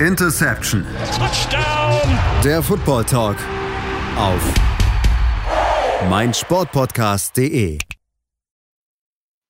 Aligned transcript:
Interception. 0.00 0.84
Touchdown. 1.16 2.18
Der 2.44 2.62
Football 2.62 3.04
Talk 3.06 3.38
auf 4.18 4.42
meinsportpodcast.de. 6.10 7.78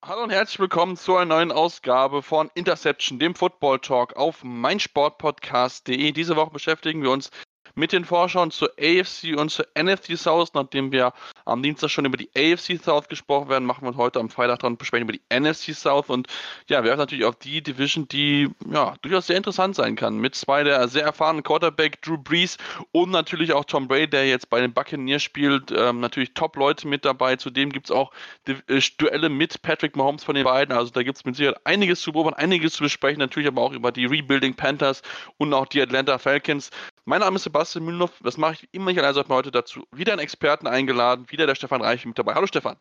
Hallo 0.05 0.23
und 0.23 0.31
herzlich 0.31 0.61
willkommen 0.61 0.97
zu 0.97 1.17
einer 1.17 1.35
neuen 1.35 1.51
Ausgabe 1.51 2.23
von 2.23 2.49
Interception, 2.55 3.19
dem 3.19 3.35
Football 3.35 3.81
Talk 3.81 4.15
auf 4.15 4.45
meinsportpodcast.de. 4.45 6.13
Diese 6.13 6.37
Woche 6.37 6.53
beschäftigen 6.53 7.03
wir 7.03 7.11
uns 7.11 7.31
mit 7.77 7.93
den 7.93 8.05
Vorschauen 8.05 8.51
zur 8.51 8.71
AFC 8.81 9.37
und 9.37 9.51
zur 9.51 9.67
NFC 9.79 10.19
South. 10.19 10.55
Nachdem 10.55 10.91
wir 10.91 11.13
am 11.45 11.63
Dienstag 11.63 11.91
schon 11.91 12.07
über 12.07 12.17
die 12.17 12.31
AFC 12.37 12.83
South 12.83 13.09
gesprochen 13.09 13.49
werden, 13.49 13.65
machen 13.65 13.87
wir 13.87 13.97
heute 13.97 14.19
am 14.19 14.31
Freitag 14.31 14.61
dann 14.61 14.77
besprechen 14.77 15.09
über 15.09 15.13
die 15.13 15.23
NFC 15.33 15.75
South. 15.75 16.09
Und 16.09 16.27
ja, 16.69 16.83
wir 16.83 16.91
haben 16.91 16.99
natürlich 16.99 17.25
auch 17.25 17.35
die 17.35 17.63
Division, 17.63 18.09
die 18.09 18.51
ja 18.71 18.95
durchaus 19.03 19.29
sehr 19.29 19.37
interessant 19.37 19.77
sein 19.77 19.95
kann. 19.95 20.19
Mit 20.19 20.35
zwei 20.35 20.65
der 20.65 20.89
sehr 20.89 21.05
erfahrenen 21.05 21.43
Quarterback, 21.43 22.01
Drew 22.03 22.19
Brees 22.19 22.57
und 22.93 23.11
natürlich 23.11 23.53
auch 23.53 23.65
Tom 23.65 23.89
Brady, 23.89 24.09
der 24.09 24.27
jetzt 24.27 24.49
bei 24.49 24.61
den 24.61 24.73
Buccaneers 24.73 25.23
spielt. 25.23 25.71
Ähm, 25.71 26.01
natürlich 26.01 26.33
Top-Leute 26.33 26.89
mit 26.89 27.05
dabei. 27.05 27.37
Zudem 27.37 27.71
gibt 27.71 27.87
es 27.87 27.91
auch 27.91 28.11
äh, 28.47 28.81
Duelle 28.99 29.29
mit 29.29 29.61
Patrick 29.61 29.97
Mahomes 29.97 30.25
von 30.25 30.35
den 30.35 30.45
beiden. 30.45 30.75
Also 30.75 30.91
da 30.91 31.03
gibt 31.03 31.19
es 31.19 31.25
mit 31.25 31.37
Sicherheit 31.37 31.61
einiges 31.65 32.01
zu 32.01 32.13
beobachten, 32.13 32.41
einiges 32.41 32.73
zu 32.73 32.85
besprechen. 32.85 33.19
Natürlich 33.19 33.49
aber 33.49 33.61
auch 33.61 33.73
über 33.73 33.93
die 33.93 34.07
Rebuilding 34.07 34.55
Panthers 34.55 35.03
und 35.37 35.53
auch 35.53 35.67
die 35.67 35.83
Atlanta 35.83 36.19
Falcons. 36.19 36.71
Mein 37.09 37.21
Name 37.21 37.37
ist 37.37 37.45
Sebastian 37.45 37.85
Mühlenhoff. 37.85 38.19
Das 38.25 38.37
mache 38.37 38.55
ich 38.55 38.69
immer. 38.73 38.91
Ich 38.91 39.01
also 39.01 39.21
habe 39.21 39.33
heute 39.33 39.53
dazu 39.53 39.87
wieder 39.93 40.13
einen 40.13 40.21
Experten 40.21 40.67
eingeladen. 40.67 41.31
Wieder 41.31 41.47
der 41.47 41.55
Stefan 41.55 41.81
Reich 41.81 42.05
mit 42.05 42.19
dabei. 42.19 42.35
Hallo 42.35 42.49
Stefan. 42.49 42.77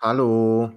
Hallo. 0.00 0.70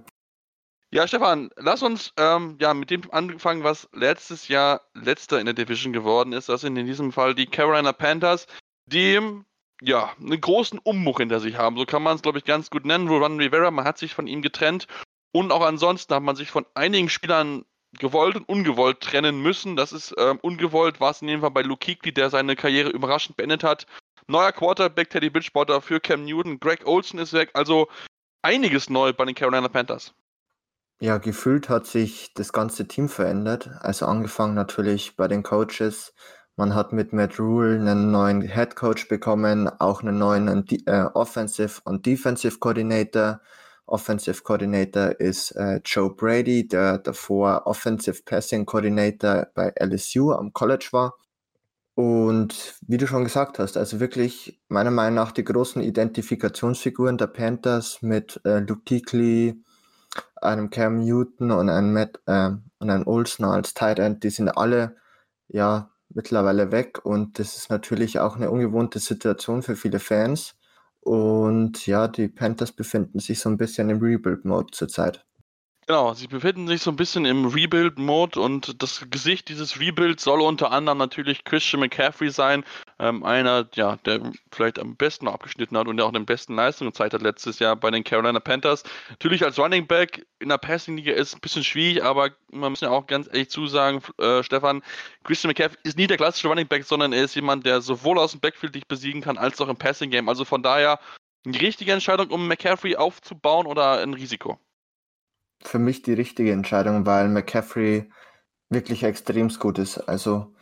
Ja, 0.90 1.06
Stefan, 1.06 1.50
lass 1.56 1.84
uns 1.84 2.12
ähm, 2.16 2.58
ja, 2.60 2.74
mit 2.74 2.90
dem 2.90 3.08
anfangen, 3.12 3.62
was 3.62 3.88
letztes 3.92 4.48
Jahr 4.48 4.82
letzter 4.94 5.38
in 5.38 5.46
der 5.46 5.54
Division 5.54 5.92
geworden 5.92 6.32
ist. 6.32 6.48
Das 6.48 6.62
sind 6.62 6.76
in 6.76 6.86
diesem 6.86 7.12
Fall 7.12 7.36
die 7.36 7.46
Carolina 7.46 7.92
Panthers, 7.92 8.48
die 8.86 9.20
ja, 9.80 10.12
einen 10.18 10.40
großen 10.40 10.80
Umbruch 10.80 11.18
hinter 11.18 11.38
sich 11.38 11.56
haben. 11.56 11.78
So 11.78 11.86
kann 11.86 12.02
man 12.02 12.16
es, 12.16 12.22
glaube 12.22 12.38
ich, 12.38 12.44
ganz 12.44 12.68
gut 12.68 12.84
nennen. 12.84 13.08
Ron 13.08 13.38
Rivera, 13.38 13.70
man 13.70 13.84
hat 13.84 13.96
sich 13.96 14.12
von 14.12 14.26
ihm 14.26 14.42
getrennt. 14.42 14.88
Und 15.32 15.52
auch 15.52 15.62
ansonsten 15.62 16.12
hat 16.14 16.22
man 16.24 16.34
sich 16.34 16.50
von 16.50 16.66
einigen 16.74 17.08
Spielern 17.08 17.64
gewollt 17.98 18.36
und 18.36 18.48
ungewollt 18.48 19.00
trennen 19.00 19.42
müssen. 19.42 19.76
Das 19.76 19.92
ist 19.92 20.14
ähm, 20.18 20.38
ungewollt, 20.42 21.00
war 21.00 21.10
es 21.10 21.22
in 21.22 21.28
dem 21.28 21.40
Fall 21.40 21.50
bei 21.50 21.62
Luke 21.62 21.84
Kuechly, 21.84 22.12
der 22.12 22.30
seine 22.30 22.56
Karriere 22.56 22.90
überraschend 22.90 23.36
beendet 23.36 23.64
hat. 23.64 23.86
Neuer 24.26 24.52
Quarterback, 24.52 25.10
Teddy 25.10 25.30
Bridgewater 25.30 25.80
für 25.80 26.00
Cam 26.00 26.24
Newton, 26.24 26.60
Greg 26.60 26.86
Olson 26.86 27.18
ist 27.18 27.32
weg, 27.32 27.50
also 27.54 27.88
einiges 28.40 28.88
neu 28.88 29.12
bei 29.12 29.24
den 29.24 29.34
Carolina 29.34 29.68
Panthers. 29.68 30.14
Ja, 31.00 31.18
gefühlt 31.18 31.68
hat 31.68 31.86
sich 31.86 32.32
das 32.34 32.52
ganze 32.52 32.86
Team 32.86 33.08
verändert. 33.08 33.68
Also 33.80 34.06
angefangen 34.06 34.54
natürlich 34.54 35.16
bei 35.16 35.26
den 35.26 35.42
Coaches. 35.42 36.14
Man 36.54 36.74
hat 36.76 36.92
mit 36.92 37.12
Matt 37.12 37.40
Rule 37.40 37.74
einen 37.74 38.12
neuen 38.12 38.42
Head 38.42 38.76
Coach 38.76 39.08
bekommen, 39.08 39.68
auch 39.80 40.02
einen 40.02 40.18
neuen 40.18 40.64
äh, 40.86 41.06
Offensive 41.14 41.80
und 41.84 42.06
Defensive 42.06 42.58
Coordinator. 42.60 43.40
Offensive 43.86 44.42
Coordinator 44.42 45.20
ist 45.20 45.52
äh, 45.52 45.80
Joe 45.84 46.14
Brady, 46.14 46.66
der 46.66 46.98
davor 46.98 47.66
Offensive 47.66 48.22
Passing 48.24 48.64
Coordinator 48.64 49.48
bei 49.54 49.72
LSU 49.78 50.32
am 50.32 50.52
College 50.52 50.88
war. 50.92 51.14
Und 51.94 52.74
wie 52.86 52.96
du 52.96 53.06
schon 53.06 53.24
gesagt 53.24 53.58
hast, 53.58 53.76
also 53.76 54.00
wirklich 54.00 54.60
meiner 54.68 54.90
Meinung 54.90 55.16
nach 55.16 55.32
die 55.32 55.44
großen 55.44 55.82
Identifikationsfiguren 55.82 57.18
der 57.18 57.26
Panthers 57.26 58.00
mit 58.00 58.40
äh, 58.44 58.60
Luke 58.60 58.82
Kuechly, 58.88 59.62
einem 60.36 60.70
Cam 60.70 60.98
Newton 61.04 61.50
und 61.50 61.68
einem 61.68 61.92
Matt 61.92 62.20
äh, 62.26 62.50
und 62.78 62.90
einem 62.90 63.06
Olsen 63.06 63.44
als 63.44 63.74
Tight 63.74 63.98
End, 63.98 64.24
die 64.24 64.30
sind 64.30 64.48
alle 64.48 64.96
ja 65.48 65.90
mittlerweile 66.08 66.72
weg 66.72 67.04
und 67.04 67.38
das 67.38 67.56
ist 67.56 67.70
natürlich 67.70 68.18
auch 68.20 68.36
eine 68.36 68.50
ungewohnte 68.50 68.98
Situation 68.98 69.62
für 69.62 69.76
viele 69.76 69.98
Fans. 69.98 70.54
Und 71.02 71.86
ja, 71.86 72.08
die 72.08 72.28
Panthers 72.28 72.72
befinden 72.72 73.18
sich 73.18 73.40
so 73.40 73.48
ein 73.48 73.56
bisschen 73.58 73.90
im 73.90 73.98
Rebuild-Mode 74.00 74.70
zurzeit. 74.72 75.24
Genau, 75.88 76.14
sie 76.14 76.28
befinden 76.28 76.68
sich 76.68 76.80
so 76.80 76.90
ein 76.92 76.96
bisschen 76.96 77.24
im 77.24 77.46
Rebuild-Mode 77.46 78.38
und 78.38 78.80
das 78.80 79.04
Gesicht 79.10 79.48
dieses 79.48 79.80
Rebuilds 79.80 80.22
soll 80.22 80.40
unter 80.40 80.70
anderem 80.70 80.98
natürlich 80.98 81.42
Christian 81.42 81.80
McCaffrey 81.80 82.30
sein, 82.30 82.64
ähm, 83.00 83.24
einer, 83.24 83.68
ja, 83.74 83.96
der 83.96 84.32
vielleicht 84.52 84.78
am 84.78 84.94
besten 84.94 85.26
abgeschnitten 85.26 85.76
hat 85.76 85.88
und 85.88 85.96
der 85.96 86.06
auch 86.06 86.12
den 86.12 86.24
besten 86.24 86.54
Leistungen 86.54 86.92
gezeigt 86.92 87.14
hat 87.14 87.22
letztes 87.22 87.58
Jahr 87.58 87.74
bei 87.74 87.90
den 87.90 88.04
Carolina 88.04 88.38
Panthers. 88.38 88.84
Natürlich 89.10 89.44
als 89.44 89.58
Running 89.58 89.88
Back 89.88 90.24
in 90.38 90.50
der 90.50 90.58
Passing-Liga 90.58 91.14
ist 91.14 91.34
ein 91.34 91.40
bisschen 91.40 91.64
schwierig, 91.64 92.04
aber 92.04 92.30
man 92.52 92.70
muss 92.70 92.80
ja 92.80 92.90
auch 92.90 93.08
ganz 93.08 93.26
ehrlich 93.26 93.50
zusagen, 93.50 94.00
äh, 94.18 94.44
Stefan, 94.44 94.82
Christian 95.24 95.48
McCaffrey 95.50 95.78
ist 95.82 95.98
nie 95.98 96.06
der 96.06 96.16
klassische 96.16 96.46
Running 96.46 96.68
Back, 96.68 96.84
sondern 96.84 97.12
er 97.12 97.24
ist 97.24 97.34
jemand, 97.34 97.66
der 97.66 97.80
sowohl 97.80 98.20
aus 98.20 98.30
dem 98.30 98.40
Backfield 98.40 98.76
dich 98.76 98.86
besiegen 98.86 99.20
kann, 99.20 99.36
als 99.36 99.60
auch 99.60 99.68
im 99.68 99.76
Passing-Game. 99.76 100.28
Also 100.28 100.44
von 100.44 100.62
daher 100.62 101.00
eine 101.44 101.60
richtige 101.60 101.92
Entscheidung, 101.92 102.30
um 102.30 102.46
McCaffrey 102.46 102.94
aufzubauen 102.94 103.66
oder 103.66 104.00
ein 104.00 104.14
Risiko? 104.14 104.60
Für 105.64 105.78
mich 105.78 106.02
die 106.02 106.14
richtige 106.14 106.52
Entscheidung, 106.52 107.06
weil 107.06 107.28
McCaffrey 107.28 108.10
wirklich 108.70 109.02
extrem 109.04 109.48
gut 109.48 109.78
ist. 109.78 109.98
Also 109.98 110.54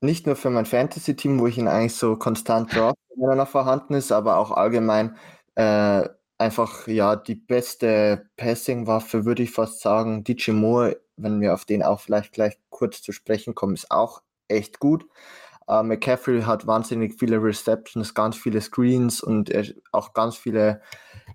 nicht 0.00 0.26
nur 0.26 0.36
für 0.36 0.50
mein 0.50 0.66
Fantasy-Team, 0.66 1.38
wo 1.38 1.46
ich 1.46 1.58
ihn 1.58 1.68
eigentlich 1.68 1.94
so 1.94 2.16
konstant 2.16 2.74
draft, 2.74 2.96
wenn 3.16 3.30
er 3.30 3.36
noch 3.36 3.48
vorhanden 3.48 3.94
ist, 3.94 4.12
aber 4.12 4.36
auch 4.36 4.50
allgemein 4.50 5.16
äh, 5.54 6.08
einfach 6.38 6.88
ja 6.88 7.16
die 7.16 7.36
beste 7.36 8.26
Passing-Waffe, 8.36 9.24
würde 9.24 9.44
ich 9.44 9.52
fast 9.52 9.80
sagen. 9.80 10.24
DJ 10.24 10.50
Moore, 10.50 11.00
wenn 11.16 11.40
wir 11.40 11.54
auf 11.54 11.64
den 11.64 11.82
auch 11.82 12.00
vielleicht 12.00 12.32
gleich 12.32 12.58
kurz 12.70 13.00
zu 13.00 13.12
sprechen 13.12 13.54
kommen, 13.54 13.74
ist 13.74 13.90
auch 13.90 14.22
echt 14.48 14.80
gut. 14.80 15.06
Uh, 15.68 15.84
McCaffrey 15.84 16.42
hat 16.42 16.66
wahnsinnig 16.66 17.14
viele 17.18 17.40
Receptions, 17.40 18.14
ganz 18.14 18.36
viele 18.36 18.60
Screens 18.60 19.22
und 19.22 19.52
auch 19.92 20.12
ganz 20.12 20.36
viele 20.36 20.82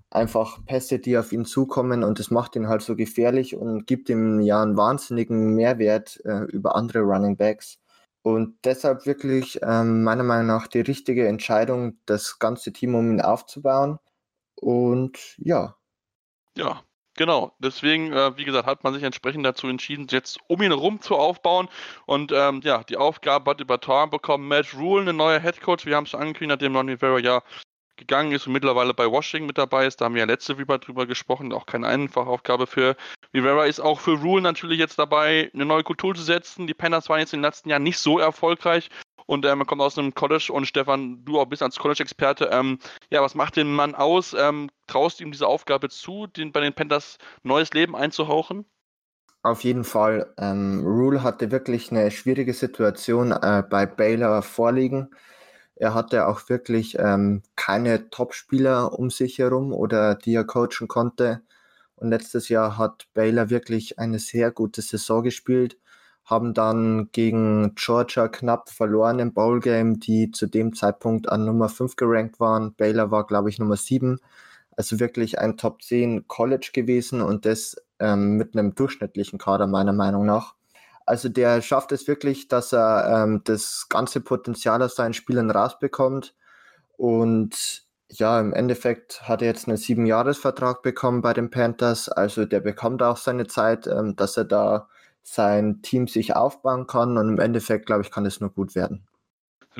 einfach 0.09 0.63
Pässe, 0.65 0.99
die 0.99 1.17
auf 1.17 1.31
ihn 1.31 1.45
zukommen 1.45 2.03
und 2.03 2.19
das 2.19 2.31
macht 2.31 2.55
ihn 2.55 2.67
halt 2.67 2.81
so 2.81 2.95
gefährlich 2.95 3.55
und 3.55 3.87
gibt 3.87 4.09
ihm 4.09 4.39
ja 4.41 4.61
einen 4.61 4.77
wahnsinnigen 4.77 5.55
Mehrwert 5.55 6.21
äh, 6.25 6.43
über 6.45 6.75
andere 6.75 6.99
Running 6.99 7.37
Backs. 7.37 7.79
Und 8.21 8.57
deshalb 8.65 9.05
wirklich 9.05 9.59
ähm, 9.63 10.03
meiner 10.03 10.23
Meinung 10.23 10.47
nach 10.47 10.67
die 10.67 10.81
richtige 10.81 11.27
Entscheidung, 11.27 11.97
das 12.05 12.39
ganze 12.39 12.73
Team 12.73 12.95
um 12.95 13.11
ihn 13.11 13.21
aufzubauen. 13.21 13.99
Und 14.55 15.35
ja. 15.37 15.77
Ja, 16.57 16.83
Genau, 17.17 17.51
deswegen, 17.57 18.13
äh, 18.13 18.37
wie 18.37 18.45
gesagt, 18.45 18.67
hat 18.67 18.83
man 18.83 18.93
sich 18.93 19.01
entsprechend 19.01 19.43
dazu 19.43 19.67
entschieden, 19.67 20.05
jetzt 20.11 20.37
um 20.47 20.61
ihn 20.61 20.69
herum 20.71 21.01
zu 21.01 21.15
aufbauen. 21.15 21.67
Und 22.05 22.31
ähm, 22.31 22.61
ja, 22.63 22.83
die 22.83 22.95
Aufgabe 22.95 23.49
hat 23.49 23.59
übertragen 23.59 24.11
bekommen 24.11 24.47
Matt 24.47 24.75
Rule, 24.75 25.09
ein 25.09 25.15
neuer 25.15 25.39
Headcoach. 25.39 25.87
Wir 25.87 25.95
haben 25.95 26.03
es 26.03 26.11
schon 26.11 26.21
angekündigt, 26.21 26.61
nachdem 26.61 26.75
Ron 26.75 26.89
Rivera 26.89 27.17
ja 27.17 27.41
gegangen 27.97 28.31
ist 28.31 28.47
und 28.47 28.53
mittlerweile 28.53 28.93
bei 28.93 29.09
Washington 29.09 29.47
mit 29.47 29.57
dabei 29.57 29.85
ist. 29.85 29.99
Da 29.99 30.05
haben 30.05 30.15
wir 30.15 30.21
ja 30.21 30.25
letzte 30.25 30.57
Woche 30.57 30.79
drüber 30.79 31.05
gesprochen. 31.05 31.51
Auch 31.53 31.65
keine 31.65 31.87
einfache 31.87 32.27
Aufgabe 32.27 32.67
für 32.67 32.95
Rivera 33.33 33.65
ist 33.65 33.79
auch 33.79 33.99
für 33.99 34.19
Rule 34.19 34.41
natürlich 34.41 34.79
jetzt 34.79 34.97
dabei, 34.97 35.51
eine 35.53 35.65
neue 35.65 35.83
Kultur 35.83 36.15
zu 36.15 36.23
setzen. 36.23 36.67
Die 36.67 36.73
Panthers 36.73 37.09
waren 37.09 37.19
jetzt 37.19 37.33
in 37.33 37.39
den 37.39 37.45
letzten 37.45 37.69
Jahren 37.69 37.83
nicht 37.83 37.99
so 37.99 38.19
erfolgreich. 38.19 38.89
Und 39.25 39.45
ähm, 39.45 39.59
er 39.59 39.65
kommt 39.65 39.81
aus 39.81 39.97
einem 39.97 40.13
College 40.13 40.51
und 40.53 40.65
Stefan, 40.65 41.23
du 41.25 41.39
auch 41.39 41.45
bist 41.45 41.61
als 41.61 41.77
College-Experte. 41.77 42.49
Ähm, 42.51 42.79
ja, 43.09 43.21
was 43.21 43.35
macht 43.35 43.57
den 43.57 43.73
Mann 43.73 43.93
aus? 43.93 44.33
Ähm, 44.33 44.69
traust 44.87 45.19
ihm 45.19 45.31
diese 45.31 45.47
Aufgabe 45.47 45.89
zu, 45.89 46.27
den, 46.27 46.53
bei 46.53 46.61
den 46.61 46.73
Panthers 46.73 47.17
neues 47.43 47.73
Leben 47.73 47.95
einzuhauchen? 47.95 48.65
Auf 49.43 49.63
jeden 49.63 49.83
Fall. 49.83 50.33
Ähm, 50.37 50.81
Rule 50.85 51.23
hatte 51.23 51.51
wirklich 51.51 51.91
eine 51.91 52.09
schwierige 52.09 52.53
Situation 52.53 53.31
äh, 53.33 53.63
bei 53.69 53.85
Baylor 53.85 54.41
vorliegen. 54.41 55.09
Er 55.79 55.93
hatte 55.93 56.27
auch 56.27 56.49
wirklich 56.49 56.97
ähm, 56.99 57.43
keine 57.55 58.09
Top-Spieler 58.09 58.97
um 58.97 59.09
sich 59.11 59.37
herum 59.37 59.73
oder 59.73 60.15
die 60.15 60.33
er 60.33 60.43
coachen 60.43 60.87
konnte. 60.87 61.41
Und 61.95 62.09
letztes 62.09 62.49
Jahr 62.49 62.77
hat 62.77 63.07
Baylor 63.13 63.49
wirklich 63.49 63.99
eine 63.99 64.19
sehr 64.19 64.51
gute 64.51 64.81
Saison 64.81 65.23
gespielt, 65.23 65.77
haben 66.25 66.53
dann 66.53 67.09
gegen 67.11 67.73
Georgia 67.75 68.27
knapp 68.27 68.69
verloren 68.69 69.19
im 69.19 69.33
Bowl-Game, 69.33 69.99
die 69.99 70.31
zu 70.31 70.47
dem 70.47 70.75
Zeitpunkt 70.75 71.29
an 71.29 71.45
Nummer 71.45 71.69
5 71.69 71.95
gerankt 71.95 72.39
waren. 72.39 72.73
Baylor 72.75 73.11
war, 73.11 73.25
glaube 73.25 73.49
ich, 73.49 73.59
Nummer 73.59 73.77
7. 73.77 74.19
Also 74.75 74.99
wirklich 74.99 75.39
ein 75.39 75.57
Top 75.57 75.81
10 75.81 76.27
College 76.27 76.71
gewesen 76.73 77.21
und 77.21 77.45
das 77.45 77.77
ähm, 77.99 78.37
mit 78.37 78.55
einem 78.55 78.75
durchschnittlichen 78.75 79.39
Kader 79.39 79.67
meiner 79.67 79.93
Meinung 79.93 80.25
nach. 80.25 80.56
Also 81.07 81.29
der 81.29 81.61
schafft 81.61 81.93
es 81.93 82.07
wirklich, 82.07 82.49
dass 82.49 82.73
er 82.73 83.23
ähm, 83.23 83.41
das 83.45 83.87
ganze 83.89 84.21
Potenzial 84.21 84.83
aus 84.83 84.95
seinen 84.95 85.13
Spielern 85.13 85.49
rausbekommt. 85.49 86.35
Und 86.97 87.85
ja, 88.09 88.39
im 88.39 88.53
Endeffekt 88.53 89.23
hat 89.27 89.41
er 89.41 89.47
jetzt 89.47 89.67
einen 89.67 89.77
Siebenjahresvertrag 89.77 90.81
bekommen 90.83 91.21
bei 91.21 91.33
den 91.33 91.49
Panthers. 91.49 92.09
Also 92.09 92.45
der 92.45 92.59
bekommt 92.59 93.01
auch 93.03 93.17
seine 93.17 93.47
Zeit, 93.47 93.87
ähm, 93.87 94.17
dass 94.17 94.37
er 94.37 94.45
da 94.45 94.89
sein 95.23 95.81
Team 95.81 96.07
sich 96.07 96.35
aufbauen 96.35 96.87
kann. 96.87 97.17
Und 97.17 97.29
im 97.29 97.39
Endeffekt, 97.39 97.85
glaube 97.85 98.03
ich, 98.03 98.11
kann 98.11 98.25
es 98.25 98.41
nur 98.41 98.51
gut 98.51 98.75
werden 98.75 99.06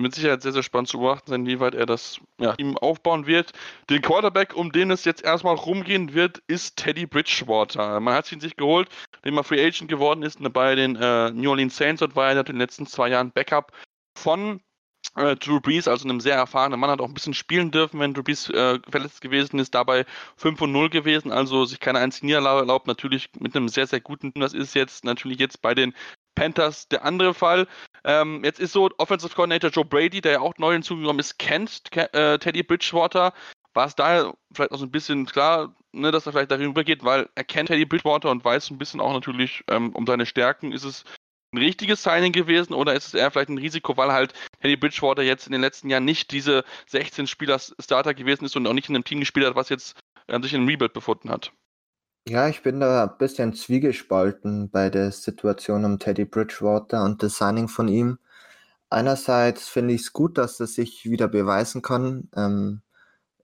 mit 0.02 0.16
Sicherheit 0.16 0.42
sehr, 0.42 0.52
sehr 0.52 0.64
spannend 0.64 0.90
zu 0.90 1.00
beobachten 1.00 1.32
sein, 1.32 1.46
wie 1.46 1.60
weit 1.60 1.76
er 1.76 1.86
das 1.86 2.20
ja, 2.40 2.56
Team 2.56 2.78
aufbauen 2.78 3.28
wird. 3.28 3.52
Den 3.90 4.02
Quarterback, 4.02 4.56
um 4.56 4.72
den 4.72 4.92
es 4.92 5.06
jetzt 5.06 5.24
erstmal 5.24 5.56
rumgehen 5.56 6.14
wird, 6.14 6.42
ist 6.48 6.78
Teddy 6.78 7.06
Bridgewater. 7.06 8.00
Man 8.00 8.14
hat 8.14 8.32
ihn 8.32 8.40
sich 8.40 8.56
geholt, 8.56 8.90
dem 9.26 9.38
er 9.38 9.44
Free 9.44 9.66
Agent 9.66 9.90
geworden 9.90 10.24
ist 10.24 10.40
bei 10.54 10.76
den 10.76 10.96
äh, 10.96 11.32
New 11.32 11.50
Orleans 11.50 11.78
Saints 11.78 12.02
und 12.02 12.16
war 12.16 12.32
er 12.32 12.40
in 12.40 12.46
den 12.46 12.58
letzten 12.58 12.86
zwei 12.86 13.10
Jahren 13.10 13.32
Backup 13.32 13.72
von 14.18 14.62
äh, 15.16 15.36
Drew 15.36 15.60
Brees, 15.60 15.88
also 15.88 16.08
einem 16.08 16.20
sehr 16.20 16.36
erfahrenen 16.36 16.80
Mann, 16.80 16.90
hat 16.90 17.02
auch 17.02 17.08
ein 17.08 17.14
bisschen 17.14 17.34
spielen 17.34 17.72
dürfen, 17.72 18.00
wenn 18.00 18.14
Drew 18.14 18.24
Brees 18.24 18.50
äh, 18.50 18.80
verletzt 18.90 19.22
gewesen 19.22 19.60
ist, 19.60 19.76
dabei 19.76 20.06
5 20.38 20.62
und 20.62 20.72
0 20.72 20.90
gewesen, 20.90 21.32
also 21.32 21.66
sich 21.66 21.80
keine 21.80 22.00
einzige 22.00 22.28
Niederlage 22.28 22.60
erlaubt, 22.62 22.88
natürlich 22.88 23.30
mit 23.40 23.56
einem 23.56 23.70
sehr, 23.70 23.88
sehr 23.88 24.02
guten. 24.02 24.32
Das 24.36 24.54
ist 24.54 24.76
jetzt 24.76 25.06
natürlich 25.06 25.40
jetzt 25.40 25.62
bei 25.62 25.74
den 25.74 25.94
Panthers 26.38 26.88
der 26.88 27.04
andere 27.04 27.34
Fall. 27.34 27.68
Ähm, 28.04 28.44
jetzt 28.44 28.60
ist 28.60 28.72
so, 28.72 28.90
Offensive 29.00 29.34
Coordinator 29.34 29.72
Joe 29.72 29.84
Brady, 29.84 30.22
der 30.22 30.34
ja 30.34 30.40
auch 30.40 30.54
neu 30.60 30.74
hinzugekommen 30.74 31.20
ist, 31.20 31.40
kennt 31.40 31.82
äh, 31.98 32.38
Teddy 32.38 32.62
Bridgewater. 32.62 33.34
War 33.74 33.88
es 33.88 33.96
daher 33.96 34.36
vielleicht 34.54 34.72
auch 34.72 34.78
so 34.78 34.86
ein 34.86 34.92
bisschen 34.92 35.26
klar, 35.26 35.76
ne, 35.94 36.12
dass 36.12 36.28
er 36.28 36.34
vielleicht 36.34 36.52
darüber 36.52 36.84
geht, 36.84 37.04
weil 37.04 37.28
er 37.34 37.44
kennt 37.44 37.70
Teddy 37.70 37.86
Bridgewater 37.86 38.30
und 38.30 38.46
weiß 38.46 38.70
ein 38.70 38.78
bisschen 38.78 39.02
auch 39.02 39.14
natürlich 39.14 39.64
ähm, 39.68 39.96
um 39.96 40.06
seine 40.06 40.28
Stärken. 40.28 40.72
Ist 40.72 40.84
es 40.84 41.06
ein 41.54 41.58
richtiges 41.58 42.04
Signing 42.04 42.34
gewesen 42.34 42.74
oder 42.74 42.94
ist 42.94 43.08
es 43.08 43.14
eher 43.16 43.32
vielleicht 43.32 43.50
ein 43.50 43.58
Risiko, 43.58 43.98
weil 43.98 44.12
halt 44.12 44.34
Teddy 44.62 44.78
Bridgewater 44.78 45.24
jetzt 45.24 45.48
in 45.48 45.54
den 45.54 45.62
letzten 45.62 45.90
Jahren 45.90 46.06
nicht 46.06 46.32
diese 46.32 46.66
16 46.86 47.26
Spieler 47.26 47.60
Starter 47.60 48.14
gewesen 48.14 48.46
ist 48.46 48.56
und 48.56 48.68
auch 48.68 48.74
nicht 48.74 48.90
in 48.90 48.96
einem 48.96 49.06
Team 49.06 49.22
gespielt 49.22 49.48
hat, 49.48 49.56
was 49.56 49.70
jetzt 49.70 49.98
äh, 50.28 50.40
sich 50.40 50.54
in 50.54 50.62
einem 50.62 50.70
Rebuild 50.70 50.94
befunden 50.94 51.32
hat? 51.32 51.52
Ja, 52.30 52.48
ich 52.50 52.62
bin 52.62 52.80
da 52.82 53.04
ein 53.06 53.18
bisschen 53.18 53.54
zwiegespalten 53.54 54.70
bei 54.70 54.90
der 54.90 55.12
Situation 55.12 55.86
um 55.86 55.98
Teddy 55.98 56.26
Bridgewater 56.26 57.04
und 57.04 57.24
das 57.24 57.38
Signing 57.38 57.70
von 57.70 57.88
ihm. 57.88 58.20
Einerseits 58.90 59.68
finde 59.70 59.94
ich 59.94 60.02
es 60.02 60.14
gut, 60.14 60.38
dass 60.38 60.60
er 60.60 60.68
sich 60.68 61.06
wieder 61.06 61.28
beweisen 61.30 61.82
kann. 61.82 62.30
Ähm, 62.36 62.82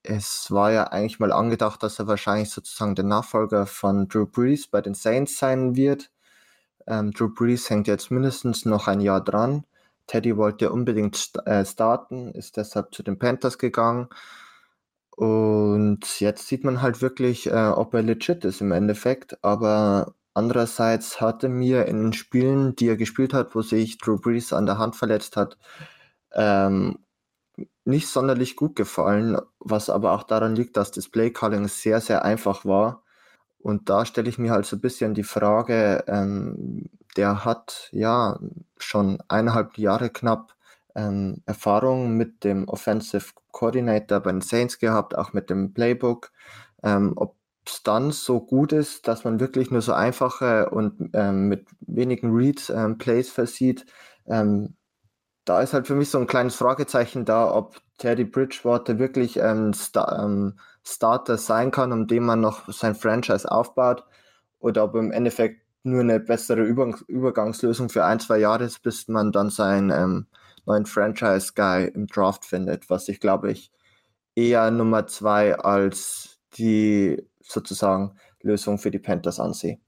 es 0.03 0.51
war 0.51 0.71
ja 0.71 0.85
eigentlich 0.85 1.19
mal 1.19 1.31
angedacht, 1.31 1.83
dass 1.83 1.99
er 1.99 2.07
wahrscheinlich 2.07 2.49
sozusagen 2.51 2.95
der 2.95 3.05
Nachfolger 3.05 3.67
von 3.67 4.07
Drew 4.09 4.25
Brees 4.27 4.67
bei 4.67 4.81
den 4.81 4.95
Saints 4.95 5.39
sein 5.39 5.75
wird. 5.75 6.11
Ähm, 6.87 7.11
Drew 7.11 7.29
Brees 7.33 7.69
hängt 7.69 7.87
jetzt 7.87 8.11
mindestens 8.11 8.65
noch 8.65 8.87
ein 8.87 9.01
Jahr 9.01 9.23
dran. 9.23 9.65
Teddy 10.07 10.37
wollte 10.37 10.71
unbedingt 10.71 11.15
st 11.17 11.45
äh, 11.47 11.65
starten, 11.65 12.31
ist 12.33 12.57
deshalb 12.57 12.93
zu 12.93 13.03
den 13.03 13.19
Panthers 13.19 13.57
gegangen. 13.57 14.09
Und 15.15 16.19
jetzt 16.19 16.47
sieht 16.47 16.63
man 16.63 16.81
halt 16.81 17.01
wirklich, 17.01 17.47
äh, 17.47 17.67
ob 17.69 17.93
er 17.93 18.01
legit 18.01 18.45
ist 18.45 18.61
im 18.61 18.71
Endeffekt. 18.71 19.43
Aber 19.43 20.15
andererseits 20.33 21.21
hatte 21.21 21.49
mir 21.49 21.85
in 21.85 22.01
den 22.01 22.13
Spielen, 22.13 22.75
die 22.75 22.87
er 22.87 22.97
gespielt 22.97 23.33
hat, 23.33 23.55
wo 23.55 23.61
sich 23.61 23.97
Drew 23.99 24.17
Brees 24.19 24.53
an 24.53 24.65
der 24.65 24.79
Hand 24.79 24.95
verletzt 24.95 25.37
hat, 25.37 25.57
ähm, 26.33 26.99
nicht 27.85 28.07
sonderlich 28.07 28.55
gut 28.55 28.75
gefallen, 28.75 29.37
was 29.59 29.89
aber 29.89 30.13
auch 30.13 30.23
daran 30.23 30.55
liegt, 30.55 30.77
dass 30.77 30.91
das 30.91 31.09
Play-Calling 31.09 31.67
sehr, 31.67 32.01
sehr 32.01 32.25
einfach 32.25 32.65
war. 32.65 33.03
Und 33.59 33.89
da 33.89 34.05
stelle 34.05 34.29
ich 34.29 34.37
mir 34.37 34.51
halt 34.51 34.65
so 34.65 34.77
ein 34.77 34.81
bisschen 34.81 35.13
die 35.13 35.23
Frage, 35.23 36.03
ähm, 36.07 36.89
der 37.17 37.45
hat 37.45 37.89
ja 37.91 38.39
schon 38.77 39.21
eineinhalb 39.27 39.77
Jahre 39.77 40.09
knapp 40.09 40.52
ähm, 40.95 41.41
Erfahrung 41.45 42.15
mit 42.17 42.43
dem 42.43 42.67
Offensive 42.67 43.33
Coordinator 43.51 44.19
bei 44.19 44.31
den 44.31 44.41
Saints 44.41 44.79
gehabt, 44.79 45.17
auch 45.17 45.33
mit 45.33 45.49
dem 45.49 45.73
Playbook. 45.73 46.31
Ähm, 46.83 47.13
Ob 47.15 47.35
es 47.65 47.81
dann 47.83 48.11
so 48.11 48.41
gut 48.41 48.73
ist, 48.73 49.07
dass 49.07 49.23
man 49.23 49.39
wirklich 49.39 49.71
nur 49.71 49.81
so 49.81 49.93
einfache 49.93 50.69
und 50.69 51.11
ähm, 51.13 51.47
mit 51.47 51.67
wenigen 51.81 52.35
Reads 52.35 52.69
ähm, 52.69 52.97
Plays 52.97 53.29
versieht, 53.31 53.85
ähm, 54.27 54.75
da 55.45 55.61
ist 55.61 55.73
halt 55.73 55.87
für 55.87 55.95
mich 55.95 56.09
so 56.09 56.19
ein 56.19 56.27
kleines 56.27 56.55
Fragezeichen 56.55 57.25
da, 57.25 57.53
ob 57.53 57.81
Teddy 57.97 58.25
Bridgewater 58.25 58.99
wirklich 58.99 59.41
ein 59.41 59.73
Star 59.73 60.23
ähm, 60.23 60.59
Starter 60.85 61.37
sein 61.37 61.71
kann, 61.71 61.93
um 61.93 62.07
den 62.07 62.23
man 62.23 62.41
noch 62.41 62.71
sein 62.71 62.95
Franchise 62.95 63.49
aufbaut, 63.49 64.05
oder 64.59 64.83
ob 64.83 64.95
im 64.95 65.11
Endeffekt 65.11 65.61
nur 65.83 66.01
eine 66.01 66.19
bessere 66.19 66.63
Über 66.63 66.93
Übergangslösung 67.07 67.89
für 67.89 68.05
ein, 68.05 68.19
zwei 68.19 68.39
Jahre 68.39 68.65
ist, 68.65 68.83
bis 68.83 69.07
man 69.07 69.31
dann 69.31 69.49
seinen 69.49 70.27
neuen 70.65 70.85
Franchise-Guy 70.85 71.91
im 71.93 72.07
Draft 72.07 72.45
findet, 72.45 72.89
was 72.89 73.07
ich 73.07 73.19
glaube 73.19 73.51
ich 73.51 73.71
eher 74.35 74.71
Nummer 74.71 75.07
zwei 75.07 75.55
als 75.55 76.39
die 76.57 77.21
sozusagen 77.41 78.17
Lösung 78.41 78.77
für 78.77 78.91
die 78.91 78.99
Panthers 78.99 79.39
ansehe. 79.39 79.79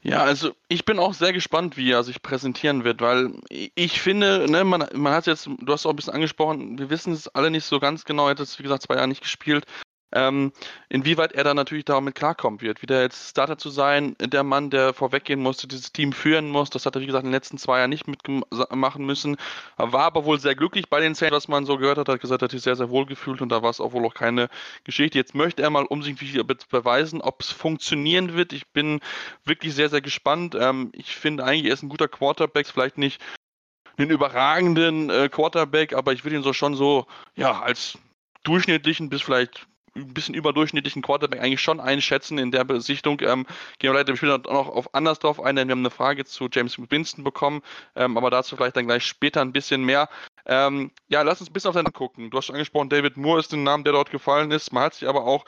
Ja, 0.00 0.22
also 0.22 0.52
ich 0.68 0.84
bin 0.84 0.98
auch 1.00 1.12
sehr 1.12 1.32
gespannt, 1.32 1.76
wie 1.76 1.90
er 1.90 2.04
sich 2.04 2.22
präsentieren 2.22 2.84
wird, 2.84 3.00
weil 3.00 3.32
ich 3.50 4.00
finde, 4.00 4.48
ne, 4.48 4.62
man, 4.64 4.86
man 4.94 5.12
hat 5.12 5.26
jetzt, 5.26 5.46
du 5.46 5.72
hast 5.72 5.86
auch 5.86 5.90
ein 5.90 5.96
bisschen 5.96 6.14
angesprochen, 6.14 6.78
wir 6.78 6.88
wissen 6.88 7.12
es 7.12 7.26
alle 7.28 7.50
nicht 7.50 7.64
so 7.64 7.80
ganz 7.80 8.04
genau, 8.04 8.26
er 8.26 8.30
hat 8.30 8.40
es 8.40 8.58
wie 8.58 8.62
gesagt 8.62 8.84
zwei 8.84 8.94
Jahre 8.94 9.08
nicht 9.08 9.22
gespielt, 9.22 9.66
ähm, 10.12 10.52
inwieweit 10.88 11.32
er 11.32 11.44
dann 11.44 11.56
natürlich 11.56 11.84
damit 11.84 12.14
klarkommen 12.14 12.60
wird, 12.60 12.82
wieder 12.82 13.02
jetzt 13.02 13.30
Starter 13.30 13.58
zu 13.58 13.70
sein, 13.70 14.16
der 14.20 14.42
Mann, 14.42 14.70
der 14.70 14.94
vorweggehen 14.94 15.40
musste, 15.40 15.68
dieses 15.68 15.92
Team 15.92 16.12
führen 16.12 16.48
muss, 16.48 16.70
das 16.70 16.86
hat 16.86 16.96
er 16.96 17.02
wie 17.02 17.06
gesagt 17.06 17.24
in 17.24 17.30
den 17.30 17.34
letzten 17.34 17.58
zwei 17.58 17.78
Jahren 17.78 17.90
nicht 17.90 18.06
mitmachen 18.08 19.04
müssen, 19.04 19.36
war 19.76 20.04
aber 20.04 20.24
wohl 20.24 20.40
sehr 20.40 20.54
glücklich 20.54 20.88
bei 20.88 21.00
den 21.00 21.14
Saints, 21.14 21.36
was 21.36 21.48
man 21.48 21.66
so 21.66 21.76
gehört 21.76 21.98
hat, 21.98 22.08
hat 22.08 22.20
gesagt, 22.20 22.42
er 22.42 22.46
hat 22.46 22.52
sich 22.52 22.62
sehr, 22.62 22.76
sehr 22.76 22.90
wohl 22.90 23.06
gefühlt 23.06 23.42
und 23.42 23.50
da 23.50 23.62
war 23.62 23.70
es 23.70 23.80
auch 23.80 23.92
wohl 23.92 24.06
auch 24.06 24.14
keine 24.14 24.48
Geschichte. 24.84 25.18
Jetzt 25.18 25.34
möchte 25.34 25.62
er 25.62 25.70
mal 25.70 25.84
um 25.84 26.02
sich 26.02 26.16
beweisen, 26.70 27.20
ob 27.20 27.42
es 27.42 27.50
funktionieren 27.50 28.34
wird. 28.34 28.52
Ich 28.52 28.68
bin 28.68 29.00
wirklich 29.44 29.74
sehr, 29.74 29.88
sehr 29.88 30.00
gespannt. 30.00 30.56
Ähm, 30.58 30.90
ich 30.94 31.14
finde 31.16 31.44
eigentlich, 31.44 31.66
er 31.66 31.74
ist 31.74 31.82
ein 31.82 31.88
guter 31.88 32.08
Quarterback, 32.08 32.66
vielleicht 32.66 32.98
nicht 32.98 33.22
einen 33.98 34.10
überragenden 34.10 35.10
äh, 35.10 35.28
Quarterback, 35.28 35.92
aber 35.92 36.12
ich 36.12 36.24
würde 36.24 36.36
ihn 36.36 36.42
so 36.42 36.52
schon 36.52 36.74
so, 36.74 37.06
ja, 37.34 37.60
als 37.60 37.98
durchschnittlichen 38.44 39.10
bis 39.10 39.22
vielleicht 39.22 39.66
ein 39.94 40.14
bisschen 40.14 40.34
überdurchschnittlichen 40.34 41.02
Quarterback 41.02 41.40
eigentlich 41.40 41.60
schon 41.60 41.80
einschätzen 41.80 42.38
in 42.38 42.50
der 42.50 42.64
Besichtung. 42.64 43.20
Ähm, 43.20 43.46
gehen 43.78 43.90
wir 43.90 43.94
leider 43.94 44.16
später 44.16 44.38
noch 44.38 44.68
auf 44.68 44.94
anders 44.94 45.18
drauf 45.18 45.40
ein, 45.40 45.56
denn 45.56 45.68
wir 45.68 45.72
haben 45.72 45.80
eine 45.80 45.90
Frage 45.90 46.24
zu 46.24 46.48
James 46.50 46.78
Winston 46.90 47.24
bekommen, 47.24 47.62
ähm, 47.96 48.16
aber 48.16 48.30
dazu 48.30 48.56
vielleicht 48.56 48.76
dann 48.76 48.86
gleich 48.86 49.04
später 49.04 49.40
ein 49.40 49.52
bisschen 49.52 49.84
mehr. 49.84 50.08
Ähm, 50.46 50.90
ja, 51.08 51.22
lass 51.22 51.40
uns 51.40 51.50
ein 51.50 51.52
bisschen 51.52 51.68
auf 51.68 51.74
deinen 51.74 51.92
gucken. 51.92 52.30
Du 52.30 52.38
hast 52.38 52.46
schon 52.46 52.54
angesprochen, 52.54 52.88
David 52.88 53.16
Moore 53.16 53.40
ist 53.40 53.52
ein 53.52 53.62
Name, 53.62 53.84
der 53.84 53.92
dort 53.92 54.10
gefallen 54.10 54.50
ist. 54.50 54.72
Man 54.72 54.84
hat 54.84 54.94
sich 54.94 55.08
aber 55.08 55.24
auch 55.24 55.44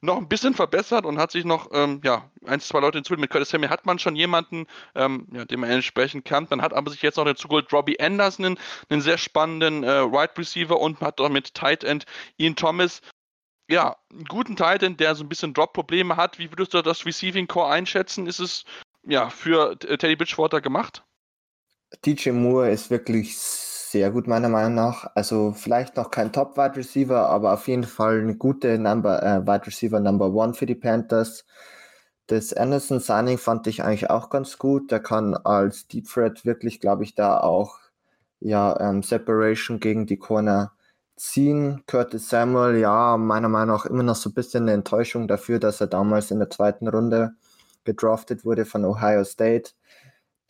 noch 0.00 0.16
ein 0.16 0.28
bisschen 0.28 0.54
verbessert 0.54 1.04
und 1.04 1.18
hat 1.18 1.32
sich 1.32 1.44
noch 1.44 1.70
ähm, 1.72 2.00
ja, 2.04 2.30
ein, 2.46 2.60
zwei 2.60 2.80
Leute 2.80 2.98
hinzugefügt. 2.98 3.20
Mit 3.20 3.30
Curtis 3.30 3.50
Samuel 3.50 3.70
hat 3.70 3.86
man 3.86 3.98
schon 3.98 4.16
jemanden, 4.16 4.66
ähm, 4.94 5.26
ja, 5.32 5.44
den 5.44 5.60
man 5.60 5.70
entsprechend 5.70 6.24
kann. 6.24 6.46
Man 6.50 6.62
hat 6.62 6.72
aber 6.72 6.90
sich 6.90 7.02
jetzt 7.02 7.16
noch 7.16 7.24
dazu 7.24 7.48
geholt 7.48 7.72
Robbie 7.72 7.98
Anderson, 8.00 8.58
einen, 8.88 9.00
sehr 9.00 9.18
spannenden 9.18 9.84
äh, 9.84 10.04
Wide 10.04 10.38
Receiver 10.38 10.78
und 10.78 11.00
hat 11.00 11.20
auch 11.20 11.28
mit 11.28 11.54
Tight 11.54 11.84
End 11.84 12.04
Ian 12.36 12.56
Thomas 12.56 13.00
ja, 13.68 13.96
einen 14.10 14.24
guten 14.24 14.56
Titan, 14.56 14.96
der 14.96 15.14
so 15.14 15.22
ein 15.22 15.28
bisschen 15.28 15.54
Drop-Probleme 15.54 16.16
hat. 16.16 16.38
Wie 16.38 16.50
würdest 16.50 16.74
du 16.74 16.82
das 16.82 17.04
Receiving 17.04 17.46
Core 17.46 17.70
einschätzen? 17.70 18.26
Ist 18.26 18.40
es 18.40 18.64
ja 19.06 19.28
für 19.30 19.78
Teddy 19.78 20.16
Bridgewater 20.16 20.60
gemacht? 20.60 21.04
DJ 22.04 22.30
Moore 22.30 22.70
ist 22.70 22.90
wirklich 22.90 23.38
sehr 23.38 24.10
gut, 24.10 24.26
meiner 24.26 24.48
Meinung 24.48 24.74
nach. 24.74 25.10
Also 25.14 25.52
vielleicht 25.52 25.96
noch 25.96 26.10
kein 26.10 26.32
Top-Wide 26.32 26.76
Receiver, 26.76 27.28
aber 27.28 27.54
auf 27.54 27.68
jeden 27.68 27.84
Fall 27.84 28.20
eine 28.20 28.36
gute 28.36 28.78
Number, 28.78 29.22
äh, 29.22 29.46
Wide 29.46 29.66
Receiver 29.66 30.00
Number 30.00 30.32
One 30.32 30.54
für 30.54 30.66
die 30.66 30.74
Panthers. 30.74 31.44
Das 32.26 32.52
Anderson 32.52 33.00
Signing 33.00 33.38
fand 33.38 33.66
ich 33.66 33.82
eigentlich 33.82 34.10
auch 34.10 34.28
ganz 34.28 34.58
gut. 34.58 34.90
Der 34.90 35.00
kann 35.00 35.34
als 35.34 35.88
Deep 35.88 36.06
Threat 36.08 36.44
wirklich, 36.44 36.80
glaube 36.80 37.04
ich, 37.04 37.14
da 37.14 37.40
auch 37.40 37.78
ja, 38.40 38.78
ähm, 38.80 39.02
Separation 39.02 39.80
gegen 39.80 40.06
die 40.06 40.18
Corner 40.18 40.72
ziehen. 41.18 41.82
Curtis 41.86 42.28
Samuel, 42.28 42.78
ja, 42.78 43.16
meiner 43.16 43.48
Meinung 43.48 43.76
nach 43.76 43.86
immer 43.86 44.02
noch 44.02 44.16
so 44.16 44.30
ein 44.30 44.34
bisschen 44.34 44.64
eine 44.64 44.72
Enttäuschung 44.72 45.28
dafür, 45.28 45.58
dass 45.58 45.80
er 45.80 45.86
damals 45.88 46.30
in 46.30 46.38
der 46.38 46.50
zweiten 46.50 46.88
Runde 46.88 47.34
gedraftet 47.84 48.44
wurde 48.44 48.64
von 48.64 48.84
Ohio 48.84 49.24
State. 49.24 49.72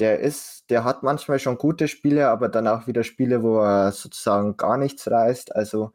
Der 0.00 0.20
ist, 0.20 0.70
der 0.70 0.84
hat 0.84 1.02
manchmal 1.02 1.38
schon 1.40 1.58
gute 1.58 1.88
Spiele, 1.88 2.28
aber 2.28 2.48
dann 2.48 2.68
auch 2.68 2.86
wieder 2.86 3.04
Spiele, 3.04 3.42
wo 3.42 3.60
er 3.60 3.92
sozusagen 3.92 4.56
gar 4.56 4.76
nichts 4.78 5.10
reißt. 5.10 5.56
Also 5.56 5.92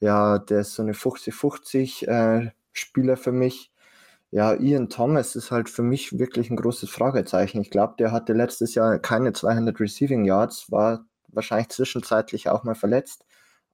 ja, 0.00 0.38
der 0.38 0.60
ist 0.60 0.74
so 0.74 0.82
eine 0.82 0.92
50-50 0.92 2.06
äh, 2.08 2.50
Spieler 2.72 3.16
für 3.16 3.32
mich. 3.32 3.72
Ja, 4.30 4.54
Ian 4.54 4.90
Thomas 4.90 5.36
ist 5.36 5.50
halt 5.50 5.70
für 5.70 5.82
mich 5.82 6.18
wirklich 6.18 6.50
ein 6.50 6.56
großes 6.56 6.90
Fragezeichen. 6.90 7.60
Ich 7.62 7.70
glaube, 7.70 7.94
der 7.98 8.12
hatte 8.12 8.34
letztes 8.34 8.74
Jahr 8.74 8.98
keine 8.98 9.32
200 9.32 9.80
Receiving 9.80 10.24
Yards, 10.26 10.70
war 10.70 11.06
wahrscheinlich 11.28 11.70
zwischenzeitlich 11.70 12.48
auch 12.50 12.64
mal 12.64 12.74
verletzt. 12.74 13.24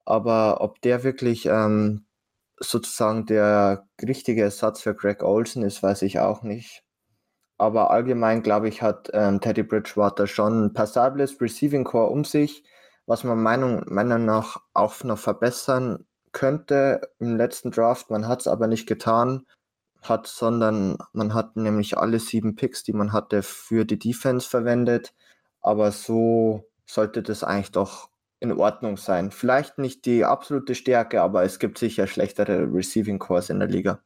Aber 0.04 0.60
ob 0.60 0.80
der 0.82 1.02
wirklich 1.04 1.46
ähm, 1.46 2.06
sozusagen 2.58 3.26
der 3.26 3.86
richtige 4.02 4.42
Ersatz 4.42 4.82
für 4.82 4.94
Greg 4.94 5.22
Olsen 5.22 5.62
ist, 5.62 5.82
weiß 5.82 6.02
ich 6.02 6.20
auch 6.20 6.42
nicht. 6.42 6.84
Aber 7.58 7.90
allgemein, 7.90 8.42
glaube 8.42 8.68
ich, 8.68 8.82
hat 8.82 9.10
ähm, 9.12 9.40
Teddy 9.40 9.62
Bridgewater 9.62 10.26
schon 10.26 10.66
ein 10.66 10.72
passables 10.74 11.40
Receiving 11.40 11.84
Core 11.84 12.10
um 12.10 12.24
sich, 12.24 12.64
was 13.06 13.24
man 13.24 13.42
Meinung, 13.42 13.84
meiner 13.86 14.18
nach 14.18 14.58
auch 14.72 15.02
noch 15.04 15.18
verbessern 15.18 16.06
könnte 16.32 17.12
im 17.20 17.36
letzten 17.36 17.70
Draft. 17.70 18.10
Man 18.10 18.26
hat 18.28 18.40
es 18.40 18.48
aber 18.48 18.66
nicht 18.66 18.86
getan, 18.86 19.46
hat, 20.02 20.26
sondern 20.26 20.98
man 21.12 21.34
hat 21.34 21.56
nämlich 21.56 21.96
alle 21.96 22.18
sieben 22.20 22.56
Picks, 22.56 22.82
die 22.84 22.92
man 22.92 23.12
hatte, 23.12 23.42
für 23.42 23.84
die 23.84 23.98
Defense 23.98 24.48
verwendet. 24.48 25.14
Aber 25.60 25.92
so 25.92 26.64
sollte 26.86 27.22
das 27.22 27.44
eigentlich 27.44 27.72
doch 27.72 28.10
in 28.40 28.52
Ordnung 28.52 28.96
sein. 28.96 29.30
Vielleicht 29.30 29.78
nicht 29.78 30.04
die 30.06 30.24
absolute 30.24 30.74
Stärke, 30.74 31.22
aber 31.22 31.44
es 31.44 31.58
gibt 31.58 31.78
sicher 31.78 32.06
schlechtere 32.06 32.68
Receiving 32.72 33.18
Cores 33.18 33.50
in 33.50 33.58
der 33.58 33.68
Liga. 33.68 34.00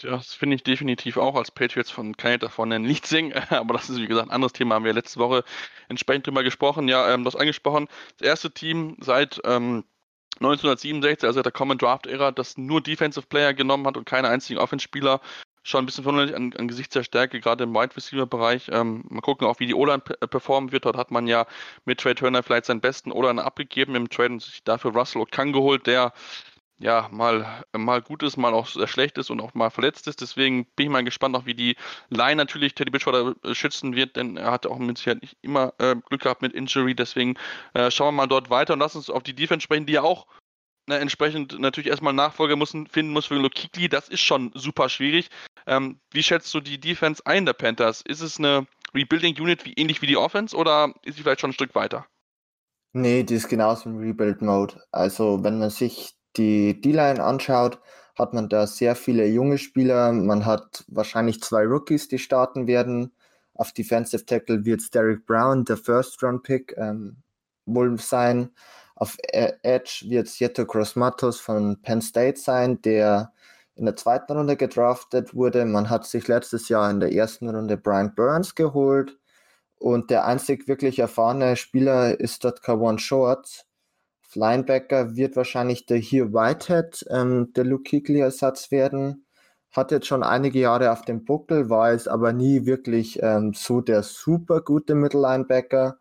Ja, 0.00 0.12
das 0.16 0.34
finde 0.34 0.56
ich 0.56 0.62
definitiv 0.62 1.16
auch 1.16 1.36
als 1.36 1.50
Patriots 1.50 1.90
von 1.90 2.16
kann 2.16 2.32
ich 2.32 2.38
davon 2.40 2.72
ein 2.72 2.84
Lied 2.84 3.06
singen, 3.06 3.32
aber 3.50 3.74
das 3.74 3.90
ist 3.90 3.98
wie 4.00 4.06
gesagt 4.06 4.28
ein 4.28 4.34
anderes 4.34 4.52
Thema, 4.52 4.74
haben 4.74 4.84
wir 4.84 4.92
letzte 4.92 5.20
Woche 5.20 5.44
entsprechend 5.88 6.26
drüber 6.26 6.42
gesprochen. 6.42 6.88
Ja, 6.88 7.12
ähm, 7.12 7.24
das 7.24 7.36
angesprochen, 7.36 7.88
das 8.18 8.26
erste 8.28 8.50
Team 8.50 8.96
seit 9.00 9.40
ähm, 9.44 9.84
1967, 10.36 11.26
also 11.26 11.42
der 11.42 11.52
Common 11.52 11.78
Draft 11.78 12.06
Ära, 12.06 12.32
das 12.32 12.56
nur 12.56 12.80
Defensive 12.80 13.26
Player 13.26 13.54
genommen 13.54 13.86
hat 13.86 13.96
und 13.96 14.06
keine 14.06 14.28
einzigen 14.28 14.58
Offense-Spieler. 14.58 15.20
Schon 15.62 15.82
ein 15.82 15.86
bisschen 15.86 16.04
verwunderlich 16.04 16.34
an, 16.34 16.52
angesichts 16.58 16.92
der 16.94 17.04
Stärke, 17.04 17.40
gerade 17.40 17.64
im 17.64 17.74
Wide 17.74 17.96
Receiver-Bereich. 17.96 18.68
Ähm, 18.72 19.04
mal 19.08 19.20
gucken 19.20 19.46
auch, 19.46 19.60
wie 19.60 19.66
die 19.66 19.74
O-Line 19.74 20.00
performen 20.00 20.72
wird. 20.72 20.84
Dort 20.84 20.96
hat 20.96 21.10
man 21.10 21.26
ja 21.26 21.46
mit 21.84 22.00
Trey 22.00 22.14
Turner 22.14 22.42
vielleicht 22.42 22.66
seinen 22.66 22.80
besten 22.80 23.12
O-Line 23.12 23.44
abgegeben 23.44 23.94
im 23.94 24.10
Trade 24.10 24.34
und 24.34 24.42
sich 24.42 24.64
dafür 24.64 24.92
Russell 24.92 25.22
Okung 25.22 25.52
geholt, 25.52 25.86
der 25.86 26.12
ja, 26.82 27.08
mal, 27.12 27.64
mal 27.72 28.02
gut 28.02 28.22
ist, 28.22 28.36
mal 28.36 28.52
auch 28.52 28.66
sehr 28.66 28.88
schlecht 28.88 29.16
ist 29.16 29.30
und 29.30 29.40
auch 29.40 29.54
mal 29.54 29.70
verletzt 29.70 30.08
ist. 30.08 30.20
Deswegen 30.20 30.66
bin 30.76 30.86
ich 30.86 30.92
mal 30.92 31.04
gespannt, 31.04 31.36
auch 31.36 31.46
wie 31.46 31.54
die 31.54 31.76
Line 32.10 32.36
natürlich 32.36 32.74
Teddy 32.74 32.90
Bridgewater 32.90 33.34
äh, 33.44 33.54
schützen 33.54 33.94
wird, 33.94 34.16
denn 34.16 34.36
er 34.36 34.50
hat 34.50 34.66
auch 34.66 34.78
mit 34.78 34.98
Sicherheit 34.98 35.22
nicht 35.22 35.36
immer 35.42 35.72
äh, 35.78 35.94
Glück 36.08 36.22
gehabt 36.22 36.42
mit 36.42 36.52
Injury. 36.52 36.94
Deswegen 36.94 37.36
äh, 37.74 37.90
schauen 37.90 38.08
wir 38.08 38.22
mal 38.22 38.26
dort 38.26 38.50
weiter 38.50 38.72
und 38.72 38.80
lass 38.80 38.96
uns 38.96 39.10
auf 39.10 39.22
die 39.22 39.34
Defense 39.34 39.62
sprechen, 39.62 39.86
die 39.86 39.94
ja 39.94 40.02
auch 40.02 40.26
na, 40.86 40.98
entsprechend 40.98 41.58
natürlich 41.58 41.90
erstmal 41.90 42.12
Nachfolger 42.12 42.56
müssen, 42.56 42.86
finden 42.86 43.12
muss 43.12 43.26
für 43.26 43.34
Lokikli. 43.34 43.88
Das 43.88 44.08
ist 44.08 44.20
schon 44.20 44.50
super 44.54 44.88
schwierig. 44.88 45.28
Ähm, 45.66 46.00
wie 46.10 46.22
schätzt 46.22 46.52
du 46.54 46.60
die 46.60 46.80
Defense 46.80 47.22
ein 47.24 47.46
der 47.46 47.52
Panthers? 47.52 48.02
Ist 48.02 48.20
es 48.20 48.38
eine 48.38 48.66
Rebuilding 48.94 49.40
Unit 49.40 49.64
wie 49.64 49.74
ähnlich 49.74 50.02
wie 50.02 50.06
die 50.06 50.16
Offense 50.16 50.56
oder 50.56 50.92
ist 51.04 51.16
sie 51.16 51.22
vielleicht 51.22 51.40
schon 51.40 51.50
ein 51.50 51.54
Stück 51.54 51.74
weiter? 51.74 52.06
Nee, 52.92 53.22
die 53.22 53.36
ist 53.36 53.48
genauso 53.48 53.88
im 53.88 53.98
Rebuild-Mode. 53.98 54.82
Also, 54.90 55.42
wenn 55.42 55.58
man 55.58 55.70
sich 55.70 56.14
die 56.36 56.78
D-Line 56.80 57.22
anschaut, 57.22 57.80
hat 58.18 58.34
man 58.34 58.48
da 58.48 58.66
sehr 58.66 58.94
viele 58.96 59.26
junge 59.26 59.56
Spieler. 59.56 60.12
Man 60.12 60.44
hat 60.44 60.84
wahrscheinlich 60.88 61.40
zwei 61.42 61.64
Rookies, 61.64 62.08
die 62.08 62.18
starten 62.18 62.66
werden. 62.66 63.14
Auf 63.54 63.72
Defensive 63.72 64.26
Tackle 64.26 64.64
wird 64.64 64.94
Derek 64.94 65.24
Brown, 65.24 65.64
der 65.64 65.78
First-Round-Pick, 65.78 66.74
ähm, 66.76 67.22
wohl 67.64 67.98
sein. 67.98 68.50
Auf 68.94 69.16
e-, 69.32 69.52
Edge 69.62 70.04
wird 70.08 70.28
es 70.28 70.40
Yeto 70.40 70.66
Cross-Matos 70.66 71.40
von 71.40 71.80
Penn 71.82 72.02
State 72.02 72.38
sein, 72.38 72.80
der 72.82 73.32
in 73.74 73.86
der 73.86 73.96
zweiten 73.96 74.32
Runde 74.32 74.56
gedraftet 74.56 75.34
wurde. 75.34 75.64
Man 75.64 75.90
hat 75.90 76.06
sich 76.06 76.28
letztes 76.28 76.68
Jahr 76.68 76.90
in 76.90 77.00
der 77.00 77.12
ersten 77.12 77.48
Runde 77.48 77.76
Brian 77.76 78.14
Burns 78.14 78.54
geholt. 78.54 79.18
Und 79.78 80.10
der 80.10 80.26
einzig 80.26 80.68
wirklich 80.68 80.98
erfahrene 80.98 81.56
Spieler 81.56 82.20
ist 82.20 82.44
dort 82.44 82.62
Kawan 82.62 82.98
Shorts 82.98 83.66
Linebacker 84.36 85.16
wird 85.16 85.36
wahrscheinlich 85.36 85.86
der 85.86 85.98
hier 85.98 86.32
Whitehead, 86.32 87.04
ähm, 87.10 87.52
der 87.54 87.64
Luke 87.64 87.84
Kuechly-Ersatz 87.88 88.70
werden. 88.70 89.26
Hat 89.70 89.90
jetzt 89.90 90.06
schon 90.06 90.22
einige 90.22 90.60
Jahre 90.60 90.92
auf 90.92 91.02
dem 91.02 91.24
Buckel, 91.24 91.70
war 91.70 91.92
es 91.92 92.08
aber 92.08 92.32
nie 92.32 92.66
wirklich 92.66 93.22
ähm, 93.22 93.52
so 93.54 93.80
der 93.80 94.02
super 94.02 94.60
gute 94.60 94.94
Mittellinebacker. 94.94 95.98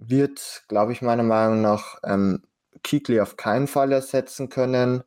Wird, 0.00 0.64
glaube 0.68 0.92
ich, 0.92 1.02
meiner 1.02 1.22
Meinung 1.22 1.60
nach 1.62 1.98
ähm, 2.04 2.42
Kuechly 2.84 3.20
auf 3.20 3.36
keinen 3.36 3.66
Fall 3.68 3.92
ersetzen 3.92 4.48
können. 4.48 5.04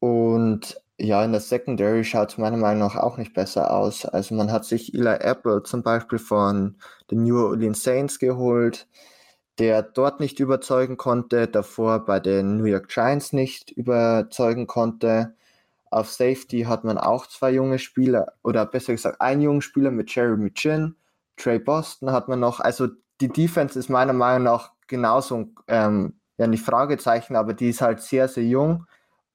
Und 0.00 0.80
ja, 0.98 1.24
in 1.24 1.32
der 1.32 1.40
Secondary 1.40 2.04
schaut 2.04 2.30
es 2.32 2.38
meiner 2.38 2.56
Meinung 2.56 2.80
nach 2.80 2.96
auch 2.96 3.16
nicht 3.18 3.34
besser 3.34 3.70
aus. 3.70 4.04
Also 4.04 4.34
man 4.34 4.52
hat 4.52 4.64
sich 4.64 4.94
Eli 4.94 5.16
Apple 5.20 5.62
zum 5.62 5.82
Beispiel 5.82 6.18
von 6.18 6.76
den 7.10 7.22
New 7.22 7.38
Orleans 7.38 7.82
Saints 7.82 8.18
geholt 8.18 8.86
der 9.58 9.82
dort 9.82 10.20
nicht 10.20 10.40
überzeugen 10.40 10.96
konnte, 10.96 11.46
davor 11.48 12.04
bei 12.04 12.20
den 12.20 12.56
New 12.56 12.64
York 12.64 12.88
Giants 12.88 13.32
nicht 13.32 13.70
überzeugen 13.70 14.66
konnte. 14.66 15.34
Auf 15.90 16.10
Safety 16.10 16.62
hat 16.62 16.84
man 16.84 16.98
auch 16.98 17.26
zwei 17.26 17.52
junge 17.52 17.78
Spieler, 17.78 18.32
oder 18.42 18.64
besser 18.66 18.94
gesagt, 18.94 19.20
einen 19.20 19.42
jungen 19.42 19.62
Spieler 19.62 19.90
mit 19.90 20.14
Jeremy 20.14 20.52
Chin. 20.52 20.96
Trey 21.36 21.58
Boston 21.58 22.12
hat 22.12 22.28
man 22.28 22.40
noch. 22.40 22.60
Also 22.60 22.88
die 23.22 23.28
Defense 23.28 23.78
ist 23.78 23.88
meiner 23.88 24.12
Meinung 24.12 24.42
nach 24.42 24.72
genauso, 24.88 25.48
ähm, 25.68 26.14
ja 26.38 26.48
nicht 26.48 26.64
Fragezeichen, 26.64 27.36
aber 27.36 27.54
die 27.54 27.68
ist 27.68 27.80
halt 27.80 28.00
sehr, 28.00 28.26
sehr 28.26 28.44
jung. 28.44 28.86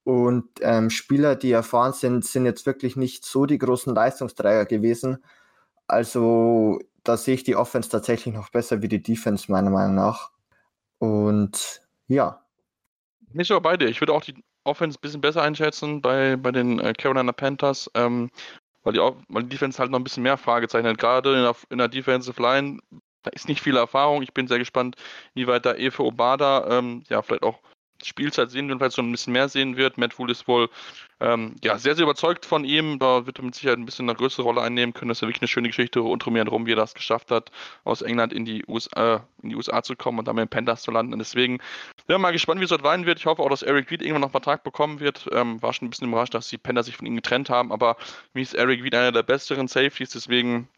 Und 0.04 0.46
ähm, 0.62 0.90
Spieler, 0.90 1.36
die 1.36 1.52
erfahren 1.52 1.94
sind, 1.94 2.26
sind 2.26 2.46
jetzt 2.46 2.66
wirklich 2.66 2.96
nicht 2.96 3.26
so 3.26 3.46
die 3.46 3.58
großen 3.58 3.96
Leistungsträger 3.96 4.66
gewesen. 4.66 5.24
Also 5.88 6.80
da 7.04 7.16
sehe 7.18 7.36
ich 7.36 7.44
die 7.44 7.56
Offense 7.56 7.90
tatsächlich 7.90 8.34
noch 8.34 8.50
besser 8.50 8.82
wie 8.82 8.90
die 8.90 9.02
Defense, 9.02 9.50
meiner 9.50 9.70
Meinung 9.70 9.96
nach. 9.96 10.32
Und 11.00 11.82
ja. 12.08 12.42
Nicht 13.32 13.48
so 13.48 13.60
bei 13.62 13.78
dir. 13.78 13.88
Ich 13.88 14.02
würde 14.02 14.14
auch 14.14 14.24
die 14.24 14.44
Offense 14.66 14.98
ein 14.98 15.02
bisschen 15.02 15.22
besser 15.22 15.44
einschätzen 15.44 16.02
bei, 16.02 16.36
bei 16.36 16.52
den 16.52 16.80
äh, 16.80 16.94
Carolina 16.94 17.32
Panthers, 17.32 17.90
ähm, 17.94 18.32
weil, 18.84 18.94
die, 18.94 19.00
weil 19.00 19.44
die 19.44 19.50
Defense 19.50 19.80
halt 19.80 19.92
noch 19.92 20.00
ein 20.00 20.04
bisschen 20.04 20.24
mehr 20.24 20.38
Fragezeichen 20.38 20.88
hat. 20.88 20.98
Gerade 20.98 21.36
in 21.36 21.44
der, 21.44 21.56
in 21.70 21.78
der 21.78 21.88
Defensive 21.88 22.42
Line, 22.42 22.80
da 23.28 23.34
ist 23.34 23.48
nicht 23.48 23.62
viel 23.62 23.76
Erfahrung. 23.76 24.22
Ich 24.22 24.34
bin 24.34 24.48
sehr 24.48 24.60
gespannt, 24.60 24.96
wie 25.34 25.48
weit 25.48 25.66
da 25.66 25.74
Efe 25.76 26.04
Obada 26.04 26.80
ähm, 26.80 27.04
ja 27.10 27.22
vielleicht 27.22 27.44
auch 27.44 27.60
Spielzeit 28.04 28.52
sehen 28.52 28.70
wird, 28.70 28.80
vielleicht 28.80 28.96
so 28.96 29.02
ein 29.02 29.12
bisschen 29.12 29.34
mehr 29.34 29.50
sehen 29.50 29.76
wird. 29.76 29.98
Matt 29.98 30.18
Wool 30.20 30.30
ist 30.30 30.48
wohl 30.48 30.70
ähm, 31.20 31.56
ja, 31.64 31.80
sehr, 31.80 31.96
sehr 31.96 32.04
überzeugt 32.04 32.46
von 32.46 32.64
ihm. 32.64 33.00
Da 33.00 33.26
wird 33.26 33.40
er 33.40 33.46
mit 33.46 33.56
Sicherheit 33.56 33.80
ein 33.80 33.86
bisschen 33.86 34.08
eine 34.08 34.16
größere 34.16 34.44
Rolle 34.44 34.62
einnehmen 34.62 34.94
können. 34.94 35.10
Das 35.10 35.18
ist 35.18 35.22
ja 35.22 35.28
wirklich 35.28 35.42
eine 35.42 35.48
schöne 35.48 35.70
Geschichte 35.70 36.02
und 36.02 36.26
um 36.28 36.36
ihn 36.36 36.44
herum, 36.44 36.68
wie 36.68 36.74
er 36.74 36.78
das 36.78 36.94
geschafft 36.94 37.32
hat, 37.32 37.52
aus 37.84 38.04
England 38.04 38.34
in 38.34 38.46
die 38.46 38.64
USA, 38.68 39.28
in 39.42 39.50
die 39.50 39.56
USA 39.56 39.82
zu 39.82 39.96
kommen 39.96 40.20
und 40.20 40.28
dann 40.28 40.36
mit 40.36 40.54
den 40.54 40.78
zu 40.78 40.92
landen. 40.92 41.14
Und 41.14 41.20
deswegen 41.20 41.58
sind 41.98 42.08
wir 42.08 42.20
mal 42.20 42.32
gespannt, 42.32 42.60
wie 42.60 42.66
es 42.66 42.70
dort 42.70 42.84
weinen 42.84 43.06
wird. 43.06 43.20
Ich 43.20 43.26
hoffe 43.26 43.42
auch, 43.42 43.50
dass 43.50 43.64
Eric 43.64 43.90
Reed 43.90 44.02
irgendwann 44.02 44.22
noch 44.22 44.28
einen 44.28 44.44
Vertrag 44.44 44.64
bekommen 44.64 45.00
wird. 45.00 45.28
Ähm, 45.32 45.62
war 45.62 45.74
schon 45.74 45.88
ein 45.88 45.90
bisschen 45.90 46.08
überrascht, 46.08 46.36
dass 46.36 46.50
die 46.50 46.58
Panthers 46.58 46.86
sich 46.86 46.98
von 46.98 47.08
ihm 47.08 47.16
getrennt 47.16 47.50
haben, 47.50 47.72
aber 47.72 47.98
wie 48.34 48.42
ist 48.42 48.54
Eric 48.54 48.84
Reed 48.84 48.94
einer 48.94 49.12
der 49.12 49.24
besseren 49.24 49.68
Safeties, 49.68 50.12
deswegen 50.12 50.70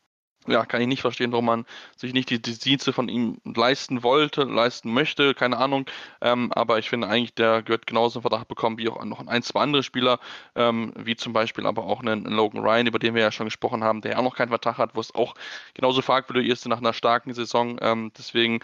ja, 0.50 0.66
kann 0.66 0.82
ich 0.82 0.88
nicht 0.88 1.02
verstehen, 1.02 1.32
warum 1.32 1.46
man 1.46 1.66
sich 1.96 2.14
nicht 2.14 2.30
die, 2.30 2.42
die 2.42 2.58
Dienste 2.58 2.94
von 2.94 3.10
ihm 3.10 3.38
leisten 3.44 4.04
wollte, 4.04 4.44
leisten 4.44 4.94
möchte, 4.94 5.34
keine 5.34 5.58
Ahnung. 5.58 5.86
Ähm, 6.22 6.52
aber 6.54 6.80
ich 6.80 6.90
finde 6.90 7.08
eigentlich, 7.08 7.34
der 7.34 7.62
gehört 7.62 7.88
genauso 7.88 8.20
einen 8.20 8.24
Verdacht 8.24 8.48
bekommen 8.48 8.78
wie 8.78 8.90
auch 8.90 9.04
noch 9.06 9.26
ein, 9.26 9.44
zwei 9.44 9.62
andere 9.62 9.84
Spieler, 9.84 10.20
ähm, 10.56 10.94
wie 10.98 11.16
zum 11.16 11.34
Beispiel 11.34 11.66
aber 11.66 11.84
auch 11.84 12.02
einen, 12.02 12.26
einen, 12.26 12.36
Logan 12.36 12.62
Ryan, 12.62 12.88
über 12.88 13.00
den 13.00 13.16
wir 13.16 13.22
ja 13.22 13.32
schon 13.32 13.48
gesprochen 13.48 13.84
haben, 13.84 14.02
der 14.02 14.14
ja 14.14 14.18
auch 14.18 14.24
noch 14.24 14.36
keinen 14.36 14.50
Vertrag 14.50 14.78
hat, 14.78 14.96
wo 14.96 15.02
es 15.02 15.14
auch 15.14 15.36
genauso 15.74 16.02
fragwürdig 16.02 16.50
ist 16.50 16.68
nach 16.68 16.80
einer 16.80 16.94
starken 16.94 17.34
Saison. 17.34 17.78
Ähm, 17.82 18.12
deswegen, 18.18 18.60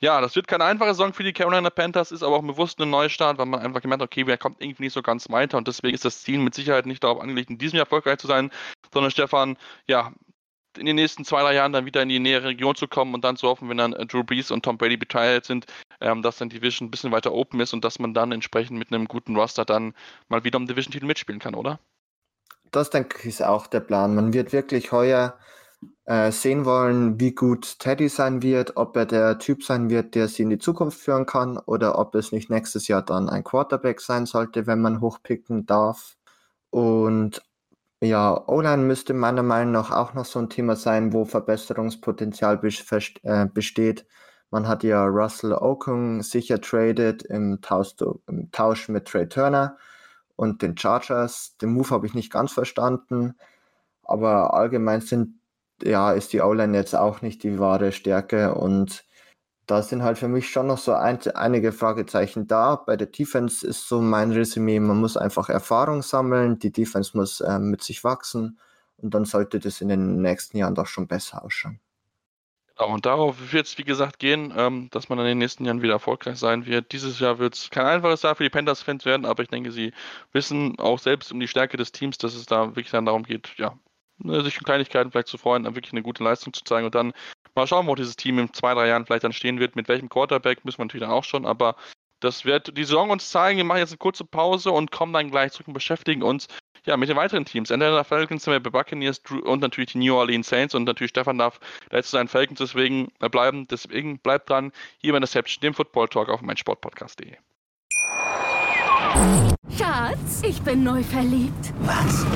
ja, 0.00 0.20
das 0.20 0.36
wird 0.36 0.48
keine 0.48 0.64
einfache 0.64 0.90
Saison 0.90 1.12
für 1.12 1.24
die 1.24 1.32
Carolina 1.32 1.70
Panthers, 1.70 2.12
ist 2.12 2.22
aber 2.22 2.36
auch 2.36 2.42
bewusst 2.42 2.80
ein 2.80 2.90
Neustart, 2.90 3.38
weil 3.38 3.46
man 3.46 3.60
einfach 3.60 3.80
gemerkt 3.80 4.02
hat, 4.02 4.08
okay, 4.08 4.26
wer 4.26 4.38
kommt 4.38 4.60
irgendwie 4.60 4.84
nicht 4.84 4.92
so 4.92 5.02
ganz 5.02 5.30
weiter 5.30 5.58
und 5.58 5.68
deswegen 5.68 5.94
ist 5.94 6.04
das 6.04 6.22
Ziel 6.22 6.38
mit 6.38 6.54
Sicherheit 6.54 6.86
nicht 6.86 7.02
darauf 7.04 7.20
angelegt, 7.20 7.50
in 7.50 7.58
diesem 7.58 7.76
Jahr 7.76 7.86
erfolgreich 7.86 8.18
zu 8.18 8.26
sein, 8.26 8.50
sondern 8.92 9.10
Stefan, 9.10 9.56
ja, 9.86 10.12
in 10.76 10.86
den 10.86 10.96
nächsten 10.96 11.24
zwei, 11.24 11.42
drei 11.42 11.54
Jahren 11.54 11.72
dann 11.72 11.86
wieder 11.86 12.02
in 12.02 12.08
die 12.08 12.18
nähere 12.18 12.48
Region 12.48 12.74
zu 12.74 12.88
kommen 12.88 13.14
und 13.14 13.24
dann 13.24 13.36
zu 13.36 13.48
hoffen, 13.48 13.68
wenn 13.68 13.78
dann 13.78 13.92
äh, 13.92 14.06
Drew 14.06 14.24
Brees 14.24 14.50
und 14.50 14.64
Tom 14.64 14.78
Brady 14.78 14.96
beteiligt 14.96 15.46
sind, 15.46 15.66
ähm, 16.00 16.22
dass 16.22 16.38
dann 16.38 16.48
die 16.48 16.56
Division 16.60 16.88
ein 16.88 16.90
bisschen 16.90 17.12
weiter 17.12 17.32
open 17.32 17.60
ist 17.60 17.72
und 17.72 17.84
dass 17.84 17.98
man 17.98 18.14
dann 18.14 18.32
entsprechend 18.32 18.78
mit 18.78 18.92
einem 18.92 19.06
guten 19.06 19.36
Roster 19.36 19.64
dann 19.64 19.94
mal 20.28 20.44
wieder 20.44 20.58
um 20.58 20.66
Division-Titel 20.66 21.06
mitspielen 21.06 21.40
kann, 21.40 21.54
oder? 21.54 21.80
Das 22.70 22.90
denke 22.90 23.18
ich 23.20 23.26
ist 23.26 23.42
auch 23.42 23.66
der 23.66 23.80
Plan. 23.80 24.14
Man 24.14 24.32
wird 24.32 24.52
wirklich 24.52 24.92
heuer 24.92 25.38
äh, 26.04 26.32
sehen 26.32 26.64
wollen, 26.64 27.20
wie 27.20 27.34
gut 27.34 27.78
Teddy 27.78 28.08
sein 28.08 28.42
wird, 28.42 28.76
ob 28.76 28.96
er 28.96 29.06
der 29.06 29.38
Typ 29.38 29.62
sein 29.62 29.90
wird, 29.90 30.14
der 30.14 30.28
sie 30.28 30.42
in 30.42 30.50
die 30.50 30.58
Zukunft 30.58 31.00
führen 31.00 31.26
kann 31.26 31.58
oder 31.58 31.98
ob 31.98 32.14
es 32.14 32.32
nicht 32.32 32.50
nächstes 32.50 32.88
Jahr 32.88 33.02
dann 33.02 33.28
ein 33.28 33.44
Quarterback 33.44 34.00
sein 34.00 34.26
sollte, 34.26 34.66
wenn 34.66 34.80
man 34.80 35.00
hochpicken 35.00 35.66
darf. 35.66 36.16
Und 36.70 37.42
ja, 38.00 38.44
O-Line 38.48 38.84
müsste 38.84 39.12
meiner 39.12 39.42
Meinung 39.42 39.72
nach 39.72 39.90
auch 39.90 40.14
noch 40.14 40.24
so 40.24 40.38
ein 40.38 40.48
Thema 40.48 40.76
sein, 40.76 41.12
wo 41.12 41.24
Verbesserungspotenzial 41.24 42.60
äh, 43.22 43.46
besteht. 43.46 44.06
Man 44.50 44.68
hat 44.68 44.84
ja 44.84 45.04
Russell 45.04 45.52
Okung 45.52 46.22
sicher 46.22 46.60
traded 46.60 47.22
im 47.24 47.60
Tausch, 47.60 47.94
im 48.28 48.50
Tausch 48.52 48.88
mit 48.88 49.06
Trey 49.06 49.28
Turner 49.28 49.76
und 50.36 50.62
den 50.62 50.76
Chargers. 50.78 51.56
Den 51.58 51.72
Move 51.72 51.90
habe 51.90 52.06
ich 52.06 52.14
nicht 52.14 52.32
ganz 52.32 52.52
verstanden, 52.52 53.34
aber 54.04 54.54
allgemein 54.54 55.00
sind, 55.00 55.40
ja, 55.82 56.12
ist 56.12 56.32
die 56.32 56.40
O-Line 56.40 56.76
jetzt 56.76 56.94
auch 56.94 57.20
nicht 57.22 57.42
die 57.42 57.58
wahre 57.58 57.92
Stärke 57.92 58.54
und 58.54 59.04
da 59.68 59.82
sind 59.82 60.02
halt 60.02 60.18
für 60.18 60.28
mich 60.28 60.48
schon 60.50 60.66
noch 60.66 60.78
so 60.78 60.94
ein, 60.94 61.20
einige 61.34 61.72
Fragezeichen 61.72 62.46
da. 62.46 62.76
Bei 62.76 62.96
der 62.96 63.06
Defense 63.06 63.66
ist 63.66 63.86
so 63.86 64.00
mein 64.00 64.32
Resümee, 64.32 64.80
man 64.80 64.98
muss 64.98 65.16
einfach 65.16 65.50
Erfahrung 65.50 66.02
sammeln, 66.02 66.58
die 66.58 66.72
Defense 66.72 67.16
muss 67.16 67.40
äh, 67.40 67.58
mit 67.58 67.82
sich 67.82 68.02
wachsen 68.02 68.58
und 68.96 69.12
dann 69.14 69.26
sollte 69.26 69.60
das 69.60 69.82
in 69.82 69.88
den 69.88 70.22
nächsten 70.22 70.56
Jahren 70.56 70.74
doch 70.74 70.86
schon 70.86 71.06
besser 71.06 71.44
ausschauen. 71.44 71.80
Und 72.76 73.06
darauf 73.06 73.52
wird 73.52 73.66
es, 73.66 73.76
wie 73.76 73.84
gesagt, 73.84 74.20
gehen, 74.20 74.54
ähm, 74.56 74.88
dass 74.90 75.08
man 75.08 75.18
in 75.18 75.24
den 75.26 75.38
nächsten 75.38 75.64
Jahren 75.64 75.82
wieder 75.82 75.94
erfolgreich 75.94 76.38
sein 76.38 76.64
wird. 76.64 76.92
Dieses 76.92 77.18
Jahr 77.18 77.38
wird 77.38 77.54
es 77.54 77.70
kein 77.70 77.86
einfaches 77.86 78.22
Jahr 78.22 78.36
für 78.36 78.44
die 78.44 78.50
Panthers-Fans 78.50 79.04
werden, 79.04 79.26
aber 79.26 79.42
ich 79.42 79.48
denke, 79.48 79.72
sie 79.72 79.92
wissen 80.32 80.78
auch 80.78 80.98
selbst 80.98 81.32
um 81.32 81.40
die 81.40 81.48
Stärke 81.48 81.76
des 81.76 81.92
Teams, 81.92 82.18
dass 82.18 82.34
es 82.34 82.46
da 82.46 82.68
wirklich 82.68 82.90
dann 82.90 83.04
darum 83.04 83.24
geht, 83.24 83.52
ja, 83.58 83.76
sich 84.24 84.58
um 84.58 84.64
Kleinigkeiten 84.64 85.10
vielleicht 85.10 85.28
zu 85.28 85.38
freuen, 85.38 85.64
dann 85.64 85.74
wirklich 85.74 85.92
eine 85.92 86.02
gute 86.02 86.24
Leistung 86.24 86.52
zu 86.52 86.64
zeigen 86.64 86.86
und 86.86 86.94
dann 86.94 87.12
Mal 87.58 87.66
schauen, 87.66 87.86
wo 87.86 87.94
dieses 87.94 88.16
Team 88.16 88.38
in 88.38 88.52
zwei, 88.52 88.74
drei 88.74 88.88
Jahren 88.88 89.04
vielleicht 89.04 89.24
dann 89.24 89.32
stehen 89.32 89.58
wird. 89.58 89.76
Mit 89.76 89.88
welchem 89.88 90.08
Quarterback 90.08 90.64
müssen 90.64 90.78
wir 90.78 90.84
natürlich 90.84 91.06
dann 91.06 91.14
auch 91.14 91.24
schon, 91.24 91.44
aber 91.44 91.76
das 92.20 92.44
wird 92.44 92.76
die 92.76 92.84
Saison 92.84 93.10
uns 93.10 93.30
zeigen. 93.30 93.58
Wir 93.58 93.64
machen 93.64 93.78
jetzt 93.78 93.90
eine 93.90 93.98
kurze 93.98 94.24
Pause 94.24 94.70
und 94.70 94.90
kommen 94.90 95.12
dann 95.12 95.30
gleich 95.30 95.52
zurück 95.52 95.68
und 95.68 95.74
beschäftigen 95.74 96.22
uns 96.22 96.48
ja, 96.84 96.96
mit 96.96 97.08
den 97.08 97.16
weiteren 97.16 97.44
Teams. 97.44 97.70
Atlanta 97.70 98.04
Falcons, 98.04 98.44
Tampa 98.44 98.70
Buccaneers 98.70 99.20
und 99.44 99.60
natürlich 99.60 99.92
die 99.92 99.98
New 99.98 100.14
Orleans 100.14 100.48
Saints 100.48 100.74
und 100.74 100.84
natürlich 100.84 101.10
Stefan 101.10 101.38
darf 101.38 101.60
da 101.90 102.02
zu 102.02 102.10
seinen 102.10 102.28
Falcons 102.28 102.58
deswegen 102.58 103.08
bleiben. 103.18 103.66
Deswegen 103.68 104.18
bleibt 104.18 104.50
dran, 104.50 104.72
hier 104.98 105.12
bei 105.12 105.18
Interception, 105.18 105.60
dem 105.60 105.74
Football 105.74 106.08
Talk 106.08 106.28
auf 106.28 106.40
meinsportpodcast.de. 106.40 107.36
Schatz, 109.76 110.42
ich 110.42 110.60
bin 110.62 110.82
neu 110.82 111.02
verliebt. 111.02 111.72
Was? 111.80 112.26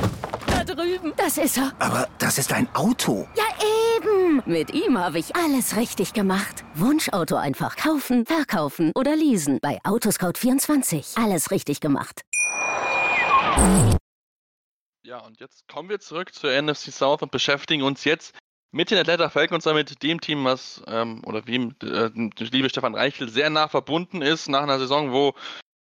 Da 0.47 0.63
drüben. 0.63 1.13
Das 1.17 1.37
ist 1.37 1.57
er. 1.57 1.71
Aber 1.79 2.07
das 2.19 2.37
ist 2.37 2.53
ein 2.53 2.67
Auto. 2.73 3.27
Ja, 3.35 3.43
Mit 4.45 4.73
ihm 4.73 4.97
habe 4.97 5.19
ich 5.19 5.35
alles 5.35 5.75
richtig 5.75 6.13
gemacht. 6.13 6.63
Wunschauto 6.75 7.35
einfach 7.35 7.75
kaufen, 7.75 8.25
verkaufen 8.25 8.91
oder 8.95 9.15
leasen. 9.15 9.59
Bei 9.61 9.79
Autoscout24. 9.83 11.21
Alles 11.23 11.51
richtig 11.51 11.79
gemacht. 11.79 12.21
Ja, 15.05 15.19
und 15.19 15.39
jetzt 15.39 15.67
kommen 15.67 15.89
wir 15.89 15.99
zurück 15.99 16.33
zur 16.33 16.49
NFC 16.61 16.91
South 16.91 17.21
und 17.21 17.31
beschäftigen 17.31 17.83
uns 17.83 18.03
jetzt 18.05 18.33
mit 18.71 18.89
den 18.89 18.97
Atlanta 18.97 19.29
Falcons, 19.29 19.65
mit 19.65 20.01
dem 20.01 20.19
Team, 20.19 20.43
was, 20.45 20.81
ähm, 20.87 21.21
oder 21.25 21.45
wem 21.45 21.75
äh, 21.83 22.09
liebe 22.39 22.69
Stefan 22.69 22.95
Reichel 22.95 23.29
sehr 23.29 23.49
nah 23.49 23.67
verbunden 23.67 24.21
ist, 24.21 24.49
nach 24.49 24.63
einer 24.63 24.79
Saison, 24.79 25.11
wo 25.11 25.33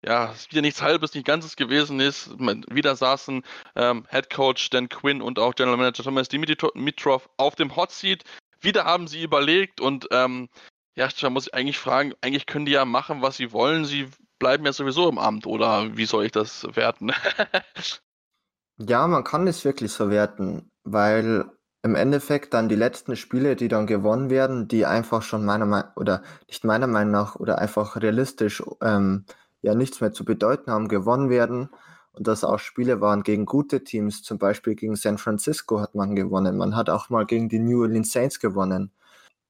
ja, 0.05 0.33
wieder 0.49 0.61
nichts 0.61 0.81
Halbes, 0.81 1.13
nicht 1.13 1.25
Ganzes 1.25 1.55
gewesen 1.55 1.99
ist. 1.99 2.29
Wieder 2.39 2.95
saßen 2.95 3.43
ähm, 3.75 4.05
Head 4.09 4.29
Coach 4.29 4.69
Dan 4.69 4.87
Quinn 4.87 5.21
und 5.21 5.39
auch 5.39 5.55
General 5.55 5.77
Manager 5.77 6.03
Thomas 6.03 6.29
Dimitrov 6.29 7.27
auf 7.37 7.55
dem 7.55 7.75
Hot 7.75 7.91
Seat. 7.91 8.23
Wieder 8.61 8.85
haben 8.85 9.07
sie 9.07 9.23
überlegt 9.23 9.81
und 9.81 10.07
ähm, 10.11 10.49
ja, 10.95 11.09
da 11.19 11.29
muss 11.29 11.47
ich 11.47 11.53
eigentlich 11.53 11.79
fragen, 11.79 12.13
eigentlich 12.21 12.45
können 12.45 12.65
die 12.65 12.71
ja 12.71 12.85
machen, 12.85 13.21
was 13.21 13.37
sie 13.37 13.51
wollen. 13.51 13.85
Sie 13.85 14.07
bleiben 14.39 14.65
ja 14.65 14.73
sowieso 14.73 15.09
im 15.09 15.17
Amt, 15.17 15.45
oder 15.45 15.97
wie 15.97 16.05
soll 16.05 16.25
ich 16.25 16.31
das 16.31 16.65
werten? 16.75 17.11
ja, 18.77 19.07
man 19.07 19.23
kann 19.23 19.47
es 19.47 19.65
wirklich 19.65 19.91
so 19.91 20.09
werten, 20.09 20.69
weil 20.83 21.45
im 21.83 21.95
Endeffekt 21.95 22.53
dann 22.53 22.69
die 22.69 22.75
letzten 22.75 23.15
Spiele, 23.15 23.55
die 23.55 23.67
dann 23.67 23.87
gewonnen 23.87 24.29
werden, 24.29 24.67
die 24.67 24.85
einfach 24.85 25.21
schon 25.21 25.45
meiner 25.45 25.65
Meinung 25.65 25.91
oder 25.95 26.23
nicht 26.47 26.63
meiner 26.63 26.87
Meinung 26.87 27.11
nach 27.11 27.35
oder 27.35 27.59
einfach 27.59 27.95
realistisch 27.97 28.63
ähm, 28.81 29.25
ja 29.65 29.75
nichts 29.75 30.01
mehr 30.01 30.13
zu 30.13 30.25
bedeuten 30.25 30.71
haben, 30.71 30.87
gewonnen 30.87 31.29
werden. 31.29 31.69
Und 32.13 32.27
dass 32.27 32.43
auch 32.43 32.59
Spiele 32.59 33.01
waren 33.01 33.23
gegen 33.23 33.45
gute 33.45 33.83
Teams, 33.83 34.23
zum 34.23 34.37
Beispiel 34.37 34.75
gegen 34.75 34.95
San 34.95 35.17
Francisco 35.17 35.81
hat 35.81 35.95
man 35.95 36.15
gewonnen. 36.15 36.57
Man 36.57 36.75
hat 36.75 36.89
auch 36.89 37.09
mal 37.09 37.25
gegen 37.25 37.49
die 37.49 37.59
New 37.59 37.81
Orleans 37.81 38.11
Saints 38.11 38.39
gewonnen. 38.39 38.91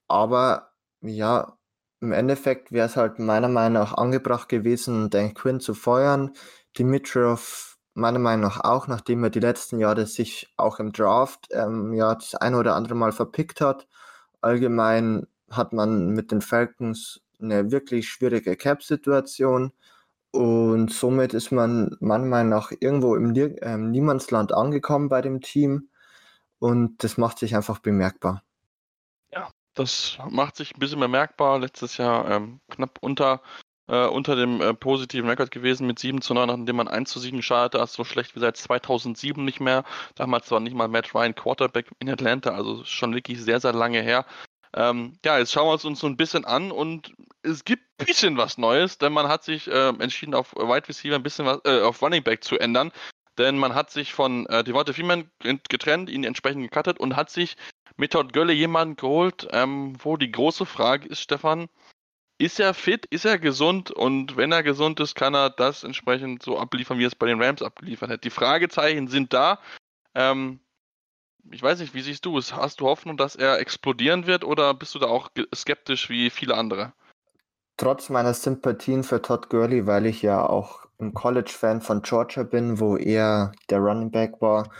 Aber 0.07 0.71
ja, 1.01 1.57
im 2.01 2.11
Endeffekt 2.11 2.71
wäre 2.71 2.87
es 2.87 2.97
halt 2.97 3.19
meiner 3.19 3.49
Meinung 3.49 3.73
nach 3.83 3.93
angebracht 3.93 4.49
gewesen, 4.49 5.09
Dan 5.09 5.33
Quinn 5.33 5.59
zu 5.59 5.73
feuern. 5.73 6.31
Dimitrov 6.77 7.77
meiner 7.93 8.19
Meinung 8.19 8.43
nach 8.43 8.61
auch, 8.63 8.87
nachdem 8.87 9.23
er 9.23 9.29
die 9.29 9.39
letzten 9.39 9.79
Jahre 9.79 10.05
sich 10.05 10.53
auch 10.57 10.79
im 10.79 10.91
Draft 10.91 11.47
ähm, 11.51 11.93
ja 11.93 12.13
das 12.15 12.35
eine 12.35 12.57
oder 12.57 12.75
andere 12.75 12.95
Mal 12.95 13.11
verpickt 13.11 13.61
hat. 13.61 13.87
Allgemein 14.41 15.27
hat 15.49 15.73
man 15.73 16.09
mit 16.09 16.31
den 16.31 16.41
Falcons 16.41 17.21
eine 17.41 17.71
wirklich 17.71 18.09
schwierige 18.09 18.55
Cap-Situation. 18.57 19.71
Und 20.35 20.91
somit 20.91 21.33
ist 21.33 21.51
man 21.51 21.95
meiner 22.01 22.25
Meinung 22.25 22.49
nach 22.49 22.73
irgendwo 22.77 23.15
im 23.15 23.33
äh, 23.33 23.77
Niemandsland 23.77 24.53
angekommen 24.53 25.07
bei 25.07 25.21
dem 25.21 25.39
Team. 25.39 25.87
Und 26.59 27.01
das 27.05 27.17
macht 27.17 27.39
sich 27.39 27.55
einfach 27.55 27.79
bemerkbar. 27.79 28.43
Ja, 29.31 29.49
das 29.75 30.17
macht 30.29 30.57
sich 30.57 30.75
ein 30.75 30.79
bisschen 30.79 30.99
bemerkbar. 30.99 31.59
Letztes 31.59 31.95
Jahr 31.95 32.29
ähm, 32.29 32.59
knapp 32.69 32.97
unter, 32.99 33.41
äh, 33.87 34.07
unter 34.07 34.35
dem 34.35 34.59
äh, 34.59 34.73
positiven 34.73 35.29
Rekord 35.29 35.51
gewesen 35.51 35.87
mit 35.87 35.99
7 35.99 36.21
zu 36.21 36.33
9, 36.33 36.47
nachdem 36.47 36.75
man 36.75 36.89
1 36.89 37.09
zu 37.09 37.19
7 37.19 37.41
schadete. 37.41 37.79
Also 37.79 37.95
so 37.95 38.03
schlecht 38.03 38.35
wie 38.35 38.41
seit 38.41 38.57
2007 38.57 39.45
nicht 39.45 39.61
mehr. 39.61 39.85
Damals 40.15 40.51
war 40.51 40.59
nicht 40.59 40.75
mal 40.75 40.89
Matt 40.89 41.15
Ryan 41.15 41.33
Quarterback 41.33 41.91
in 41.99 42.09
Atlanta. 42.09 42.49
Also 42.49 42.83
schon 42.83 43.15
wirklich 43.15 43.41
sehr, 43.41 43.61
sehr 43.61 43.73
lange 43.73 44.01
her. 44.01 44.25
Ähm, 44.75 45.17
ja, 45.23 45.37
jetzt 45.37 45.53
schauen 45.53 45.69
wir 45.69 45.75
es 45.75 45.85
uns 45.85 45.99
so 46.01 46.07
ein 46.07 46.17
bisschen 46.17 46.43
an 46.43 46.71
und 46.71 47.13
es 47.43 47.63
gibt 47.63 47.83
ein 47.99 48.05
bisschen 48.05 48.37
was 48.37 48.57
Neues, 48.57 48.97
denn 48.97 49.13
man 49.13 49.29
hat 49.29 49.43
sich 49.45 49.67
äh, 49.69 49.89
entschieden, 49.99 50.35
auf 50.35 50.53
Wide 50.53 50.89
Receiver 50.89 51.15
ein 51.15 51.23
bisschen 51.23 51.45
was, 51.45 51.61
äh, 51.63 51.81
auf 51.81 52.01
Running 52.01 52.23
Back 52.23 52.43
zu 52.43 52.59
ändern. 52.59 52.91
Denn 53.37 53.57
man 53.57 53.73
hat 53.73 53.89
sich 53.89 54.13
von 54.13 54.45
äh, 54.47 54.63
Devonta 54.63 54.91
Freeman 54.93 55.29
getrennt, 55.39 56.09
ihn 56.09 56.25
entsprechend 56.25 56.63
gecuttet 56.63 56.99
und 56.99 57.15
hat 57.15 57.29
sich 57.29 57.55
mit 57.95 58.11
Todd 58.11 58.33
Gölle 58.33 58.51
jemanden 58.51 58.97
geholt, 58.97 59.47
ähm, 59.51 59.93
wo 59.99 60.17
die 60.17 60.31
große 60.31 60.65
Frage 60.65 61.07
ist, 61.07 61.21
Stefan, 61.21 61.69
ist 62.37 62.59
er 62.59 62.73
fit, 62.73 63.05
ist 63.05 63.25
er 63.25 63.39
gesund 63.39 63.91
und 63.91 64.35
wenn 64.35 64.51
er 64.51 64.63
gesund 64.63 64.99
ist, 64.99 65.15
kann 65.15 65.33
er 65.33 65.49
das 65.49 65.85
entsprechend 65.85 66.43
so 66.43 66.59
abliefern, 66.59 66.99
wie 66.99 67.05
er 67.05 67.07
es 67.07 67.15
bei 67.15 67.27
den 67.27 67.41
Rams 67.41 67.61
abgeliefert 67.61 68.09
hat. 68.09 68.23
Die 68.25 68.29
Fragezeichen 68.29 69.07
sind 69.07 69.31
da. 69.31 69.59
Ähm, 70.13 70.59
ich 71.51 71.61
weiß 71.61 71.79
nicht, 71.79 71.93
wie 71.93 72.01
siehst 72.01 72.25
du 72.25 72.37
es? 72.37 72.55
Hast 72.55 72.79
du 72.79 72.87
Hoffnung, 72.87 73.17
dass 73.17 73.35
er 73.35 73.59
explodieren 73.59 74.27
wird 74.27 74.43
oder 74.43 74.73
bist 74.73 74.95
du 74.95 74.99
da 74.99 75.07
auch 75.07 75.29
skeptisch 75.53 76.09
wie 76.09 76.29
viele 76.29 76.55
andere? 76.55 76.93
Trotz 77.77 78.09
meiner 78.09 78.33
Sympathien 78.33 79.03
für 79.03 79.21
Todd 79.21 79.49
Gurley, 79.49 79.85
weil 79.85 80.05
ich 80.05 80.21
ja 80.21 80.47
auch 80.47 80.85
ein 80.99 81.13
College-Fan 81.13 81.81
von 81.81 82.01
Georgia 82.01 82.43
bin, 82.43 82.79
wo 82.79 82.95
er 82.95 83.51
der 83.69 83.79
Running 83.79 84.11
Back 84.11 84.41
war, 84.41 84.71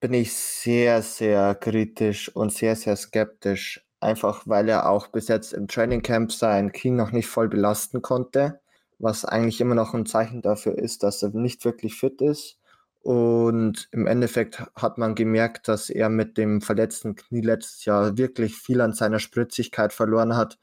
bin 0.00 0.14
ich 0.14 0.34
sehr, 0.34 1.02
sehr 1.02 1.54
kritisch 1.54 2.34
und 2.34 2.52
sehr, 2.52 2.74
sehr 2.74 2.96
skeptisch. 2.96 3.86
Einfach 4.00 4.42
weil 4.46 4.68
er 4.68 4.88
auch 4.88 5.08
bis 5.08 5.28
jetzt 5.28 5.52
im 5.52 5.68
Training 5.68 6.02
Camp 6.02 6.32
sein 6.32 6.72
Knie 6.72 6.90
noch 6.90 7.12
nicht 7.12 7.28
voll 7.28 7.48
belasten 7.48 8.02
konnte, 8.02 8.60
was 8.98 9.24
eigentlich 9.24 9.60
immer 9.60 9.74
noch 9.74 9.94
ein 9.94 10.06
Zeichen 10.06 10.42
dafür 10.42 10.76
ist, 10.76 11.02
dass 11.02 11.22
er 11.22 11.30
nicht 11.30 11.64
wirklich 11.64 11.94
fit 11.94 12.20
ist. 12.20 12.58
Und 13.02 13.88
im 13.90 14.06
Endeffekt 14.06 14.62
hat 14.76 14.96
man 14.96 15.16
gemerkt, 15.16 15.66
dass 15.66 15.90
er 15.90 16.08
mit 16.08 16.38
dem 16.38 16.60
verletzten 16.60 17.16
Knie 17.16 17.40
letztes 17.40 17.84
Jahr 17.84 18.16
wirklich 18.16 18.56
viel 18.56 18.80
an 18.80 18.92
seiner 18.94 19.18
Spritzigkeit 19.18 19.92
verloren 19.92 20.36
hat. 20.36 20.58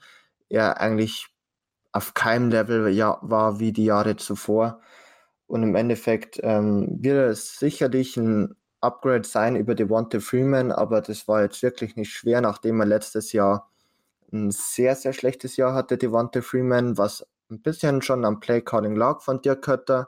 Er 0.48 0.80
eigentlich 0.80 1.28
auf 1.92 2.14
keinem 2.14 2.50
Level 2.50 2.96
war 3.22 3.60
wie 3.60 3.74
die 3.74 3.86
Jahre 3.86 4.16
zuvor. 4.16 4.80
Und 5.48 5.64
im 5.64 5.76
Endeffekt 5.76 6.40
ähm, 6.44 6.88
wird 7.02 7.32
es 7.32 7.60
sicherlich 7.60 8.16
ein 8.16 8.56
Upgrade 8.82 9.28
sein 9.28 9.56
über 9.58 9.76
Devonta 9.76 10.20
Freeman, 10.20 10.72
aber 10.72 11.02
das 11.02 11.28
war 11.28 11.42
jetzt 11.42 11.62
wirklich 11.62 11.96
nicht 11.98 12.12
schwer, 12.12 12.40
nachdem 12.40 12.80
er 12.80 12.86
letztes 12.86 13.34
Jahr 13.34 13.70
ein 14.32 14.52
sehr, 14.52 14.96
sehr 14.96 15.12
schlechtes 15.12 15.58
Jahr 15.58 15.74
hatte, 15.74 15.98
Devonta 15.98 16.42
Freeman, 16.42 16.98
was 16.98 17.28
ein 17.52 17.62
bisschen 17.62 18.02
schon 18.02 18.24
am 18.26 18.40
Playcalling 18.40 18.96
lag 18.96 19.22
von 19.22 19.42
Dirk 19.42 19.64
Kötter 19.64 20.08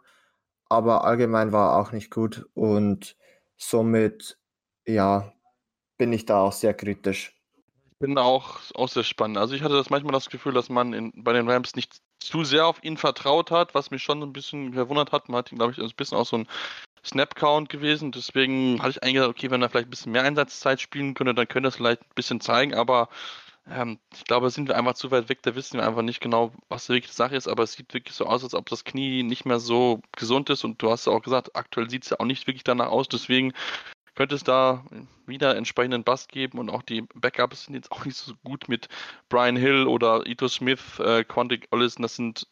aber 0.72 1.04
allgemein 1.04 1.52
war 1.52 1.74
er 1.74 1.82
auch 1.82 1.92
nicht 1.92 2.10
gut 2.10 2.46
und 2.54 3.18
somit, 3.58 4.40
ja, 4.88 5.34
bin 5.98 6.14
ich 6.14 6.26
da 6.26 6.40
auch 6.40 6.54
sehr 6.54 6.74
kritisch. 6.74 7.36
Ich 7.92 8.00
bin 8.00 8.18
auch, 8.18 8.60
auch 8.74 8.88
sehr 8.88 9.04
spannend. 9.04 9.38
Also 9.38 9.54
ich 9.54 9.62
hatte 9.62 9.76
das 9.76 9.90
manchmal 9.90 10.14
das 10.14 10.30
Gefühl, 10.30 10.54
dass 10.54 10.70
man 10.70 10.94
in, 10.94 11.12
bei 11.24 11.34
den 11.34 11.50
Rams 11.50 11.76
nicht 11.76 12.02
zu 12.20 12.44
sehr 12.44 12.66
auf 12.66 12.84
ihn 12.84 12.98
vertraut 12.98 13.52
hat, 13.52 13.76
was 13.76 13.92
mich 13.92 14.02
schon 14.02 14.24
ein 14.24 14.34
bisschen 14.34 14.74
verwundert 14.74 15.12
hat. 15.12 15.30
Man 15.30 15.40
hat 15.40 15.52
ihn, 15.52 15.58
glaube 15.58 15.74
ich, 15.74 15.80
ein 15.80 15.90
bisschen 15.96 16.18
auch 16.18 16.26
so 16.26 16.38
ein 16.38 16.48
Snap-Count 17.04 17.70
gewesen. 17.70 18.12
Deswegen 18.12 18.80
hatte 18.80 18.92
ich 18.92 19.04
eigentlich 19.04 19.16
gedacht, 19.16 19.30
okay, 19.30 19.52
wenn 19.52 19.62
er 19.62 19.70
vielleicht 19.70 19.88
ein 19.88 19.92
bisschen 19.92 20.14
mehr 20.14 20.24
Einsatzzeit 20.24 20.80
spielen 20.80 21.14
könnte, 21.14 21.36
dann 21.36 21.48
könnte 21.48 21.68
er 21.68 21.70
es 21.70 21.76
vielleicht 21.76 22.02
ein 22.02 22.16
bisschen 22.16 22.40
zeigen. 22.40 22.74
Aber 22.74 23.10
ähm, 23.70 24.00
ich 24.14 24.24
glaube, 24.26 24.50
sind 24.50 24.68
wir 24.68 24.78
einfach 24.78 24.94
zu 24.94 25.12
weit 25.12 25.30
weg, 25.30 25.40
da 25.44 25.56
wissen 25.56 25.78
wir 25.78 25.88
einfach 25.88 26.02
nicht 26.02 26.22
genau, 26.22 26.52
was 26.70 26.88
die 26.88 27.04
Sache 27.08 27.36
ist, 27.36 27.48
aber 27.48 27.64
es 27.64 27.74
sieht 27.74 27.94
wirklich 27.94 28.16
so 28.16 28.26
aus, 28.26 28.44
als 28.44 28.56
ob 28.56 28.70
das 28.70 28.84
Knie 28.84 29.24
nicht 29.24 29.46
mehr 29.46 29.60
so 29.60 30.02
gesund 30.18 30.50
ist 30.50 30.64
und 30.64 30.82
du 30.82 30.90
hast 30.90 31.06
ja 31.08 31.14
auch 31.14 31.22
gesagt, 31.22 31.56
aktuell 31.56 31.90
sieht 31.90 32.04
es 32.04 32.10
ja 32.10 32.20
auch 32.20 32.26
nicht 32.26 32.48
wirklich 32.48 32.64
danach 32.64 32.90
aus, 32.90 33.08
deswegen 33.08 33.54
könnte 34.16 34.36
es 34.36 34.44
da 34.44 34.84
wieder 35.26 35.56
entsprechenden 35.56 36.04
Bass 36.04 36.28
geben 36.28 36.60
und 36.60 36.70
auch 36.70 36.82
die 36.82 37.04
Backups 37.16 37.66
sind 37.66 37.76
jetzt 37.76 37.92
auch 37.92 38.04
nicht 38.04 38.18
so 38.18 38.34
gut 38.44 38.68
mit 38.68 38.88
Brian 39.30 39.56
Hill 39.56 39.88
oder 39.88 40.26
Ito 40.26 40.48
Smith, 40.48 41.00
äh, 41.00 41.24
Quantic 41.24 41.68
Ollison, 41.72 42.02
das 42.02 42.16
sind 42.16 42.48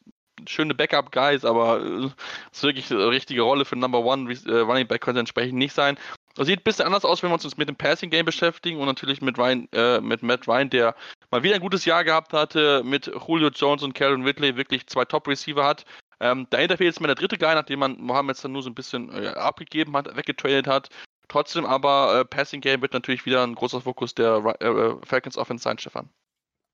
schöne 0.48 0.74
Backup-Guys, 0.74 1.44
aber 1.44 1.82
äh, 1.82 2.06
ist 2.52 2.64
wirklich 2.64 2.92
eine 2.92 3.10
richtige 3.10 3.42
Rolle 3.42 3.66
für 3.66 3.76
Number 3.76 4.00
One 4.00 4.32
äh, 4.32 4.60
Running 4.60 4.88
Back 4.88 5.02
könnte 5.02 5.20
entsprechend 5.20 5.58
nicht 5.58 5.74
sein. 5.74 5.98
Das 6.40 6.48
sieht 6.48 6.62
ein 6.62 6.64
bisschen 6.64 6.86
anders 6.86 7.04
aus, 7.04 7.22
wenn 7.22 7.32
wir 7.32 7.34
uns 7.34 7.58
mit 7.58 7.68
dem 7.68 7.76
Passing 7.76 8.10
Game 8.10 8.26
beschäftigen 8.26 8.80
und 8.80 8.86
natürlich 8.86 9.22
mit, 9.22 9.38
Ryan, 9.38 9.68
äh, 9.74 10.00
mit 10.00 10.24
Matt 10.24 10.48
Ryan, 10.48 10.70
der 10.70 10.96
mal 11.32 11.44
wieder 11.44 11.56
ein 11.56 11.60
gutes 11.60 11.84
Jahr 11.84 12.06
gehabt 12.06 12.32
hatte, 12.32 12.82
mit 12.86 13.08
Julio 13.08 13.50
Jones 13.50 13.84
und 13.84 13.94
Karen 13.94 14.24
Whitley 14.24 14.56
wirklich 14.56 14.88
zwei 14.88 15.04
Top-Receiver 15.04 15.66
hat. 15.66 15.84
Ähm, 16.22 16.48
dahinter 16.50 16.78
fehlt 16.78 16.94
jetzt 16.94 17.02
mal 17.02 17.08
der 17.08 17.18
dritte 17.18 17.38
Guy, 17.38 17.54
nachdem 17.54 17.80
man 17.80 18.00
Mohammed 18.00 18.42
dann 18.42 18.54
nur 18.54 18.64
so 18.64 18.70
ein 18.70 18.74
bisschen 18.74 19.12
äh, 19.12 19.28
abgegeben 19.28 19.98
hat, 19.98 20.16
weggetradet 20.16 20.66
hat. 20.66 20.88
Trotzdem 21.28 21.66
aber 21.66 22.22
äh, 22.22 22.24
Passing 22.24 22.62
Game 22.62 22.82
wird 22.82 22.94
natürlich 22.94 23.26
wieder 23.26 23.44
ein 23.44 23.56
großer 23.56 23.82
Fokus 23.82 24.16
der 24.16 24.42
äh, 24.62 24.66
äh, 24.66 24.96
Falcons 25.04 25.38
Offense 25.38 25.64
sein, 25.64 25.78
Stefan. 25.78 26.10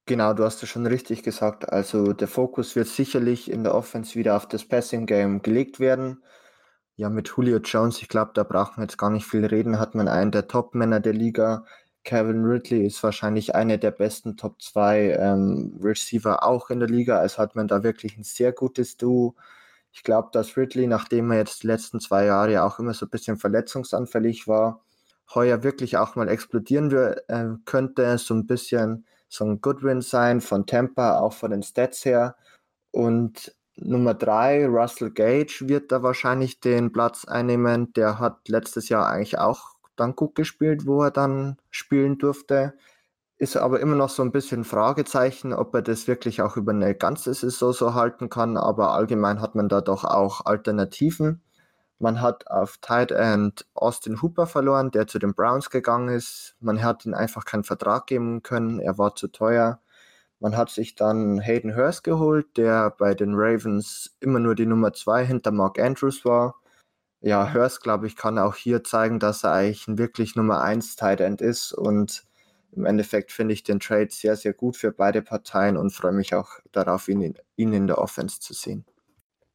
Genau, 0.05 0.35
du 0.35 0.43
hast 0.43 0.61
es 0.61 0.69
schon 0.69 0.85
richtig 0.85 1.23
gesagt. 1.23 1.67
Also 1.67 2.13
der 2.13 2.27
Fokus 2.27 2.75
wird 2.75 2.87
sicherlich 2.87 3.49
in 3.49 3.63
der 3.63 3.73
Offense 3.73 4.13
wieder 4.13 4.37
auf 4.37 4.47
das 4.47 4.63
Passing 4.63 5.07
Game 5.07 5.41
gelegt 5.41 5.79
werden. 5.79 6.21
Ja, 6.97 7.09
mit 7.09 7.27
Julio 7.27 7.57
Jones, 7.57 8.01
ich 8.01 8.07
glaube, 8.07 8.31
da 8.33 8.43
braucht 8.43 8.77
man 8.77 8.87
jetzt 8.87 8.97
gar 8.97 9.09
nicht 9.09 9.25
viel 9.25 9.45
reden, 9.45 9.79
hat 9.79 9.95
man 9.95 10.07
einen 10.07 10.31
der 10.31 10.47
Top-Männer 10.47 11.01
der 11.01 11.13
Liga. 11.13 11.65
Kevin 12.05 12.45
Ridley 12.45 12.85
ist 12.85 13.03
wahrscheinlich 13.03 13.53
einer 13.55 13.77
der 13.77 13.91
besten 13.91 14.37
Top 14.37 14.61
2 14.61 15.17
ähm, 15.19 15.77
Receiver 15.81 16.43
auch 16.43 16.69
in 16.69 16.79
der 16.79 16.87
Liga. 16.87 17.17
Also 17.19 17.39
hat 17.39 17.55
man 17.55 17.67
da 17.67 17.83
wirklich 17.83 18.17
ein 18.17 18.23
sehr 18.23 18.53
gutes 18.53 18.95
Duo. 18.95 19.35
Ich 19.91 20.03
glaube, 20.03 20.29
dass 20.31 20.55
Ridley, 20.55 20.87
nachdem 20.87 21.31
er 21.31 21.39
jetzt 21.39 21.63
die 21.63 21.67
letzten 21.67 21.99
zwei 21.99 22.25
Jahre 22.25 22.63
auch 22.63 22.79
immer 22.79 22.93
so 22.93 23.05
ein 23.07 23.09
bisschen 23.09 23.37
verletzungsanfällig 23.37 24.47
war, 24.47 24.81
heuer 25.33 25.63
wirklich 25.63 25.97
auch 25.97 26.15
mal 26.15 26.29
explodieren 26.29 26.91
äh, 27.27 27.45
könnte. 27.65 28.17
So 28.19 28.35
ein 28.35 28.45
bisschen 28.47 29.05
so 29.27 29.45
ein 29.45 29.61
Goodwin 29.61 30.01
sein 30.01 30.41
von 30.41 30.65
Tampa, 30.67 31.19
auch 31.19 31.33
von 31.33 31.51
den 31.51 31.63
Stats 31.63 32.05
her. 32.05 32.37
Und 32.91 33.54
Nummer 33.77 34.13
drei, 34.13 34.65
Russell 34.67 35.11
Gage, 35.11 35.63
wird 35.67 35.91
da 35.91 36.01
wahrscheinlich 36.01 36.59
den 36.59 36.91
Platz 36.91 37.25
einnehmen. 37.25 37.91
Der 37.93 38.19
hat 38.19 38.47
letztes 38.47 38.89
Jahr 38.89 39.07
eigentlich 39.07 39.37
auch 39.37 39.75
dann 39.95 40.15
gut 40.15 40.35
gespielt, 40.35 40.85
wo 40.85 41.03
er 41.03 41.11
dann 41.11 41.57
spielen 41.71 42.17
durfte. 42.17 42.73
Ist 43.37 43.57
aber 43.57 43.81
immer 43.81 43.95
noch 43.95 44.09
so 44.09 44.23
ein 44.23 44.31
bisschen 44.31 44.63
Fragezeichen, 44.63 45.51
ob 45.53 45.75
er 45.75 45.81
das 45.81 46.07
wirklich 46.07 46.41
auch 46.41 46.55
über 46.55 46.71
eine 46.71 46.95
ganze 46.95 47.33
Saison 47.33 47.73
so 47.73 47.93
halten 47.93 48.29
kann. 48.29 48.55
Aber 48.55 48.93
allgemein 48.93 49.41
hat 49.41 49.55
man 49.55 49.67
da 49.67 49.81
doch 49.81 50.05
auch 50.05 50.45
Alternativen. 50.45 51.41
Man 51.99 52.21
hat 52.21 52.47
auf 52.47 52.77
Tight 52.77 53.11
End 53.11 53.65
Austin 53.73 54.21
Hooper 54.21 54.47
verloren, 54.47 54.91
der 54.91 55.07
zu 55.07 55.19
den 55.19 55.33
Browns 55.33 55.69
gegangen 55.69 56.09
ist. 56.09 56.55
Man 56.59 56.83
hat 56.83 57.05
ihm 57.05 57.13
einfach 57.13 57.45
keinen 57.45 57.63
Vertrag 57.63 58.07
geben 58.07 58.43
können, 58.43 58.79
er 58.79 58.97
war 58.97 59.15
zu 59.15 59.27
teuer. 59.27 59.79
Man 60.45 60.57
hat 60.57 60.69
sich 60.69 60.93
dann 60.93 61.39
Hayden 61.39 61.75
Hurst 61.75 62.03
geholt, 62.03 62.55
der 62.55 62.91
bei 62.91 63.15
den 63.15 63.33
Ravens 63.33 64.15
immer 64.19 64.37
nur 64.37 64.53
die 64.53 64.67
Nummer 64.67 64.93
zwei 64.93 65.25
hinter 65.25 65.49
Mark 65.49 65.79
Andrews 65.79 66.23
war. 66.23 66.61
Ja, 67.19 67.51
Hurst, 67.51 67.81
glaube 67.81 68.05
ich, 68.05 68.15
kann 68.15 68.37
auch 68.37 68.53
hier 68.53 68.83
zeigen, 68.83 69.17
dass 69.19 69.43
er 69.43 69.53
eigentlich 69.53 69.87
ein 69.87 69.97
wirklich 69.97 70.35
Nummer 70.35 70.61
eins 70.61 70.95
Tight 70.95 71.19
End 71.19 71.41
ist 71.41 71.73
und 71.73 72.27
im 72.73 72.85
Endeffekt 72.85 73.31
finde 73.31 73.55
ich 73.55 73.63
den 73.63 73.79
Trade 73.79 74.09
sehr, 74.11 74.35
sehr 74.35 74.53
gut 74.53 74.77
für 74.77 74.91
beide 74.91 75.23
Parteien 75.23 75.77
und 75.77 75.89
freue 75.89 76.11
mich 76.11 76.35
auch 76.35 76.59
darauf, 76.71 77.07
ihn, 77.07 77.39
ihn 77.55 77.73
in 77.73 77.87
der 77.87 77.97
Offense 77.97 78.39
zu 78.39 78.53
sehen. 78.53 78.85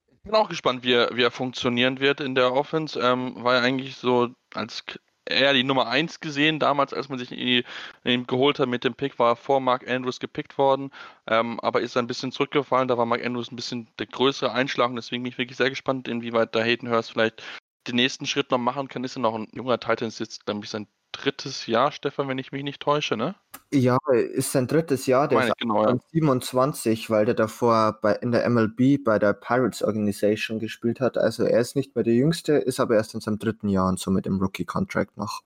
Ich 0.09 0.22
bin 0.24 0.35
auch 0.35 0.48
gespannt, 0.48 0.83
wie 0.83 0.94
er, 0.94 1.14
wie 1.14 1.22
er 1.22 1.31
funktionieren 1.31 2.00
wird 2.00 2.20
in 2.20 2.35
der 2.35 2.53
Offense. 2.53 2.98
Ähm, 2.98 3.37
war 3.37 3.55
ja 3.55 3.61
eigentlich 3.61 3.94
so 3.94 4.31
als 4.55 4.85
eher 5.26 5.52
die 5.52 5.64
Nummer 5.64 5.87
1 5.88 6.20
gesehen. 6.20 6.59
Damals, 6.59 6.92
als 6.92 7.09
man 7.09 7.18
sich 7.18 7.33
ihn, 7.33 7.64
ihn 8.04 8.26
geholt 8.26 8.59
hat 8.59 8.68
mit 8.68 8.85
dem 8.85 8.94
Pick, 8.94 9.18
war 9.18 9.33
er 9.33 9.37
vor 9.37 9.61
Mark 9.61 9.88
Andrews 9.88 10.20
gepickt 10.20 10.59
worden, 10.59 10.90
ähm, 11.26 11.61
aber 11.61 11.80
ist 11.80 11.96
ein 11.96 12.06
bisschen 12.06 12.33
zurückgefallen. 12.33 12.88
Da 12.88 12.98
war 12.98 13.06
Mark 13.06 13.24
Andrews 13.24 13.50
ein 13.50 13.56
bisschen 13.56 13.88
der 13.98 14.06
größere 14.06 14.52
Einschlag 14.52 14.90
und 14.90 14.96
deswegen 14.96 15.22
bin 15.22 15.33
ich 15.33 15.38
wirklich 15.38 15.56
sehr 15.56 15.70
gespannt, 15.70 16.09
inwieweit 16.09 16.54
da 16.54 16.61
Hayden 16.61 16.90
Hurst 16.90 17.12
vielleicht 17.12 17.42
den 17.87 17.96
nächsten 17.96 18.26
Schritt 18.26 18.50
noch 18.50 18.59
machen 18.59 18.88
kann. 18.88 19.04
Ist 19.04 19.16
ja 19.16 19.22
noch 19.22 19.35
ein 19.35 19.48
junger 19.52 19.78
Titan, 19.78 20.09
ist 20.09 20.20
jetzt, 20.20 20.46
glaube 20.46 20.64
ich, 20.64 20.70
sein 20.70 20.87
drittes 21.12 21.66
Jahr, 21.66 21.92
Stefan, 21.92 22.29
wenn 22.29 22.38
ich 22.38 22.53
mich 22.53 22.62
nicht 22.62 22.81
täusche, 22.81 23.16
ne? 23.16 23.35
Ja, 23.73 23.99
ist 24.11 24.53
sein 24.53 24.66
drittes 24.66 25.07
Jahr. 25.07 25.29
Der 25.29 25.46
ist 25.46 25.57
genau, 25.59 25.85
ja. 25.85 25.96
27, 26.12 27.11
weil 27.11 27.25
der 27.25 27.35
davor 27.35 27.99
bei, 28.01 28.14
in 28.14 28.33
der 28.33 28.49
MLB 28.49 29.05
bei 29.05 29.18
der 29.18 29.33
Pirates 29.33 29.83
Organization 29.83 30.59
gespielt 30.59 31.01
hat. 31.01 31.18
Also 31.18 31.44
er 31.44 31.61
ist 31.61 31.77
nicht 31.77 31.94
mehr 31.94 32.05
der 32.05 32.14
Jüngste, 32.14 32.55
ist 32.55 32.81
aber 32.81 32.96
erst 32.96 33.14
in 33.14 33.20
seinem 33.20 33.38
dritten 33.38 33.68
Jahr 33.68 33.88
und 33.88 33.99
somit 33.99 34.27
im 34.27 34.40
Rookie-Contract 34.40 35.16
noch. 35.16 35.42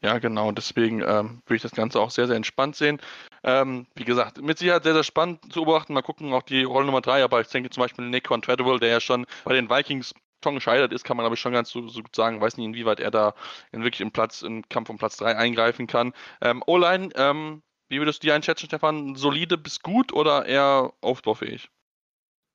Ja, 0.00 0.18
genau. 0.18 0.52
Deswegen 0.52 1.00
ähm, 1.00 1.42
würde 1.46 1.56
ich 1.56 1.62
das 1.62 1.72
Ganze 1.72 1.98
auch 1.98 2.10
sehr, 2.10 2.28
sehr 2.28 2.36
entspannt 2.36 2.76
sehen. 2.76 3.00
Ähm, 3.42 3.86
wie 3.96 4.04
gesagt, 4.04 4.40
mit 4.40 4.58
Sicherheit 4.58 4.84
sehr, 4.84 4.94
sehr 4.94 5.02
spannend 5.02 5.52
zu 5.52 5.64
beobachten. 5.64 5.92
Mal 5.92 6.02
gucken, 6.02 6.32
auch 6.32 6.42
die 6.44 6.62
Rolle 6.62 6.86
Nummer 6.86 7.00
3. 7.00 7.24
Aber 7.24 7.40
ich 7.40 7.48
denke 7.48 7.70
zum 7.70 7.82
Beispiel 7.82 8.08
Nick 8.08 8.28
Treadwell, 8.28 8.78
der 8.78 8.90
ja 8.90 9.00
schon 9.00 9.26
bei 9.44 9.54
den 9.54 9.68
Vikings 9.68 10.14
schon 10.42 10.54
gescheitert 10.54 10.92
ist, 10.92 11.04
kann 11.04 11.16
man 11.16 11.26
aber 11.26 11.36
schon 11.36 11.52
ganz 11.52 11.70
so, 11.70 11.88
so 11.88 12.02
gut 12.02 12.14
sagen. 12.14 12.40
Weiß 12.40 12.56
nicht, 12.56 12.66
inwieweit 12.66 13.00
er 13.00 13.10
da 13.10 13.34
in 13.72 13.82
wirklich 13.82 14.00
im 14.00 14.12
Platz, 14.12 14.42
im 14.42 14.68
Kampf 14.68 14.90
um 14.90 14.98
Platz 14.98 15.16
3 15.16 15.36
eingreifen 15.36 15.86
kann. 15.86 16.12
Ähm, 16.40 16.62
O-Line, 16.66 17.10
ähm, 17.16 17.62
wie 17.88 17.98
würdest 17.98 18.22
du 18.22 18.26
die 18.26 18.32
einschätzen, 18.32 18.66
Stefan? 18.66 19.14
Solide 19.16 19.58
bis 19.58 19.80
gut 19.80 20.12
oder 20.12 20.46
eher 20.46 20.92
aufbaufähig? 21.00 21.70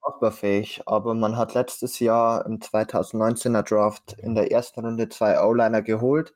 Aufbaufähig, 0.02 0.82
aber 0.86 1.14
man 1.14 1.38
hat 1.38 1.54
letztes 1.54 2.00
Jahr 2.00 2.46
im 2.46 2.60
2019er 2.60 3.64
Draft 3.64 4.14
in 4.20 4.36
der 4.36 4.52
ersten 4.52 4.82
Runde 4.82 5.10
zwei 5.10 5.42
O-Liner 5.42 5.82
geholt. 5.82 6.34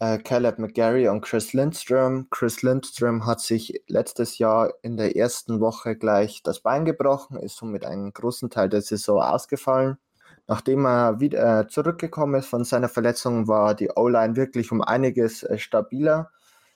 Äh, 0.00 0.18
Caleb 0.18 0.58
McGarry 0.58 1.08
und 1.08 1.22
Chris 1.22 1.52
Lindstrom. 1.52 2.28
Chris 2.30 2.62
Lindstrom 2.62 3.24
hat 3.26 3.40
sich 3.40 3.82
letztes 3.88 4.38
Jahr 4.38 4.72
in 4.82 4.96
der 4.96 5.16
ersten 5.16 5.60
Woche 5.60 5.96
gleich 5.96 6.42
das 6.42 6.60
Bein 6.60 6.84
gebrochen, 6.84 7.38
ist 7.38 7.56
somit 7.56 7.84
einen 7.84 8.12
großen 8.12 8.50
Teil 8.50 8.68
der 8.68 8.82
Saison 8.82 9.22
ausgefallen. 9.22 9.98
Nachdem 10.52 10.84
er 10.84 11.18
wieder 11.18 11.60
äh, 11.60 11.66
zurückgekommen 11.66 12.34
ist 12.34 12.46
von 12.46 12.64
seiner 12.64 12.90
Verletzung, 12.90 13.48
war 13.48 13.74
die 13.74 13.88
O-Line 13.88 14.36
wirklich 14.36 14.70
um 14.70 14.82
einiges 14.82 15.42
äh, 15.44 15.56
stabiler. 15.56 16.30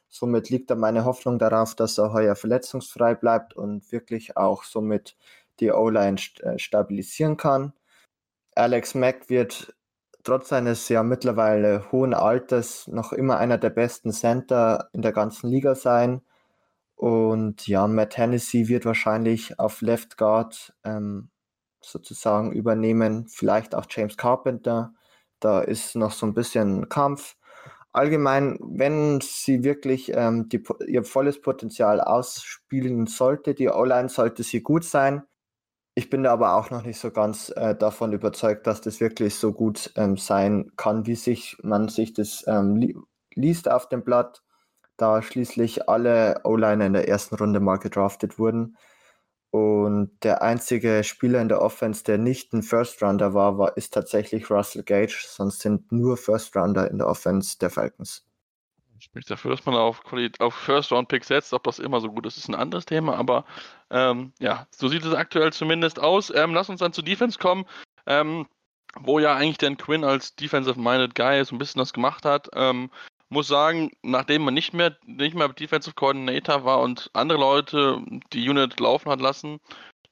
Somit 0.08 0.48
liegt 0.48 0.70
da 0.70 0.76
meine 0.76 1.04
Hoffnung 1.04 1.38
darauf, 1.38 1.74
dass 1.74 1.98
er 1.98 2.14
heuer 2.14 2.36
verletzungsfrei 2.36 3.14
bleibt 3.14 3.52
und 3.52 3.92
wirklich 3.92 4.38
auch 4.38 4.64
somit 4.64 5.14
die 5.60 5.72
O-Line 5.72 6.16
st 6.16 6.40
äh, 6.40 6.58
stabilisieren 6.58 7.36
kann. 7.36 7.74
Alex 8.54 8.94
Mack 8.94 9.28
wird 9.28 9.74
trotz 10.22 10.48
seines 10.48 10.88
ja 10.88 11.02
mittlerweile 11.02 11.92
hohen 11.92 12.14
Alters 12.14 12.88
noch 12.88 13.12
immer 13.12 13.36
einer 13.36 13.58
der 13.58 13.68
besten 13.68 14.10
Center 14.10 14.88
in 14.94 15.02
der 15.02 15.12
ganzen 15.12 15.50
Liga 15.50 15.74
sein. 15.74 16.22
Und 16.94 17.68
ja, 17.68 17.86
Matt 17.86 18.16
Hennessy 18.16 18.68
wird 18.68 18.86
wahrscheinlich 18.86 19.58
auf 19.58 19.82
Left 19.82 20.16
Guard 20.16 20.72
ähm, 20.82 21.28
sozusagen 21.80 22.52
übernehmen. 22.52 23.26
Vielleicht 23.28 23.74
auch 23.74 23.86
James 23.88 24.16
Carpenter. 24.16 24.94
Da 25.40 25.60
ist 25.60 25.96
noch 25.96 26.12
so 26.12 26.26
ein 26.26 26.34
bisschen 26.34 26.88
Kampf. 26.88 27.36
Allgemein, 27.92 28.58
wenn 28.60 29.20
sie 29.22 29.64
wirklich 29.64 30.12
ähm, 30.14 30.48
die, 30.48 30.62
ihr 30.86 31.04
volles 31.04 31.40
Potenzial 31.40 32.00
ausspielen 32.00 33.06
sollte, 33.06 33.54
die 33.54 33.68
O-Line 33.68 34.10
sollte 34.10 34.42
sie 34.42 34.62
gut 34.62 34.84
sein. 34.84 35.22
Ich 35.94 36.10
bin 36.10 36.26
aber 36.26 36.56
auch 36.56 36.70
noch 36.70 36.82
nicht 36.82 37.00
so 37.00 37.10
ganz 37.10 37.50
äh, 37.56 37.74
davon 37.74 38.12
überzeugt, 38.12 38.66
dass 38.66 38.82
das 38.82 39.00
wirklich 39.00 39.36
so 39.36 39.54
gut 39.54 39.92
ähm, 39.96 40.18
sein 40.18 40.72
kann, 40.76 41.06
wie 41.06 41.14
sich 41.14 41.56
man 41.62 41.88
sich 41.88 42.12
das 42.12 42.44
ähm, 42.46 42.76
li 42.76 42.94
liest 43.34 43.70
auf 43.70 43.88
dem 43.88 44.04
Blatt, 44.04 44.42
da 44.98 45.22
schließlich 45.22 45.88
alle 45.88 46.40
O-Liner 46.44 46.86
in 46.86 46.92
der 46.92 47.08
ersten 47.08 47.34
Runde 47.36 47.60
mal 47.60 47.76
gedraftet 47.78 48.38
wurden. 48.38 48.76
Und 49.56 50.10
der 50.22 50.42
einzige 50.42 51.02
Spieler 51.02 51.40
in 51.40 51.48
der 51.48 51.62
Offense, 51.62 52.04
der 52.04 52.18
nicht 52.18 52.52
ein 52.52 52.62
First 52.62 53.02
Rounder 53.02 53.32
war, 53.32 53.56
war 53.56 53.76
ist 53.78 53.94
tatsächlich 53.94 54.50
Russell 54.50 54.82
Gage. 54.82 55.24
Sonst 55.26 55.60
sind 55.60 55.90
nur 55.90 56.18
First 56.18 56.54
Rounder 56.54 56.90
in 56.90 56.98
der 56.98 57.06
Offense 57.06 57.58
der 57.58 57.70
Falcons. 57.70 58.26
Ich 59.00 59.10
bin 59.12 59.22
dafür, 59.26 59.52
dass 59.52 59.64
man 59.64 59.74
auf, 59.74 60.02
auf 60.40 60.54
First 60.54 60.92
Round 60.92 61.08
Pick 61.08 61.24
setzt. 61.24 61.54
Ob 61.54 61.64
das 61.64 61.78
immer 61.78 62.00
so 62.02 62.10
gut 62.10 62.26
ist, 62.26 62.36
ist 62.36 62.48
ein 62.48 62.54
anderes 62.54 62.84
Thema. 62.84 63.16
Aber 63.16 63.46
ähm, 63.90 64.34
ja, 64.40 64.66
so 64.70 64.88
sieht 64.88 65.04
es 65.04 65.14
aktuell 65.14 65.52
zumindest 65.54 66.00
aus. 66.00 66.30
Ähm, 66.34 66.52
lass 66.52 66.68
uns 66.68 66.80
dann 66.80 66.92
zu 66.92 67.02
Defense 67.02 67.38
kommen. 67.38 67.64
Ähm, 68.04 68.46
wo 68.98 69.18
ja 69.18 69.34
eigentlich 69.36 69.58
Dan 69.58 69.78
Quinn 69.78 70.04
als 70.04 70.36
Defensive-Minded 70.36 71.14
Guy 71.14 71.44
so 71.44 71.54
ein 71.54 71.58
bisschen 71.58 71.78
das 71.78 71.92
gemacht 71.92 72.24
hat. 72.24 72.48
Muss 73.28 73.48
sagen, 73.48 73.90
nachdem 74.02 74.42
man 74.42 74.54
nicht 74.54 74.72
mehr, 74.72 74.96
nicht 75.04 75.34
mehr 75.34 75.48
Defensive 75.48 75.94
Coordinator 75.94 76.64
war 76.64 76.80
und 76.80 77.10
andere 77.12 77.38
Leute 77.38 78.00
die 78.32 78.48
Unit 78.48 78.78
laufen 78.78 79.10
hat 79.10 79.20
lassen, 79.20 79.58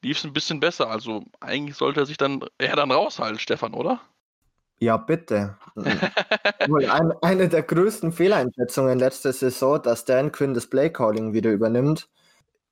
lief 0.03 0.18
es 0.18 0.24
ein 0.24 0.33
bisschen 0.33 0.61
besser. 0.61 0.90
Also 0.90 1.24
eigentlich 1.40 1.77
sollte 1.77 2.00
er 2.00 2.07
sich 2.07 2.16
dann 2.16 2.44
eher 2.59 2.77
dann 2.77 2.90
raushalten, 2.90 3.38
Stefan, 3.38 3.74
oder? 3.74 4.00
Ja, 4.81 4.96
bitte. 4.96 5.57
ein, 6.59 7.12
eine 7.22 7.48
der 7.48 7.62
größten 7.62 8.12
Fehleinschätzungen 8.12 8.98
letzte 8.98 9.33
Saison, 9.33 9.81
dass 9.81 10.05
Dan 10.05 10.33
Quinn 10.33 10.55
das 10.55 10.66
Playcalling 10.66 11.33
wieder 11.33 11.53
übernimmt. 11.53 12.09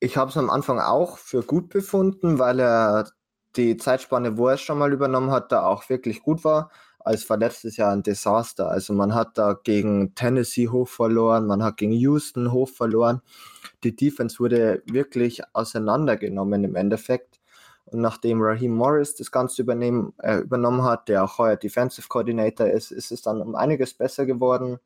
Ich 0.00 0.16
habe 0.16 0.30
es 0.30 0.36
am 0.36 0.50
Anfang 0.50 0.80
auch 0.80 1.18
für 1.18 1.42
gut 1.42 1.68
befunden, 1.68 2.40
weil 2.40 2.58
er 2.60 3.08
die 3.56 3.76
Zeitspanne, 3.76 4.36
wo 4.36 4.48
er 4.48 4.54
es 4.54 4.60
schon 4.60 4.78
mal 4.78 4.92
übernommen 4.92 5.30
hat, 5.30 5.52
da 5.52 5.64
auch 5.64 5.88
wirklich 5.88 6.22
gut 6.22 6.42
war 6.44 6.70
als 7.04 7.28
war 7.28 7.36
letztes 7.36 7.76
Jahr 7.76 7.92
ein 7.92 8.02
Desaster. 8.02 8.68
Also 8.68 8.92
man 8.92 9.14
hat 9.14 9.38
da 9.38 9.58
gegen 9.62 10.14
Tennessee 10.14 10.68
hoch 10.68 10.88
verloren, 10.88 11.46
man 11.46 11.62
hat 11.62 11.76
gegen 11.76 11.92
Houston 11.92 12.52
hoch 12.52 12.68
verloren. 12.68 13.22
Die 13.84 13.94
Defense 13.94 14.38
wurde 14.38 14.82
wirklich 14.86 15.42
auseinandergenommen 15.52 16.64
im 16.64 16.76
Endeffekt. 16.76 17.40
Und 17.86 18.00
nachdem 18.00 18.40
Raheem 18.40 18.74
Morris 18.74 19.16
das 19.16 19.30
Ganze 19.30 19.62
äh, 19.62 20.38
übernommen 20.38 20.84
hat, 20.84 21.08
der 21.08 21.24
auch 21.24 21.38
heuer 21.38 21.56
Defensive 21.56 22.08
Coordinator 22.08 22.66
ist, 22.66 22.90
ist 22.90 23.12
es 23.12 23.22
dann 23.22 23.42
um 23.42 23.54
einiges 23.54 23.94
besser 23.94 24.24
geworden. 24.24 24.78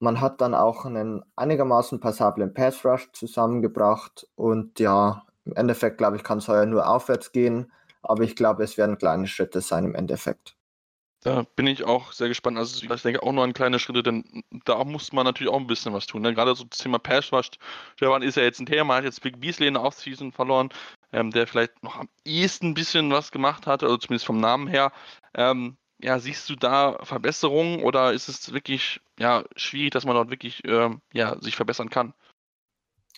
Man 0.00 0.20
hat 0.20 0.40
dann 0.40 0.54
auch 0.54 0.84
einen 0.84 1.24
einigermaßen 1.36 2.00
passablen 2.00 2.52
Pass 2.52 2.84
Rush 2.84 3.10
zusammengebracht 3.12 4.28
und 4.34 4.78
ja, 4.78 5.24
im 5.46 5.54
Endeffekt 5.54 5.96
glaube 5.96 6.16
ich, 6.16 6.24
kann 6.24 6.38
es 6.38 6.48
heuer 6.48 6.66
nur 6.66 6.88
aufwärts 6.88 7.32
gehen, 7.32 7.72
aber 8.02 8.24
ich 8.24 8.36
glaube, 8.36 8.62
es 8.64 8.76
werden 8.76 8.98
kleine 8.98 9.26
Schritte 9.26 9.62
sein 9.62 9.84
im 9.84 9.94
Endeffekt. 9.94 10.55
Da 11.26 11.44
bin 11.56 11.66
ich 11.66 11.82
auch 11.82 12.12
sehr 12.12 12.28
gespannt. 12.28 12.56
Also 12.56 12.80
ich 12.80 13.02
denke 13.02 13.20
auch 13.20 13.32
nur 13.32 13.42
an 13.42 13.52
kleine 13.52 13.80
Schritte, 13.80 14.04
denn 14.04 14.44
da 14.64 14.84
muss 14.84 15.12
man 15.12 15.24
natürlich 15.24 15.52
auch 15.52 15.58
ein 15.58 15.66
bisschen 15.66 15.92
was 15.92 16.06
tun. 16.06 16.22
Ne? 16.22 16.32
Gerade 16.32 16.54
so 16.54 16.62
das 16.62 16.78
Thema 16.78 17.00
Pass 17.00 17.32
Rush, 17.32 17.50
Stefan 17.96 18.22
ist 18.22 18.36
ja 18.36 18.44
jetzt 18.44 18.60
ein 18.60 18.66
Thema, 18.66 18.94
hat 18.94 19.02
jetzt 19.02 19.22
Big 19.22 19.40
Beasley 19.40 19.66
in 19.66 19.74
der 19.74 19.82
Offseason 19.82 20.30
verloren, 20.30 20.68
ähm, 21.12 21.32
der 21.32 21.48
vielleicht 21.48 21.82
noch 21.82 21.96
am 21.96 22.08
ehesten 22.24 22.68
ein 22.68 22.74
bisschen 22.74 23.10
was 23.10 23.32
gemacht 23.32 23.66
hat, 23.66 23.82
oder 23.82 23.98
zumindest 23.98 24.24
vom 24.24 24.38
Namen 24.38 24.68
her. 24.68 24.92
Ähm, 25.34 25.76
ja, 25.98 26.20
siehst 26.20 26.48
du 26.48 26.54
da 26.54 26.96
Verbesserungen 27.02 27.82
oder 27.82 28.12
ist 28.12 28.28
es 28.28 28.52
wirklich 28.52 29.00
ja, 29.18 29.42
schwierig, 29.56 29.90
dass 29.90 30.04
man 30.04 30.14
dort 30.14 30.30
wirklich 30.30 30.62
ähm, 30.64 31.00
ja, 31.12 31.40
sich 31.40 31.56
verbessern 31.56 31.90
kann? 31.90 32.14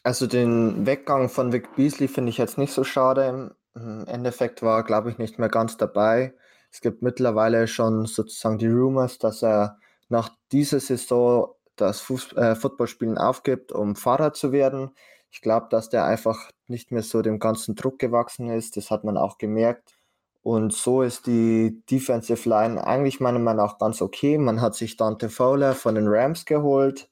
Also 0.03 0.27
den 0.27 0.87
Weggang 0.87 1.29
von 1.29 1.53
Vic 1.53 1.77
Beasley 1.77 2.09
finde 2.09 2.31
ich 2.31 2.39
jetzt 2.39 2.57
nicht 2.57 2.73
so 2.73 2.85
schade. 2.85 3.55
Im 3.75 4.07
Endeffekt 4.07 4.63
war, 4.63 4.83
glaube 4.83 5.11
ich, 5.11 5.19
nicht 5.19 5.39
mehr 5.39 5.51
ganz 5.51 5.77
dabei. 5.77 6.33
Es 6.71 6.81
gibt 6.81 7.03
mittlerweile 7.03 7.67
schon 7.67 8.07
sozusagen 8.07 8.59
die 8.59 8.69
Rumors, 8.69 9.19
dass 9.19 9.43
er 9.43 9.79
nach 10.09 10.31
dieser 10.53 10.81
Saison 10.81 11.55
das 11.77 12.01
Fuß 12.01 12.33
äh, 12.35 12.55
Footballspielen 12.55 13.19
aufgibt, 13.19 13.73
um 13.73 13.97
Fahrer 13.97 14.33
zu 14.33 14.53
werden. 14.53 14.91
Ich 15.31 15.41
glaube, 15.43 15.69
dass 15.71 15.89
der 15.89 16.05
einfach 16.05 16.51
nicht 16.67 16.91
mehr 16.91 17.03
so 17.03 17.23
dem 17.23 17.39
ganzen 17.39 17.75
Druck 17.75 17.99
gewachsen 17.99 18.51
ist. 18.51 18.77
Das 18.77 18.91
hat 18.91 19.05
man 19.05 19.17
auch 19.17 19.39
gemerkt. 19.39 19.95
Und 20.43 20.73
so 20.73 21.03
ist 21.03 21.27
die 21.27 21.83
Defensive 21.91 22.49
Line 22.49 22.83
eigentlich 22.87 23.21
meiner 23.21 23.39
Meinung 23.39 23.67
nach 23.67 23.79
ganz 23.79 24.01
okay. 24.01 24.39
Man 24.39 24.61
hat 24.61 24.75
sich 24.75 24.97
Dante 24.97 25.29
Fowler 25.29 25.75
von 25.75 25.95
den 25.95 26.09
Rams 26.09 26.45
geholt. 26.47 27.11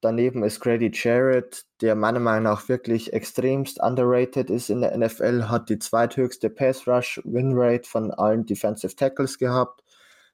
Daneben 0.00 0.44
ist 0.44 0.60
Grady 0.60 0.92
Jarrett, 0.94 1.64
der 1.80 1.96
meiner 1.96 2.20
Meinung 2.20 2.44
nach 2.44 2.68
wirklich 2.68 3.12
extremst 3.12 3.80
underrated 3.82 4.48
ist 4.48 4.70
in 4.70 4.80
der 4.80 4.96
NFL, 4.96 5.48
hat 5.48 5.68
die 5.68 5.80
zweithöchste 5.80 6.50
Pass 6.50 6.86
Rush 6.86 7.20
Win 7.24 7.52
Rate 7.54 7.88
von 7.88 8.12
allen 8.12 8.46
Defensive 8.46 8.94
Tackles 8.94 9.38
gehabt. 9.38 9.82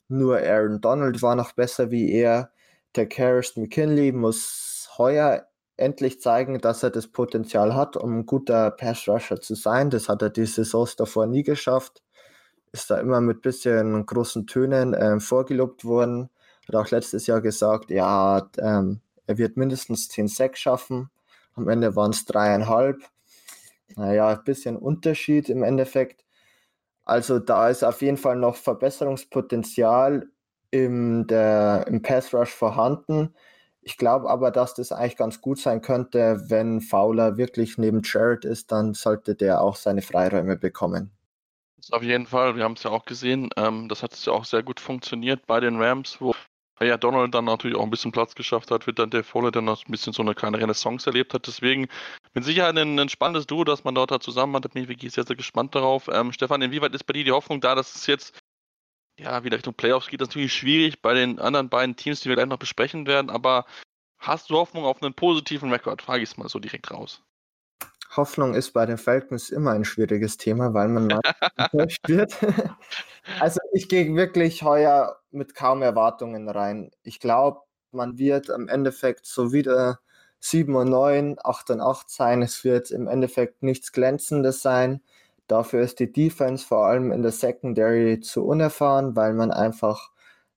Nur 0.09 0.38
Aaron 0.38 0.83
Donald 0.83 1.22
war 1.22 1.35
noch 1.35 1.53
besser 1.53 1.90
wie 1.90 2.12
er. 2.12 2.50
Der 2.94 3.09
Karist 3.09 3.57
McKinley 3.57 4.12
muss 4.12 4.90
heuer 4.98 5.46
endlich 5.77 6.20
zeigen, 6.20 6.61
dass 6.61 6.83
er 6.83 6.90
das 6.90 7.09
Potenzial 7.09 7.74
hat, 7.74 7.96
um 7.96 8.18
ein 8.18 8.27
guter 8.27 8.70
Pass 8.70 9.09
Rusher 9.09 9.40
zu 9.40 9.55
sein. 9.55 9.88
Das 9.88 10.11
hat 10.11 10.20
er 10.20 10.31
die 10.31 10.46
Saisons 10.46 10.96
davor 10.96 11.27
nie 11.27 11.42
geschafft. 11.42 12.03
Ist 12.72 12.90
da 12.90 12.98
immer 12.98 13.20
mit 13.22 13.40
bisschen 13.42 14.05
großen 14.05 14.46
Tönen 14.46 14.94
äh, 14.94 15.18
vorgelobt 15.20 15.85
worden. 15.85 16.29
Hat 16.68 16.77
auch 16.77 16.90
letztes 16.90 17.27
Jahr 17.27 17.40
gesagt, 17.40 17.90
ja, 17.90 18.48
ähm, 18.59 19.00
er 19.26 19.38
wird 19.38 19.56
mindestens 19.56 20.08
10 20.08 20.28
Sacks 20.28 20.60
schaffen. 20.60 21.10
Am 21.54 21.68
Ende 21.68 21.96
waren 21.96 22.10
es 22.10 22.24
dreieinhalb. 22.24 23.02
Naja, 23.96 24.30
ein 24.30 24.44
bisschen 24.44 24.76
Unterschied 24.76 25.48
im 25.48 25.62
Endeffekt. 25.62 26.24
Also 27.04 27.38
da 27.38 27.68
ist 27.68 27.84
auf 27.84 28.02
jeden 28.02 28.16
Fall 28.16 28.37
noch 28.37 28.56
Verbesserungspotenzial 28.56 30.28
im, 30.70 31.26
der, 31.26 31.84
im 31.87 32.02
Pass 32.02 32.32
Rush 32.34 32.50
vorhanden. 32.50 33.34
Ich 33.82 33.98
glaube 33.98 34.30
aber, 34.30 34.50
dass 34.50 34.74
das 34.74 34.92
eigentlich 34.92 35.16
ganz 35.16 35.40
gut 35.42 35.58
sein 35.58 35.82
könnte, 35.82 36.42
wenn 36.48 36.80
Fowler 36.80 37.37
wirklich 37.37 37.76
neben 37.76 38.00
Jared 38.02 38.46
ist, 38.46 38.72
dann 38.72 38.94
sollte 38.94 39.34
der 39.34 39.60
auch 39.60 39.76
seine 39.76 40.00
Freiräume 40.00 40.56
bekommen. 40.56 41.12
Auf 41.90 42.02
jeden 42.02 42.26
Fall. 42.26 42.56
Wir 42.56 42.64
haben 42.64 42.72
es 42.72 42.82
ja 42.82 42.90
auch 42.90 43.04
gesehen. 43.04 43.50
Ähm, 43.56 43.88
das 43.90 44.02
hat 44.02 44.16
ja 44.24 44.32
auch 44.32 44.46
sehr 44.46 44.62
gut 44.62 44.80
funktioniert 44.80 45.46
bei 45.46 45.60
den 45.60 45.80
Rams, 45.80 46.18
wo 46.18 46.34
ja, 46.80 46.96
Donald 46.96 47.34
dann 47.34 47.44
natürlich 47.44 47.76
auch 47.76 47.84
ein 47.84 47.90
bisschen 47.90 48.12
Platz 48.12 48.34
geschafft 48.34 48.70
hat, 48.70 48.87
wird 48.87 48.98
dann 48.98 49.10
der 49.10 49.22
Fowler 49.22 49.52
dann 49.52 49.64
noch 49.64 49.87
ein 49.87 49.90
bisschen 49.90 50.12
so 50.12 50.22
eine 50.22 50.34
kleine 50.34 50.58
Renaissance 50.58 51.08
erlebt 51.08 51.32
hat. 51.32 51.46
Deswegen 51.46 51.87
mit 52.32 52.44
Sicherheit 52.44 52.76
ein, 52.76 52.98
ein 52.98 53.08
spannendes 53.08 53.46
Duo, 53.46 53.64
das 53.64 53.84
man 53.84 53.94
dort 53.94 54.10
da 54.10 54.18
zusammen 54.18 54.56
hat. 54.56 54.64
Da 54.64 54.68
bin 54.68 54.82
ich 54.82 54.88
wirklich 54.88 55.12
sehr, 55.12 55.24
sehr 55.24 55.37
gespannt 55.37 55.74
darauf. 55.74 56.08
Ähm, 56.08 56.32
Stefan, 56.32 56.62
inwieweit 56.62 56.94
ist 56.94 57.04
bei 57.04 57.12
dir 57.12 57.24
die 57.24 57.32
Hoffnung 57.32 57.60
da, 57.60 57.74
dass 57.76 57.94
es 57.94 58.06
jetzt 58.06 58.37
ja 59.18 59.44
wieder 59.44 59.56
Richtung 59.56 59.74
Playoffs 59.74 60.08
geht? 60.08 60.20
Das 60.20 60.28
ist 60.28 60.30
natürlich 60.30 60.54
schwierig 60.54 61.00
bei 61.00 61.14
den 61.14 61.38
anderen 61.38 61.68
beiden 61.68 61.94
Teams, 61.96 62.20
die 62.20 62.28
wir 62.28 62.37
gleich 62.37 62.48
noch 62.48 62.58
besprechen 62.58 63.06
werden. 63.06 63.30
Aber 63.30 63.66
hast 64.18 64.50
du 64.50 64.56
Hoffnung 64.56 64.84
auf 64.84 65.00
einen 65.02 65.14
positiven 65.14 65.70
Rekord? 65.70 66.02
Frage 66.02 66.24
ich 66.24 66.30
es 66.30 66.37
mal 66.37 66.48
so 66.48 66.58
direkt 66.58 66.90
raus. 66.90 67.22
Hoffnung 68.16 68.55
ist 68.55 68.72
bei 68.72 68.87
den 68.87 68.98
Falcons 68.98 69.50
immer 69.50 69.72
ein 69.72 69.85
schwieriges 69.85 70.37
Thema, 70.37 70.74
weil 70.74 70.88
man 70.88 71.07
mal 71.07 71.20
enttäuscht 71.57 72.00
wird. 72.09 72.37
also 73.40 73.61
ich 73.72 73.88
gehe 73.88 74.14
wirklich 74.14 74.62
heuer 74.62 75.18
mit 75.31 75.55
kaum 75.55 75.83
Erwartungen 75.83 76.48
rein. 76.48 76.90
Ich 77.03 77.20
glaube, 77.20 77.61
man 77.92 78.18
wird 78.18 78.50
am 78.50 78.68
Endeffekt 78.68 79.27
so 79.27 79.53
wieder 79.53 80.00
7 80.40 80.74
und 80.77 80.90
9, 80.90 81.37
8 81.42 81.70
und 81.70 81.81
8 81.81 82.11
sein. 82.11 82.42
Es 82.42 82.64
wird 82.64 82.90
im 82.90 83.09
Endeffekt 83.09 83.62
nichts 83.62 83.92
Glänzendes 83.92 84.61
sein. 84.62 85.00
Dafür 85.46 85.83
ist 85.83 86.00
die 86.00 86.12
Defense 86.12 86.66
vor 86.66 86.87
allem 86.87 87.12
in 87.12 87.22
der 87.22 87.33
Secondary 87.33 88.20
zu 88.20 88.44
unerfahren, 88.44 89.16
weil 89.16 89.35
man 89.35 89.50
einfach 89.50 90.11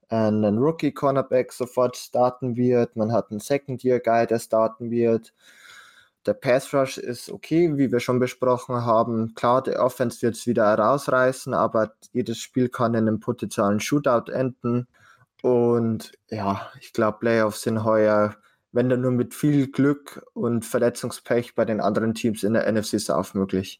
einen 0.09 0.57
Rookie-Cornerback 0.57 1.51
sofort 1.51 1.97
starten 1.97 2.55
wird. 2.55 2.95
Man 2.95 3.11
hat 3.11 3.31
einen 3.31 3.39
Second-Year-Guy, 3.39 4.27
der 4.27 4.39
starten 4.39 4.91
wird. 4.91 5.33
Der 6.27 6.33
Pass 6.33 6.73
Rush 6.73 6.97
ist 6.97 7.31
okay, 7.31 7.77
wie 7.77 7.89
wir 7.89 8.01
schon 8.01 8.19
besprochen 8.19 8.83
haben. 8.85 9.33
Klar, 9.33 9.63
der 9.63 9.81
Offense 9.81 10.21
wird 10.21 10.35
es 10.35 10.45
wieder 10.45 10.67
herausreißen, 10.67 11.53
aber 11.53 11.93
jedes 12.11 12.37
Spiel 12.37 12.67
kann 12.67 12.93
in 12.95 13.07
einem 13.07 13.21
potenziellen 13.21 13.79
Shootout 13.79 14.29
enden. 14.29 14.87
Und 15.41 16.11
ja, 16.29 16.69
ich 16.81 16.91
glaube, 16.91 17.19
Playoffs 17.19 17.61
sind 17.61 17.85
heuer, 17.85 18.35
wenn 18.73 18.89
dann 18.89 19.01
nur 19.01 19.11
mit 19.11 19.33
viel 19.33 19.71
Glück 19.71 20.25
und 20.33 20.65
Verletzungspech 20.65 21.55
bei 21.55 21.63
den 21.63 21.79
anderen 21.79 22.13
Teams 22.13 22.43
in 22.43 22.53
der 22.53 22.69
NFC 22.69 22.99
South 22.99 23.33
möglich. 23.33 23.79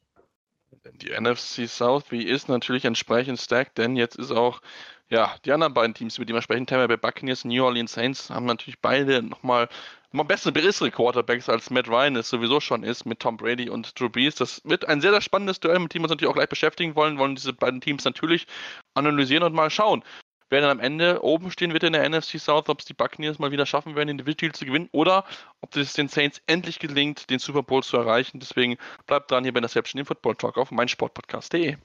Die 1.02 1.12
NFC 1.12 1.68
South, 1.68 2.12
wie 2.12 2.24
ist 2.24 2.48
natürlich 2.48 2.86
entsprechend 2.86 3.42
stacked, 3.42 3.78
denn 3.78 3.98
jetzt 3.98 4.16
ist 4.16 4.32
auch 4.32 4.62
ja, 5.10 5.36
die 5.46 5.52
anderen 5.52 5.74
beiden 5.74 5.94
Teams, 5.94 6.18
über 6.18 6.26
die 6.26 6.34
wir 6.34 6.42
sprechen, 6.42 6.68
Tampa 6.68 6.88
Bay 6.88 6.98
Buccaneers 6.98 7.44
und 7.44 7.52
New 7.52 7.64
Orleans 7.64 7.94
Saints, 7.94 8.30
haben 8.30 8.46
natürlich 8.46 8.80
beide 8.82 9.22
nochmal 9.22 9.70
mal 10.12 10.24
bessere, 10.24 10.52
bessere 10.52 10.92
Quarterbacks 10.92 11.50
als 11.50 11.70
Matt 11.70 11.88
Ryan 11.88 12.16
es 12.16 12.30
sowieso 12.30 12.60
schon 12.60 12.84
ist 12.84 13.06
mit 13.06 13.20
Tom 13.20 13.38
Brady 13.38 13.70
und 13.70 14.00
Drew 14.00 14.10
Brees. 14.10 14.36
Das 14.36 14.62
wird 14.64 14.88
ein 14.88 15.02
sehr, 15.02 15.12
sehr 15.12 15.22
spannendes 15.22 15.60
Duell, 15.60 15.80
mit 15.80 15.94
dem 15.94 16.02
wir 16.02 16.06
uns 16.06 16.12
natürlich 16.12 16.30
auch 16.30 16.36
gleich 16.36 16.50
beschäftigen 16.50 16.96
wollen, 16.96 17.18
wollen 17.18 17.36
diese 17.36 17.54
beiden 17.54 17.82
Teams 17.82 18.04
natürlich 18.06 18.48
analysieren 18.96 19.44
und 19.44 19.54
mal 19.54 19.70
schauen. 19.70 20.04
Wer 20.50 20.62
dann 20.62 20.72
am 20.72 20.80
Ende 20.80 21.24
oben 21.24 21.52
stehen 21.52 21.74
wird 21.74 21.84
in 21.84 21.92
der 21.92 22.08
NFC 22.08 22.40
South, 22.40 22.70
ob 22.70 22.80
es 22.80 22.86
die 22.86 22.94
Buccaneers 22.94 23.38
mal 23.38 23.52
wieder 23.52 23.66
schaffen 23.66 23.96
werden, 23.96 24.08
den 24.08 24.18
Division 24.18 24.54
zu 24.54 24.66
gewinnen 24.66 24.88
oder 24.94 25.26
ob 25.60 25.76
es 25.76 25.92
den 25.92 26.08
Saints 26.08 26.42
endlich 26.48 26.80
gelingt, 26.80 27.30
den 27.30 27.40
Super 27.40 27.64
Bowl 27.64 27.84
zu 27.84 27.98
erreichen. 27.98 28.40
Deswegen 28.40 28.78
bleibt 29.08 29.30
dran 29.30 29.44
hier 29.44 29.54
bei 29.54 29.60
der 29.60 29.70
im 29.76 30.06
Football 30.06 30.36
Talk 30.36 30.58
auf 30.58 30.72
meinsportpodcast.de. 30.72 31.76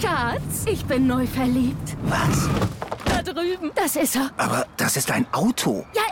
Schatz, 0.00 0.64
ich 0.66 0.84
bin 0.84 1.06
neu 1.06 1.26
verliebt. 1.26 1.96
Was? 2.04 2.48
Da 3.04 3.22
drüben. 3.22 3.70
Das 3.74 3.96
ist 3.96 4.16
er. 4.16 4.30
Aber 4.36 4.66
das 4.76 4.96
ist 4.96 5.10
ein 5.10 5.26
Auto. 5.32 5.84
Ja, 5.94 6.02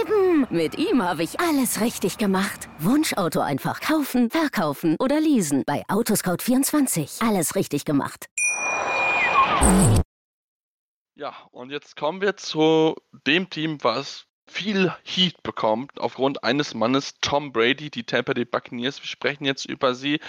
eben. 0.00 0.46
Mit 0.50 0.76
ihm 0.78 1.02
habe 1.02 1.22
ich 1.22 1.40
alles 1.40 1.80
richtig 1.80 2.18
gemacht. 2.18 2.68
Wunschauto 2.78 3.40
einfach 3.40 3.80
kaufen, 3.80 4.30
verkaufen 4.30 4.96
oder 4.98 5.20
leasen. 5.20 5.64
Bei 5.66 5.82
Autoscout24. 5.88 7.26
Alles 7.26 7.54
richtig 7.54 7.84
gemacht. 7.84 8.26
Ja, 11.16 11.32
und 11.52 11.70
jetzt 11.70 11.96
kommen 11.96 12.20
wir 12.20 12.36
zu 12.36 12.96
dem 13.26 13.48
Team, 13.48 13.78
was 13.82 14.26
viel 14.46 14.92
Heat 15.04 15.42
bekommt 15.42 15.98
aufgrund 15.98 16.44
eines 16.44 16.74
Mannes, 16.74 17.14
Tom 17.20 17.52
Brady, 17.52 17.90
die 17.90 18.04
Tampa 18.04 18.34
Bay 18.34 18.44
Buccaneers. 18.44 19.00
Wir 19.02 19.08
sprechen 19.08 19.44
jetzt 19.44 19.64
über 19.64 19.94
sie. 19.94 20.20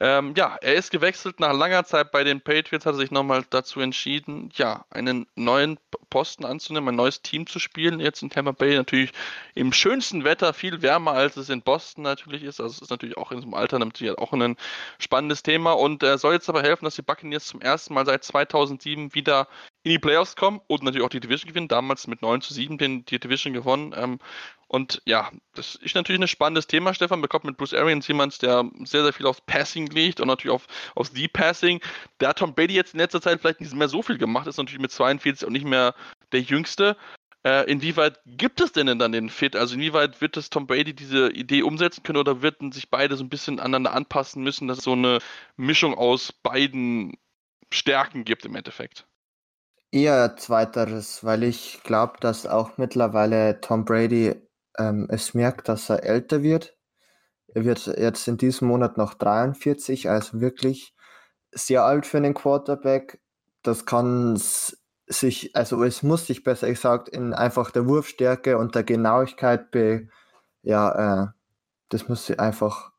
Ähm, 0.00 0.34
ja, 0.36 0.56
er 0.60 0.74
ist 0.74 0.90
gewechselt 0.90 1.40
nach 1.40 1.52
langer 1.52 1.84
Zeit 1.84 2.12
bei 2.12 2.24
den 2.24 2.40
Patriots, 2.40 2.86
hat 2.86 2.94
sich 2.94 3.10
nochmal 3.10 3.44
dazu 3.50 3.80
entschieden, 3.80 4.50
ja, 4.54 4.84
einen 4.90 5.26
neuen 5.34 5.78
Posten 6.08 6.44
anzunehmen, 6.44 6.90
ein 6.90 6.96
neues 6.96 7.22
Team 7.22 7.46
zu 7.46 7.58
spielen. 7.58 8.00
Jetzt 8.00 8.22
in 8.22 8.30
Tampa 8.30 8.52
Bay 8.52 8.76
natürlich 8.76 9.12
im 9.54 9.72
schönsten 9.72 10.24
Wetter, 10.24 10.54
viel 10.54 10.82
wärmer 10.82 11.12
als 11.12 11.36
es 11.36 11.48
in 11.48 11.62
Boston 11.62 12.04
natürlich 12.04 12.44
ist. 12.44 12.60
Also 12.60 12.76
es 12.76 12.82
ist 12.82 12.90
natürlich 12.90 13.16
auch 13.16 13.32
in 13.32 13.38
diesem 13.38 13.54
Alter 13.54 13.78
natürlich 13.78 14.16
auch 14.18 14.32
ein 14.32 14.56
spannendes 14.98 15.42
Thema 15.42 15.72
und 15.72 16.02
er 16.02 16.18
soll 16.18 16.34
jetzt 16.34 16.48
aber 16.48 16.62
helfen, 16.62 16.84
dass 16.84 16.96
die 16.96 17.02
Buccaneers 17.02 17.46
zum 17.46 17.60
ersten 17.60 17.94
Mal 17.94 18.06
seit 18.06 18.24
2007 18.24 19.14
wieder 19.14 19.48
in 19.82 19.92
die 19.92 19.98
Playoffs 19.98 20.36
kommen 20.36 20.60
und 20.66 20.82
natürlich 20.82 21.04
auch 21.04 21.10
die 21.10 21.20
Division 21.20 21.48
gewinnen. 21.48 21.68
Damals 21.68 22.06
mit 22.06 22.22
9 22.22 22.40
zu 22.40 22.52
7 22.52 22.78
den, 22.78 23.04
die 23.04 23.18
Division 23.18 23.52
gewonnen. 23.52 23.94
Ähm, 23.96 24.18
und 24.66 25.00
ja, 25.06 25.30
das 25.54 25.76
ist 25.76 25.94
natürlich 25.94 26.20
ein 26.20 26.28
spannendes 26.28 26.66
Thema, 26.66 26.92
Stefan. 26.92 27.22
Bekommt 27.22 27.44
mit 27.44 27.56
Bruce 27.56 27.74
Arians 27.74 28.06
jemand, 28.06 28.42
der 28.42 28.70
sehr, 28.84 29.02
sehr 29.02 29.12
viel 29.12 29.26
auf 29.26 29.44
Passing 29.46 29.86
liegt 29.88 30.20
und 30.20 30.28
natürlich 30.28 30.54
auf, 30.54 30.66
auf 30.94 31.08
The 31.14 31.28
Passing. 31.28 31.80
Der 32.20 32.30
hat 32.30 32.38
Tom 32.38 32.54
Brady 32.54 32.74
jetzt 32.74 32.92
in 32.94 33.00
letzter 33.00 33.22
Zeit 33.22 33.40
vielleicht 33.40 33.60
nicht 33.60 33.72
mehr 33.74 33.88
so 33.88 34.02
viel 34.02 34.18
gemacht, 34.18 34.46
ist 34.46 34.58
natürlich 34.58 34.80
mit 34.80 34.92
42 34.92 35.46
auch 35.46 35.52
nicht 35.52 35.66
mehr 35.66 35.94
der 36.32 36.42
Jüngste. 36.42 36.96
Äh, 37.44 37.70
inwieweit 37.70 38.20
gibt 38.26 38.60
es 38.60 38.72
denn, 38.72 38.88
denn 38.88 38.98
dann 38.98 39.12
den 39.12 39.30
Fit? 39.30 39.56
Also 39.56 39.76
inwieweit 39.76 40.20
wird 40.20 40.36
es 40.36 40.50
Tom 40.50 40.66
Brady 40.66 40.92
diese 40.92 41.30
Idee 41.30 41.62
umsetzen 41.62 42.02
können 42.02 42.18
oder 42.18 42.42
würden 42.42 42.72
sich 42.72 42.90
beide 42.90 43.16
so 43.16 43.24
ein 43.24 43.30
bisschen 43.30 43.60
aneinander 43.60 43.94
anpassen 43.94 44.42
müssen, 44.42 44.68
dass 44.68 44.78
es 44.78 44.84
so 44.84 44.92
eine 44.92 45.20
Mischung 45.56 45.94
aus 45.94 46.32
beiden 46.32 47.16
Stärken 47.72 48.24
gibt 48.24 48.44
im 48.44 48.56
Endeffekt? 48.56 49.06
Eher 49.90 50.36
zweiteres, 50.36 51.24
weil 51.24 51.42
ich 51.42 51.80
glaube, 51.82 52.14
dass 52.20 52.46
auch 52.46 52.76
mittlerweile 52.76 53.60
Tom 53.60 53.84
Brady 53.84 54.34
ähm, 54.78 55.06
es 55.10 55.34
merkt, 55.34 55.68
dass 55.68 55.88
er 55.88 56.04
älter 56.04 56.42
wird. 56.42 56.76
Er 57.54 57.64
wird 57.64 57.86
jetzt 57.86 58.28
in 58.28 58.36
diesem 58.36 58.68
Monat 58.68 58.98
noch 58.98 59.14
43, 59.14 60.10
also 60.10 60.40
wirklich 60.40 60.94
sehr 61.52 61.84
alt 61.84 62.06
für 62.06 62.18
einen 62.18 62.34
Quarterback. 62.34 63.20
Das 63.62 63.86
kann 63.86 64.36
sich, 64.36 65.56
also 65.56 65.82
es 65.82 66.02
muss 66.02 66.26
sich 66.26 66.44
besser 66.44 66.68
gesagt 66.68 67.08
in 67.08 67.32
einfach 67.32 67.70
der 67.70 67.86
Wurfstärke 67.86 68.58
und 68.58 68.74
der 68.74 68.84
Genauigkeit 68.84 69.70
be, 69.70 70.08
ja, 70.62 71.24
äh, 71.24 71.26
das 71.88 72.08
muss 72.08 72.26
sie 72.26 72.38
einfach, 72.38 72.92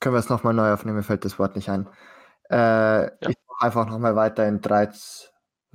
können 0.00 0.14
wir 0.14 0.20
es 0.20 0.30
nochmal 0.30 0.54
neu 0.54 0.72
aufnehmen, 0.72 0.96
mir 0.96 1.02
fällt 1.02 1.24
das 1.26 1.38
Wort 1.38 1.56
nicht 1.56 1.68
ein. 1.68 1.88
Äh, 2.50 3.04
ja. 3.04 3.10
Ich 3.20 3.36
mache 3.48 3.66
einfach 3.66 3.86
nochmal 3.86 4.16
weiter 4.16 4.46
in 4.48 4.62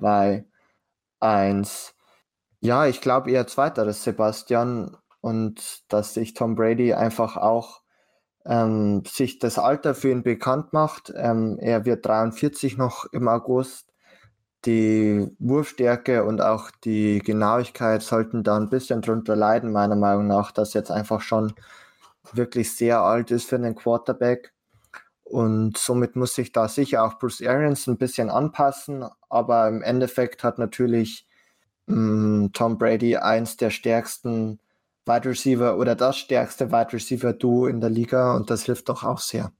3, 0.02 0.46
2, 0.46 0.46
1. 1.22 1.94
Ja, 2.62 2.86
ich 2.88 3.02
glaube 3.02 3.32
eher 3.32 3.48
zweiteres, 3.48 4.04
Sebastian. 4.04 4.98
Und 5.22 5.84
dass 5.92 6.16
sich 6.16 6.34
Tom 6.34 6.56
Brady 6.56 6.94
einfach 6.94 7.38
auch 7.38 7.82
ähm, 8.46 9.04
sich 9.06 9.40
das 9.40 9.60
Alter 9.60 9.94
für 9.96 10.12
ihn 10.12 10.24
bekannt 10.24 10.74
macht. 10.74 11.14
Ähm, 11.16 11.58
er 11.60 11.86
wird 11.86 12.06
43 12.06 12.78
noch 12.78 13.06
im 13.14 13.28
August. 13.28 13.88
Die 14.66 15.28
Wurfstärke 15.40 16.24
und 16.24 16.42
auch 16.42 16.72
die 16.84 17.20
Genauigkeit 17.20 18.04
sollten 18.04 18.44
da 18.44 18.58
ein 18.58 18.70
bisschen 18.70 19.02
drunter 19.02 19.36
leiden, 19.36 19.72
meiner 19.72 19.96
Meinung 19.96 20.28
nach, 20.28 20.52
dass 20.52 20.74
jetzt 20.74 20.92
einfach 20.92 21.22
schon 21.22 21.54
wirklich 22.34 22.76
sehr 22.76 23.02
alt 23.02 23.32
ist 23.32 23.50
für 23.50 23.56
einen 23.56 23.76
Quarterback. 23.76 24.54
Und 25.32 25.78
somit 25.78 26.16
muss 26.16 26.36
sich 26.36 26.52
da 26.52 26.68
sicher 26.68 27.04
auch 27.04 27.18
Bruce 27.18 27.42
Arians 27.42 27.88
ein 27.88 27.98
bisschen 27.98 28.30
anpassen. 28.30 29.06
Aber 29.30 29.68
im 29.70 29.82
Endeffekt 29.82 30.44
hat 30.44 30.60
natürlich 30.60 31.26
mh, 31.88 31.96
mm, 32.48 32.54
Tom 32.54 32.78
Brady 32.78 33.16
eins 33.18 33.56
der 33.58 33.70
stärksten 33.70 34.60
Wide 35.06 35.30
Receiver 35.30 35.78
oder 35.78 35.96
das 35.96 36.18
stärkste 36.18 36.72
Wide 36.72 36.94
Receiver 36.94 37.34
Duo 37.34 37.68
in 37.68 37.82
der 37.82 37.90
Liga 37.90 38.36
und 38.36 38.50
das 38.50 38.66
hilft 38.66 38.90
doch 38.90 39.04
auch 39.04 39.20
sehr. 39.20 39.52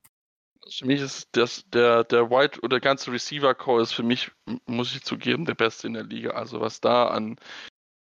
Für 0.70 0.86
mich 0.86 1.02
ist 1.02 1.30
das 1.32 1.66
der 1.74 2.04
der 2.04 2.30
Wide 2.30 2.60
oder 2.60 2.80
der 2.80 2.82
ganze 2.82 3.12
Receiver 3.12 3.54
Core 3.56 3.82
ist 3.82 3.94
für 3.94 4.04
mich 4.04 4.32
muss 4.66 4.96
ich 4.96 5.04
zugeben 5.04 5.46
der 5.46 5.56
beste 5.56 5.88
in 5.88 5.94
der 5.94 6.04
Liga. 6.04 6.32
Also 6.32 6.62
was 6.62 6.80
da 6.80 7.08
an 7.08 7.38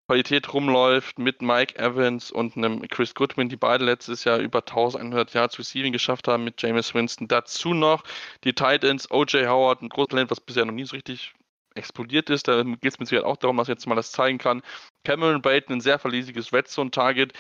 Qualität 0.07 0.53
rumläuft 0.53 1.19
mit 1.19 1.41
Mike 1.41 1.79
Evans 1.79 2.31
und 2.31 2.57
einem 2.57 2.87
Chris 2.89 3.15
Goodwin, 3.15 3.49
die 3.49 3.57
beide 3.57 3.85
letztes 3.85 4.25
Jahr 4.25 4.39
über 4.39 4.59
1100 4.59 5.33
Yards 5.33 5.59
Receiving 5.59 5.93
geschafft 5.93 6.29
haben 6.29 6.45
mit 6.45 6.61
Jameis 6.61 6.95
Winston. 6.95 7.27
Dazu 7.27 7.73
noch 7.73 8.05
die 8.45 8.53
Titans, 8.53 9.11
OJ 9.11 9.47
Howard, 9.47 9.81
ein 9.81 9.89
großes 9.89 10.09
Talent, 10.11 10.31
was 10.31 10.41
bisher 10.41 10.67
noch 10.67 10.75
nie 10.75 10.85
so 10.85 10.95
richtig 10.97 11.33
explodiert 11.75 12.29
ist. 12.29 12.49
Da 12.49 12.63
geht 12.63 12.85
es 12.85 12.99
mit 12.99 13.09
Sicherheit 13.09 13.27
auch 13.27 13.37
darum, 13.37 13.57
dass 13.57 13.69
er 13.69 13.75
jetzt 13.75 13.87
mal 13.87 13.95
das 13.95 14.13
zeigen 14.13 14.39
kann. 14.39 14.63
Cameron 15.05 15.43
Baton, 15.43 15.77
ein 15.77 15.81
sehr 15.81 15.99
verlässliches 15.99 16.53
Red 16.53 16.69
Zone 16.69 16.91
Target. 16.91 17.33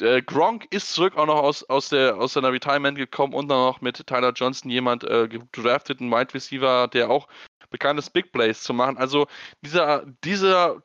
Äh, 0.00 0.22
Gronk 0.22 0.66
ist 0.70 0.94
zurück 0.94 1.16
auch 1.16 1.26
noch 1.26 1.42
aus, 1.42 1.62
aus, 1.64 1.88
der, 1.88 2.16
aus 2.16 2.32
seiner 2.32 2.52
Retirement 2.52 2.96
gekommen 2.96 3.34
und 3.34 3.48
dann 3.48 3.58
noch 3.58 3.80
mit 3.80 4.06
Tyler 4.06 4.32
Johnson 4.32 4.70
jemand 4.70 5.04
äh, 5.04 5.28
gedraftet, 5.28 6.00
ein 6.00 6.10
Wide 6.10 6.34
Receiver, 6.34 6.88
der 6.88 7.10
auch 7.10 7.28
bekannt 7.74 7.98
ist, 7.98 8.10
Big 8.10 8.30
Plays 8.30 8.62
zu 8.62 8.72
machen. 8.72 8.96
Also 8.96 9.26
dieser, 9.60 10.06
dieser 10.22 10.80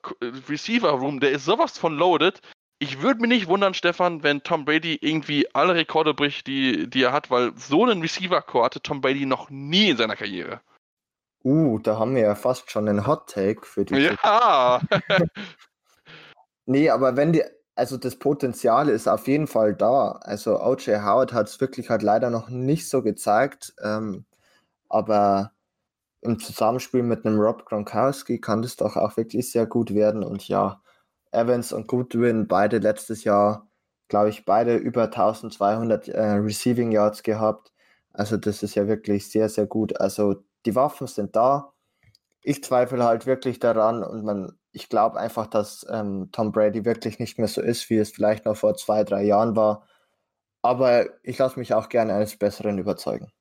Receiver 0.50 0.90
Room, 0.90 1.20
der 1.20 1.32
ist 1.32 1.46
sowas 1.46 1.78
von 1.78 1.96
loaded. 1.96 2.42
Ich 2.80 3.04
würde 3.04 3.22
mich 3.22 3.30
nicht 3.30 3.48
wundern, 3.48 3.76
Stefan, 3.76 4.24
wenn 4.24 4.42
Tom 4.42 4.66
Brady 4.66 4.98
irgendwie 5.02 5.54
alle 5.54 5.76
Rekorde 5.76 6.16
bricht, 6.16 6.48
die, 6.48 6.90
die 6.90 7.04
er 7.04 7.12
hat, 7.12 7.30
weil 7.30 7.52
so 7.56 7.84
einen 7.84 8.02
Receiver-Core 8.02 8.66
hatte 8.66 8.82
Tom 8.82 9.02
Brady 9.02 9.28
noch 9.28 9.52
nie 9.52 9.92
in 9.92 9.98
seiner 9.98 10.16
Karriere. 10.16 10.62
Uh, 11.44 11.78
da 11.78 12.00
haben 12.00 12.16
wir 12.16 12.24
ja 12.24 12.36
fast 12.36 12.72
schon 12.72 12.90
einen 12.90 13.06
Hot 13.06 13.30
Take 13.30 13.66
für 13.66 13.86
die. 13.86 14.10
Ja! 14.24 14.82
nee, 16.66 16.90
aber 16.90 17.16
wenn 17.16 17.34
die, 17.34 17.44
also 17.76 17.98
das 17.98 18.16
Potenzial 18.18 18.90
ist 18.90 19.08
auf 19.08 19.28
jeden 19.28 19.48
Fall 19.48 19.76
da. 19.76 20.14
Also 20.24 20.60
OJ 20.60 21.02
Howard 21.04 21.34
hat 21.34 21.48
es 21.50 21.62
wirklich 21.62 21.90
halt 21.90 22.02
leider 22.02 22.32
noch 22.32 22.50
nicht 22.50 22.90
so 22.90 23.04
gezeigt. 23.04 23.74
Ähm, 23.84 24.26
aber 24.90 25.52
im 26.22 26.40
Zusammenspiel 26.40 27.04
mit 27.04 27.26
einem 27.26 27.40
Rob 27.40 27.66
Gronkowski 27.66 28.40
kann 28.40 28.62
das 28.62 28.76
doch 28.76 28.96
auch 28.98 29.16
wirklich 29.18 29.52
sehr 29.52 29.66
gut 29.66 29.94
werden. 29.94 30.24
Und 30.24 30.48
ja, 30.48 30.82
Evans 31.32 31.72
und 31.72 31.88
Goodwin, 31.88 32.48
beide 32.48 32.80
letztes 32.80 33.24
Jahr, 33.24 33.68
glaube 34.08 34.30
ich, 34.30 34.46
beide 34.46 34.76
über 34.76 35.04
1200 35.06 36.10
äh, 36.10 36.22
Receiving 36.22 36.92
Yards 36.92 37.24
gehabt. 37.24 37.72
Also 38.12 38.38
das 38.38 38.64
ist 38.64 38.76
ja 38.76 38.88
wirklich 38.88 39.30
sehr, 39.30 39.50
sehr 39.50 39.68
gut. 39.68 40.00
Also 40.00 40.44
die 40.66 40.76
Waffen 40.76 41.08
sind 41.08 41.36
da. 41.36 41.74
Ich 42.42 42.64
zweifle 42.64 43.04
halt 43.04 43.26
wirklich 43.26 43.60
daran 43.60 44.04
und 44.04 44.24
man, 44.24 44.58
ich 44.72 44.90
glaube 44.90 45.20
einfach, 45.20 45.48
dass 45.48 45.86
ähm, 45.90 46.30
Tom 46.32 46.52
Brady 46.52 46.86
wirklich 46.86 47.20
nicht 47.20 47.38
mehr 47.38 47.48
so 47.48 47.62
ist, 47.62 47.90
wie 47.90 47.98
es 47.98 48.12
vielleicht 48.12 48.46
noch 48.46 48.58
vor 48.58 48.76
zwei, 48.76 49.04
drei 49.04 49.24
Jahren 49.24 49.56
war. 49.56 49.86
Aber 50.62 51.06
ich 51.24 51.38
lasse 51.38 51.60
mich 51.60 51.74
auch 51.74 51.90
gerne 51.90 52.14
eines 52.14 52.38
Besseren 52.38 52.78
überzeugen. 52.78 53.32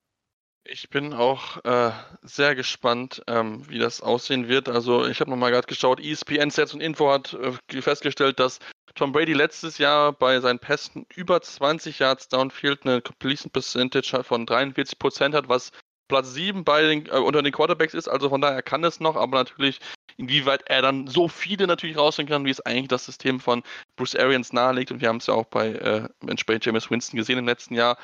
Ich 0.71 0.91
bin 0.91 1.15
auch 1.15 1.65
äh, 1.65 1.93
sehr 2.21 2.55
gespannt, 2.55 3.23
ähm, 3.27 3.67
wie 3.71 3.79
das 3.79 4.03
aussehen 4.03 4.49
wird. 4.49 4.69
Also 4.69 5.07
ich 5.07 5.19
habe 5.21 5.31
nochmal 5.31 5.51
gerade 5.51 5.67
geschaut, 5.67 5.99
ESPN 5.99 6.51
Sets 6.51 6.75
und 6.75 6.83
Info 6.83 7.11
hat 7.11 7.33
äh, 7.33 7.81
festgestellt, 7.81 8.39
dass 8.39 8.59
Tom 8.95 9.13
Brady 9.13 9.33
letztes 9.33 9.79
Jahr 9.79 10.13
bei 10.13 10.41
seinen 10.41 10.59
Pässen 10.59 11.07
über 11.15 11.41
20 11.41 12.01
Yards 12.01 12.29
Downfield 12.29 12.85
eine 12.85 13.01
Completion 13.01 13.51
Percentage 13.51 14.23
von 14.23 14.45
43% 14.45 15.33
hat, 15.33 15.49
was 15.49 15.73
Platz 16.07 16.35
7 16.35 16.65
bei 16.65 16.83
den, 16.83 17.07
äh, 17.07 17.13
unter 17.13 17.43
den 17.43 17.53
Quarterbacks 17.53 17.95
ist, 17.95 18.09
also 18.09 18.29
von 18.29 18.43
daher 18.43 18.63
kann 18.63 18.85
es 18.85 19.01
noch, 19.01 19.17
aber 19.17 19.39
natürlich, 19.39 19.81
inwieweit 20.19 20.65
er 20.67 20.83
dann 20.83 21.07
so 21.07 21.29
viele 21.29 21.67
natürlich 21.67 21.97
rausnehmen 21.97 22.31
kann, 22.31 22.45
wie 22.45 22.51
es 22.51 22.61
eigentlich 22.61 22.89
das 22.89 23.07
System 23.07 23.41
von 23.41 23.63
Bruce 23.97 24.17
Arians 24.17 24.53
nahelegt. 24.53 24.91
Und 24.91 25.01
wir 25.01 25.09
haben 25.09 25.19
es 25.19 25.29
ja 25.29 25.35
auch 25.35 25.47
bei 25.47 25.69
äh, 25.69 26.09
entsprechend 26.27 26.67
James 26.67 26.91
Winston 26.91 27.17
gesehen 27.17 27.39
im 27.39 27.47
letzten 27.47 27.75
Jahr. 27.75 27.97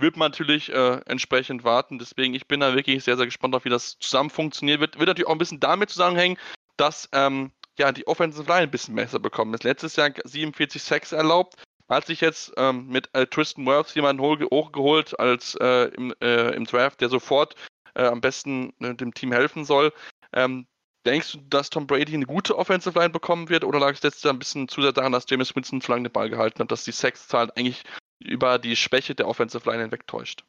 Wird 0.00 0.16
man 0.16 0.30
natürlich 0.30 0.72
äh, 0.72 1.00
entsprechend 1.06 1.64
warten. 1.64 1.98
Deswegen, 1.98 2.34
ich 2.34 2.46
bin 2.46 2.60
da 2.60 2.74
wirklich 2.74 3.04
sehr, 3.04 3.16
sehr 3.16 3.26
gespannt 3.26 3.54
auf, 3.54 3.64
wie 3.64 3.70
das 3.70 3.98
zusammen 3.98 4.30
funktioniert. 4.30 4.80
Wird, 4.80 4.98
wird 4.98 5.08
natürlich 5.08 5.28
auch 5.28 5.32
ein 5.32 5.38
bisschen 5.38 5.60
damit 5.60 5.90
zusammenhängen, 5.90 6.38
dass 6.76 7.08
ähm, 7.12 7.52
ja, 7.78 7.92
die 7.92 8.06
Offensive 8.06 8.48
Line 8.48 8.64
ein 8.64 8.70
bisschen 8.70 8.94
besser 8.94 9.18
bekommen 9.18 9.54
ist. 9.54 9.64
Letztes 9.64 9.96
Jahr 9.96 10.10
47 10.24 10.82
Sacks 10.82 11.12
erlaubt, 11.12 11.56
hat 11.88 12.06
sich 12.06 12.20
jetzt 12.20 12.52
ähm, 12.56 12.86
mit 12.86 13.08
äh, 13.14 13.26
Tristan 13.26 13.66
Wirfs 13.66 13.94
jemanden 13.94 14.22
hochgeholt 14.22 15.18
als 15.18 15.56
äh, 15.56 15.88
im, 15.96 16.14
äh, 16.22 16.54
im, 16.54 16.64
Draft, 16.64 17.00
der 17.00 17.08
sofort 17.08 17.56
äh, 17.94 18.04
am 18.04 18.20
besten 18.20 18.72
äh, 18.80 18.94
dem 18.94 19.12
Team 19.12 19.32
helfen 19.32 19.64
soll. 19.64 19.92
Ähm, 20.32 20.66
denkst 21.04 21.32
du, 21.32 21.38
dass 21.48 21.70
Tom 21.70 21.86
Brady 21.86 22.14
eine 22.14 22.26
gute 22.26 22.56
Offensive 22.56 22.96
Line 22.98 23.10
bekommen 23.10 23.48
wird 23.48 23.64
oder 23.64 23.80
lag 23.80 23.94
es 23.94 24.02
jetzt 24.02 24.24
ein 24.26 24.38
bisschen 24.38 24.68
zu 24.68 24.82
sehr 24.82 24.92
daran, 24.92 25.12
dass 25.12 25.26
James 25.28 25.54
Winston 25.56 25.80
zu 25.80 25.90
lange 25.90 26.08
den 26.08 26.12
Ball 26.12 26.30
gehalten 26.30 26.60
hat, 26.60 26.70
dass 26.70 26.84
die 26.84 26.92
Sexzahl 26.92 27.50
eigentlich 27.56 27.82
über 28.20 28.58
die 28.58 28.76
Schwäche 28.76 29.14
der 29.14 29.26
Offensive 29.26 29.68
Line 29.68 29.82
hinwegtäuscht? 29.82 30.44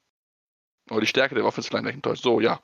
Oder 0.90 1.02
die 1.02 1.08
Stärke 1.08 1.36
der 1.36 1.46
Offensive 1.46 1.76
Line 1.76 1.88
hinwegtäuscht? 1.88 2.24
So, 2.24 2.40
ja. 2.40 2.60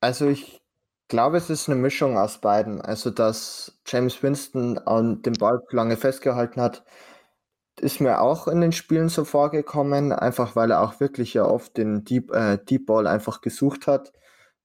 Also 0.00 0.28
ich 0.28 0.60
glaube, 1.08 1.36
es 1.36 1.50
ist 1.50 1.68
eine 1.68 1.80
Mischung 1.80 2.18
aus 2.18 2.38
beiden. 2.38 2.80
Also, 2.80 3.10
dass 3.10 3.78
James 3.86 4.22
Winston 4.22 4.78
an 4.78 5.22
dem 5.22 5.34
Ball 5.34 5.62
lange 5.70 5.96
festgehalten 5.96 6.60
hat, 6.60 6.84
ist 7.80 8.00
mir 8.00 8.20
auch 8.20 8.48
in 8.48 8.60
den 8.60 8.72
Spielen 8.72 9.08
so 9.08 9.24
vorgekommen, 9.24 10.12
einfach 10.12 10.56
weil 10.56 10.70
er 10.70 10.80
auch 10.80 10.98
wirklich 11.00 11.34
ja 11.34 11.44
oft 11.44 11.76
den 11.76 12.04
Deep, 12.04 12.32
äh, 12.32 12.58
Deep 12.58 12.86
Ball 12.86 13.06
einfach 13.06 13.40
gesucht 13.42 13.86
hat. 13.86 14.12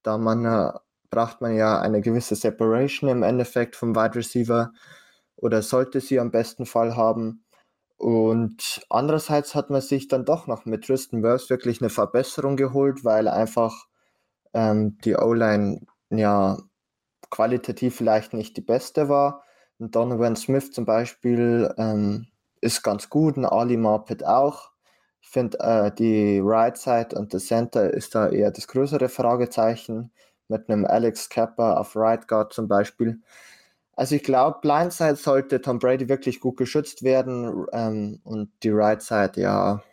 Da 0.02 0.18
man 0.18 0.46
äh, 0.46 0.72
braucht 1.10 1.42
man 1.42 1.56
ja 1.56 1.80
eine 1.80 2.02
gewisse 2.02 2.36
Separation 2.36 3.10
im 3.10 3.24
Endeffekt 3.24 3.76
vom 3.76 3.96
Wide 3.96 4.16
Receiver 4.16 4.72
oder 5.36 5.62
sollte 5.62 6.00
sie 6.00 6.20
am 6.20 6.32
besten 6.32 6.66
Fall 6.66 6.96
haben. 6.96 7.44
Und 8.02 8.84
andererseits 8.90 9.54
hat 9.54 9.70
man 9.70 9.80
sich 9.80 10.08
dann 10.08 10.26
doch 10.26 10.48
noch 10.48 10.66
mit 10.66 10.86
Tristan 10.86 11.22
Wirfs 11.22 11.52
wirklich 11.52 11.82
eine 11.82 11.92
Verbesserung 11.92 12.56
geholt, 12.58 13.06
weil 13.06 13.28
einfach 13.28 13.86
ähm, 14.56 14.98
die 15.06 15.16
O-Line 15.18 15.82
ja 16.10 16.58
qualitativ 17.30 17.96
vielleicht 17.96 18.34
nicht 18.34 18.58
die 18.58 18.62
beste 18.62 19.08
war. 19.08 19.44
Und 19.78 19.96
Donovan 19.96 20.36
Smith 20.36 20.72
zum 20.72 20.86
Beispiel 20.86 21.72
ähm, 21.78 22.26
ist 22.60 22.82
ganz 22.82 23.08
gut, 23.08 23.38
ein 23.38 23.46
Ali 23.46 23.78
Marpet 23.78 24.26
auch. 24.26 24.72
Ich 25.22 25.30
finde, 25.30 25.60
äh, 25.60 25.92
die 25.94 26.40
Right 26.44 26.78
Side 26.78 27.16
und 27.16 27.34
der 27.34 27.40
Center 27.40 27.94
ist 27.94 28.16
da 28.16 28.30
eher 28.30 28.50
das 28.50 28.68
größere 28.68 29.10
Fragezeichen 29.10 30.12
mit 30.48 30.70
einem 30.70 30.86
Alex 30.86 31.30
Kappa 31.30 31.76
auf 31.78 31.96
Right 31.96 32.28
Guard 32.28 32.52
zum 32.52 32.68
Beispiel. 32.68 33.22
Also 34.02 34.16
ich 34.16 34.24
glaube, 34.24 34.58
Blindside 34.64 35.16
sollte 35.16 35.62
Tom 35.62 35.78
Brady 35.78 36.10
wirklich 36.10 36.40
gut 36.40 36.58
geschützt 36.58 37.04
werden 37.04 37.68
ähm, 37.72 38.20
und 38.24 38.50
die 38.64 38.72
Right 38.72 39.00
Side, 39.00 39.34
ja, 39.36 39.84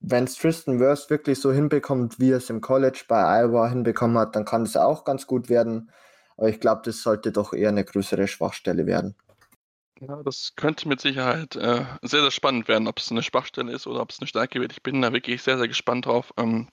wenn 0.00 0.24
es 0.24 0.34
Tristan 0.34 0.78
Wirst 0.78 1.08
wirklich 1.08 1.40
so 1.40 1.50
hinbekommt, 1.50 2.20
wie 2.20 2.32
er 2.32 2.36
es 2.36 2.50
im 2.50 2.60
College 2.60 3.04
bei 3.08 3.24
Iowa 3.40 3.70
hinbekommen 3.70 4.18
hat, 4.18 4.36
dann 4.36 4.44
kann 4.44 4.64
es 4.64 4.76
auch 4.76 5.04
ganz 5.04 5.26
gut 5.26 5.48
werden. 5.48 5.90
Aber 6.36 6.50
ich 6.50 6.60
glaube, 6.60 6.82
das 6.84 7.02
sollte 7.02 7.32
doch 7.32 7.54
eher 7.54 7.70
eine 7.70 7.86
größere 7.86 8.28
Schwachstelle 8.28 8.84
werden. 8.84 9.14
Ja, 9.98 10.22
das 10.22 10.52
könnte 10.54 10.86
mit 10.86 11.00
Sicherheit 11.00 11.56
äh, 11.56 11.86
sehr, 12.02 12.20
sehr 12.20 12.30
spannend 12.32 12.68
werden, 12.68 12.86
ob 12.86 12.98
es 12.98 13.10
eine 13.10 13.22
Schwachstelle 13.22 13.72
ist 13.72 13.86
oder 13.86 14.02
ob 14.02 14.10
es 14.10 14.20
eine 14.20 14.26
Stärke 14.26 14.60
wird. 14.60 14.72
Ich 14.72 14.82
bin 14.82 15.00
da 15.00 15.10
wirklich 15.10 15.40
sehr, 15.40 15.56
sehr 15.56 15.68
gespannt 15.68 16.04
drauf, 16.04 16.34
ähm, 16.36 16.68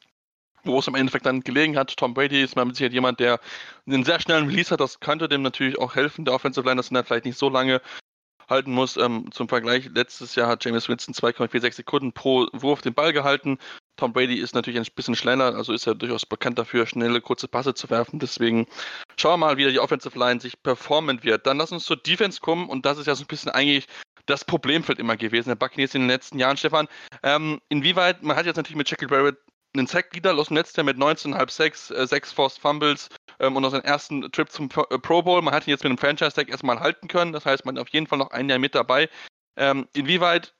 wo 0.64 0.80
es 0.80 0.88
im 0.88 0.96
Endeffekt 0.96 1.26
dann 1.26 1.42
gelegen 1.42 1.78
hat. 1.78 1.96
Tom 1.98 2.14
Brady 2.14 2.42
ist 2.42 2.56
mal 2.56 2.66
mit 2.66 2.76
Sicherheit 2.76 2.94
jemand, 2.94 3.20
der 3.20 3.40
einen 3.88 4.04
sehr 4.04 4.20
schnellen 4.20 4.48
Release 4.48 4.72
hat. 4.72 4.80
Das 4.80 5.00
könnte 5.00 5.28
dem 5.28 5.42
natürlich 5.42 5.78
auch 5.80 5.96
helfen, 5.96 6.26
der 6.26 6.34
Offensive 6.34 6.66
Line, 6.66 6.78
dass 6.78 6.92
er 6.92 7.04
vielleicht 7.04 7.26
nicht 7.26 7.38
so 7.38 7.50
lange 7.50 7.82
halten 8.50 8.72
muss. 8.72 8.98
Ähm, 8.98 9.32
zum 9.32 9.48
Vergleich, 9.48 9.90
letztes 9.94 10.36
Jahr 10.36 10.48
hat 10.48 10.66
James 10.66 10.90
Winston 10.90 11.14
2,46 11.14 11.74
Sekunden 11.74 12.14
pro 12.14 12.48
Wurf 12.54 12.82
den 12.82 12.94
Ball 12.94 13.14
gehalten. 13.14 13.58
Tom 13.98 14.14
Brady 14.14 14.36
ist 14.36 14.56
natürlich 14.56 14.80
ein 14.80 14.94
bisschen 14.96 15.16
schneller, 15.16 15.56
also 15.56 15.74
ist 15.74 15.86
er 15.86 15.94
durchaus 15.94 16.26
bekannt 16.26 16.58
dafür, 16.58 16.86
schnelle, 16.86 17.22
kurze 17.22 17.48
Passe 17.48 17.74
zu 17.74 17.90
werfen. 17.90 18.20
Deswegen 18.20 18.66
schauen 19.18 19.40
wir 19.40 19.48
mal, 19.48 19.58
wie 19.58 19.70
die 19.70 19.80
Offensive 19.80 20.18
Line 20.18 20.40
sich 20.40 20.62
performen 20.64 21.24
wird. 21.24 21.46
Dann 21.46 21.58
lass 21.58 21.72
uns 21.72 21.86
zur 21.86 21.98
Defense 21.98 22.40
kommen 22.40 22.70
und 22.70 22.86
das 22.86 22.98
ist 22.98 23.08
ja 23.08 23.16
so 23.16 23.24
ein 23.24 23.28
bisschen 23.28 23.52
eigentlich 23.52 23.88
das 24.26 24.46
Problemfeld 24.46 25.00
immer 25.00 25.18
gewesen, 25.18 25.50
der 25.50 25.56
Buccaneers 25.56 25.96
in 25.96 26.02
den 26.02 26.10
letzten 26.10 26.40
Jahren, 26.40 26.56
Stefan. 26.56 26.88
Ähm, 27.24 27.60
inwieweit, 27.70 28.24
man 28.24 28.38
hat 28.38 28.46
jetzt 28.46 28.58
natürlich 28.58 28.78
mit 28.78 28.90
Jackie 28.90 29.08
Barrett 29.08 29.38
einen 29.76 29.88
Sack-Leader 29.88 30.36
aus 30.38 30.48
dem 30.48 30.58
letzten 30.58 30.80
Jahr 30.80 30.86
mit 30.86 30.98
19,5 30.98 31.52
Sacks, 31.52 31.92
äh, 31.92 32.08
6 32.08 32.32
Forced 32.32 32.60
Fumbles 32.60 33.10
ähm, 33.40 33.56
und 33.56 33.66
aus 33.66 33.72
seinem 33.72 33.84
ersten 33.84 34.32
Trip 34.32 34.50
zum 34.50 34.70
Pro, 34.70 34.84
äh, 34.90 35.00
Pro 35.00 35.22
Bowl. 35.22 35.42
Man 35.42 35.54
hat 35.54 35.68
ihn 35.68 35.72
jetzt 35.72 35.84
mit 35.84 35.92
einem 35.92 35.98
Franchise-Tag 35.98 36.50
erstmal 36.50 36.80
halten 36.80 37.08
können, 37.08 37.34
das 37.34 37.46
heißt, 37.46 37.66
man 37.66 37.76
hat 37.76 37.84
auf 37.84 37.90
jeden 37.90 38.08
Fall 38.08 38.18
noch 38.18 38.32
ein 38.32 38.50
Jahr 38.50 38.60
mit 38.60 38.76
dabei. 38.76 39.10
Ähm, 39.58 39.88
inwieweit 39.94 40.56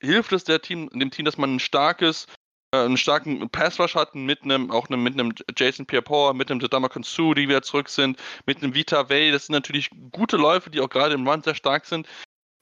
hilft 0.00 0.32
es 0.32 0.44
der 0.44 0.60
Team, 0.60 0.90
dem 0.90 1.10
Team, 1.10 1.24
dass 1.24 1.38
man 1.38 1.56
ein 1.56 1.60
starkes 1.60 2.26
äh, 2.72 2.84
einen 2.84 2.96
starken 2.96 3.48
Pass-Rush 3.48 3.94
hatten, 3.94 4.24
mit 4.24 4.42
einem, 4.42 4.70
auch 4.70 4.88
einem, 4.88 5.02
mit 5.02 5.14
einem 5.14 5.32
Jason 5.56 5.86
Pierre-Paul, 5.86 6.34
mit 6.34 6.50
einem 6.50 6.60
Jadama 6.60 6.88
Konsu, 6.88 7.34
die 7.34 7.48
wieder 7.48 7.62
zurück 7.62 7.88
sind, 7.88 8.18
mit 8.44 8.62
einem 8.62 8.74
Vita 8.74 9.08
Way. 9.08 9.30
Das 9.30 9.46
sind 9.46 9.52
natürlich 9.54 9.90
gute 10.10 10.36
Läufe, 10.36 10.70
die 10.70 10.80
auch 10.80 10.88
gerade 10.88 11.14
im 11.14 11.26
Run 11.28 11.42
sehr 11.42 11.54
stark 11.54 11.86
sind. 11.86 12.08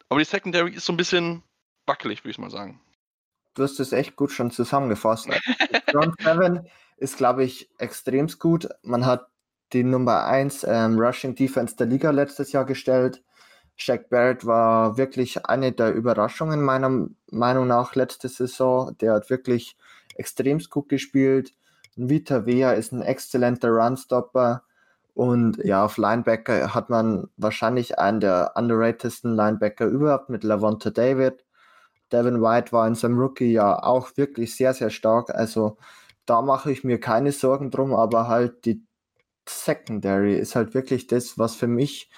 Aber 0.09 0.21
die 0.21 0.27
Secondary 0.27 0.71
ist 0.73 0.85
so 0.85 0.93
ein 0.93 0.97
bisschen 0.97 1.43
wackelig, 1.87 2.23
würde 2.23 2.31
ich 2.31 2.39
mal 2.39 2.51
sagen. 2.51 2.81
Du 3.55 3.63
hast 3.63 3.79
es 3.81 3.93
echt 3.93 4.17
gut 4.17 4.33
schon 4.33 4.51
zusammengefasst. 4.51 5.29
Front 5.91 6.15
7 6.21 6.67
ist, 6.97 7.17
glaube 7.17 7.45
ich, 7.45 7.71
extremst 7.79 8.39
gut. 8.39 8.69
Man 8.83 9.07
hat 9.07 9.29
die 9.73 9.85
Nummer 9.85 10.25
1 10.27 10.65
ähm, 10.69 10.99
Rushing 10.99 11.35
Defense 11.35 11.77
der 11.77 11.87
Liga 11.87 12.11
letztes 12.11 12.53
Jahr 12.53 12.65
gestellt. 12.65 13.23
Shaq 13.77 14.09
Barrett 14.09 14.47
war 14.47 14.97
wirklich 14.97 15.47
eine 15.47 15.73
der 15.73 15.93
Überraschungen 15.95 16.63
meiner 16.63 17.09
Meinung 17.31 17.67
nach 17.67 17.95
letzte 17.95 18.29
Saison. 18.29 18.97
Der 18.99 19.15
hat 19.15 19.31
wirklich 19.31 19.77
extremst 20.17 20.71
gut 20.71 20.89
gespielt. 20.89 21.55
Vita 21.97 22.47
Vea 22.47 22.73
ist 22.73 22.93
ein 22.93 23.03
exzellenter 23.03 23.71
Runstopper. 23.71 24.63
Und 25.15 25.59
ja, 25.65 25.85
auf 25.85 25.97
Linebacker 25.97 26.75
hat 26.75 26.91
man 26.91 27.29
wahrscheinlich 27.37 27.99
einen 27.99 28.21
der 28.21 28.53
underratedsten 28.57 29.35
Linebacker 29.35 29.87
überhaupt 29.87 30.29
mit 30.29 30.43
Lavonta 30.43 30.91
David. 30.91 31.45
Devin 32.15 32.41
White 32.41 32.71
war 32.71 32.87
in 32.87 32.95
seinem 32.95 33.19
Rookie-Jahr 33.19 33.85
auch 33.85 34.17
wirklich 34.17 34.55
sehr, 34.55 34.73
sehr 34.73 34.91
stark. 34.91 35.35
Also 35.35 35.79
da 36.27 36.43
mache 36.43 36.71
ich 36.71 36.85
mir 36.85 37.01
keine 37.01 37.33
Sorgen 37.33 37.71
drum, 37.73 37.93
aber 37.93 38.29
halt 38.29 38.65
die 38.65 38.85
Secondary 39.49 40.37
ist 40.37 40.55
halt 40.55 40.75
wirklich 40.75 41.09
das, 41.09 41.39
was 41.39 41.57
für 41.57 41.67
mich 41.67 42.11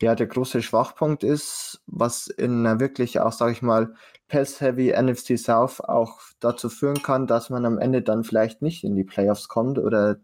ja 0.00 0.14
der 0.14 0.26
große 0.26 0.62
Schwachpunkt 0.62 1.22
ist, 1.22 1.82
was 1.86 2.28
in 2.28 2.66
einer 2.66 2.80
wirklich 2.80 3.20
auch, 3.20 3.32
sage 3.32 3.52
ich 3.52 3.62
mal, 3.62 3.94
Pass-Heavy 4.28 4.90
NFC 5.00 5.38
South 5.38 5.80
auch 5.80 6.20
dazu 6.40 6.70
führen 6.70 7.02
kann, 7.02 7.26
dass 7.26 7.50
man 7.50 7.66
am 7.66 7.78
Ende 7.78 8.00
dann 8.00 8.24
vielleicht 8.24 8.62
nicht 8.62 8.84
in 8.84 8.96
die 8.96 9.04
Playoffs 9.04 9.48
kommt 9.48 9.78
oder 9.78 10.16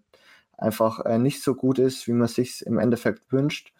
einfach 0.56 1.04
äh, 1.04 1.18
nicht 1.18 1.42
so 1.42 1.54
gut 1.54 1.78
ist, 1.78 2.08
wie 2.08 2.12
man 2.12 2.28
sich 2.28 2.64
im 2.66 2.78
Endeffekt 2.78 3.30
wünscht. 3.30 3.74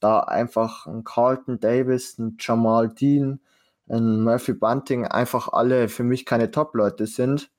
Da 0.00 0.20
einfach 0.20 0.86
ein 0.86 1.04
Carlton 1.04 1.60
Davis, 1.60 2.18
ein 2.18 2.38
Jamal 2.40 2.88
Dean, 2.88 3.40
ein 3.88 4.22
Murphy 4.22 4.52
Bunting 4.52 5.06
einfach 5.06 5.48
alle 5.48 5.88
für 5.88 6.04
mich 6.04 6.26
keine 6.26 6.50
Top-Leute 6.50 7.06
sind. 7.06 7.50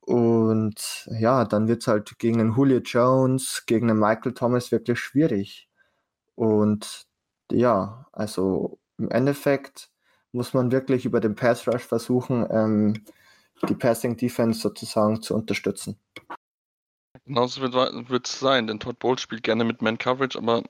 Und 0.00 1.08
ja, 1.18 1.44
dann 1.44 1.66
wird 1.66 1.82
es 1.82 1.88
halt 1.88 2.18
gegen 2.18 2.40
einen 2.40 2.54
Julio 2.54 2.78
Jones, 2.78 3.64
gegen 3.66 3.90
einen 3.90 3.98
Michael 3.98 4.34
Thomas 4.34 4.70
wirklich 4.70 5.00
schwierig. 5.00 5.68
Und 6.34 7.06
ja, 7.50 8.06
also 8.12 8.78
im 8.98 9.10
Endeffekt 9.10 9.90
muss 10.32 10.52
man 10.52 10.72
wirklich 10.72 11.06
über 11.06 11.20
den 11.20 11.34
Pass 11.34 11.66
Rush 11.66 11.84
versuchen, 11.84 12.46
ähm, 12.50 13.04
die 13.68 13.74
Passing 13.74 14.16
Defense 14.16 14.60
sozusagen 14.60 15.22
zu 15.22 15.34
unterstützen. 15.34 15.98
Genauso 17.24 17.62
wird 17.62 18.26
es 18.26 18.38
sein, 18.38 18.66
denn 18.66 18.80
Todd 18.80 18.98
Bowles 18.98 19.22
spielt 19.22 19.42
gerne 19.42 19.64
mit 19.64 19.80
Man 19.80 19.96
Coverage, 19.96 20.36
aber 20.36 20.62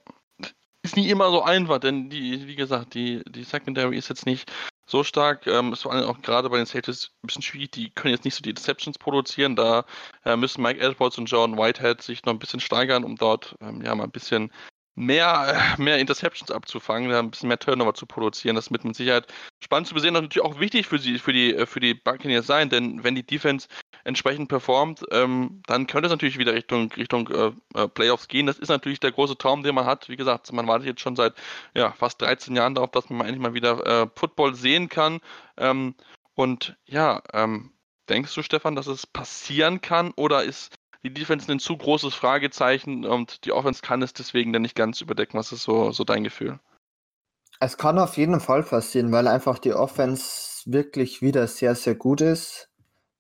ist 0.83 0.97
nie 0.97 1.09
immer 1.09 1.31
so 1.31 1.43
einfach, 1.43 1.79
denn 1.79 2.11
die, 2.11 2.47
wie 2.47 2.55
gesagt, 2.57 2.95
die, 2.95 3.25
die 3.25 3.43
Secondary 3.43 3.97
ist 3.97 4.11
jetzt 4.11 4.27
nicht 4.27 4.53
so 4.87 5.05
stark. 5.05 5.47
Ähm, 5.47 5.73
ist 5.73 5.83
vor 5.83 5.93
allem 5.93 6.09
auch 6.09 6.21
gerade 6.23 6.51
bei 6.51 6.57
den 6.57 6.67
Safeties 6.67 7.11
ein 7.23 7.27
bisschen 7.27 7.43
schwierig. 7.43 7.73
Die 7.73 7.91
können 7.91 8.15
jetzt 8.15 8.25
nicht 8.25 8.35
so 8.35 8.43
die 8.43 8.55
Deceptions 8.55 8.99
produzieren. 8.99 9.57
Da 9.57 9.85
äh, 10.25 10.37
müssen 10.37 10.63
Mike 10.63 10.81
Edwards 10.81 11.19
und 11.19 11.27
Jordan 11.27 11.59
Whitehead 11.59 12.03
sich 12.03 12.25
noch 12.25 12.33
ein 12.33 12.39
bisschen 12.39 12.61
steigern, 12.61 13.05
um 13.05 13.17
dort 13.17 13.57
ähm, 13.61 13.83
ja 13.83 13.95
mal 13.95 14.05
ein 14.05 14.11
bisschen 14.11 14.51
mehr, 14.95 15.75
mehr 15.79 15.99
Interceptions 15.99 16.51
abzufangen, 16.51 17.13
ein 17.13 17.31
bisschen 17.31 17.49
mehr 17.49 17.59
Turnover 17.59 17.95
zu 17.95 18.07
produzieren. 18.07 18.57
Das 18.57 18.71
wird 18.71 18.85
mit 18.85 18.97
Sicherheit 18.97 19.27
spannend 19.63 19.89
zu 19.89 19.95
besehen 19.95 20.17
und 20.17 20.25
natürlich 20.25 20.47
auch 20.47 20.61
wichtig 20.61 20.87
für, 20.87 20.99
sie, 20.99 21.19
für, 21.19 21.33
die, 21.33 21.67
für 21.67 21.81
die 21.81 21.95
Buccaneers 21.95 22.47
sein, 22.47 22.69
denn 22.69 23.03
wenn 23.03 23.15
die 23.15 23.27
Defense 23.27 23.69
entsprechend 24.05 24.49
performt, 24.49 25.05
ähm, 25.11 25.63
dann 25.67 25.87
könnte 25.87 26.07
es 26.07 26.13
natürlich 26.13 26.39
wieder 26.39 26.55
Richtung, 26.55 26.93
Richtung 26.93 27.29
äh, 27.29 27.53
äh, 27.75 27.89
Playoffs 27.89 28.29
gehen. 28.29 28.47
Das 28.47 28.59
ist 28.59 28.69
natürlich 28.69 29.01
der 29.01 29.13
große 29.13 29.37
Traum, 29.37 29.63
den 29.63 29.75
man 29.75 29.87
hat. 29.87 30.09
Wie 30.09 30.17
gesagt, 30.17 30.53
man 30.53 30.67
wartet 30.69 30.87
jetzt 30.87 31.01
schon 31.01 31.17
seit 31.17 31.35
ja, 31.75 31.93
fast 31.93 32.21
13 32.21 32.55
Jahren 32.55 32.75
darauf, 32.75 32.91
dass 32.91 33.11
man 33.11 33.27
endlich 33.27 33.41
mal 33.41 33.55
wieder 33.55 33.87
äh, 33.87 34.07
Football 34.15 34.55
sehen 34.55 34.89
kann. 34.89 35.21
Ähm, 35.57 35.95
und 36.35 36.77
ja, 36.85 37.23
ähm, 37.33 37.73
denkst 38.09 38.35
du, 38.35 38.43
Stefan, 38.43 38.77
dass 38.77 38.87
es 38.87 39.07
passieren 39.07 39.81
kann 39.81 40.13
oder 40.17 40.45
ist 40.45 40.75
die 41.03 41.13
Defense 41.13 41.51
ein 41.51 41.61
zu 41.61 41.77
großes 41.77 42.15
Fragezeichen 42.15 43.05
und 43.05 43.45
die 43.45 43.53
Offense 43.53 43.83
kann 43.83 44.03
es 44.03 44.15
deswegen 44.15 44.53
dann 44.53 44.63
nicht 44.63 44.75
ganz 44.75 45.01
überdecken. 45.01 45.39
Was 45.39 45.53
ist 45.53 45.63
so, 45.63 45.93
so 45.93 46.05
dein 46.05 46.25
Gefühl? 46.25 46.59
Es 47.61 47.77
kann 47.79 47.99
auf 47.99 48.17
jeden 48.17 48.41
Fall 48.41 48.63
passieren, 48.63 49.13
weil 49.13 49.29
einfach 49.29 49.59
die 49.59 49.75
Offense 49.75 50.63
wirklich 50.67 51.23
wieder 51.23 51.47
sehr, 51.47 51.75
sehr 51.75 51.95
gut 51.95 52.21
ist. 52.21 52.69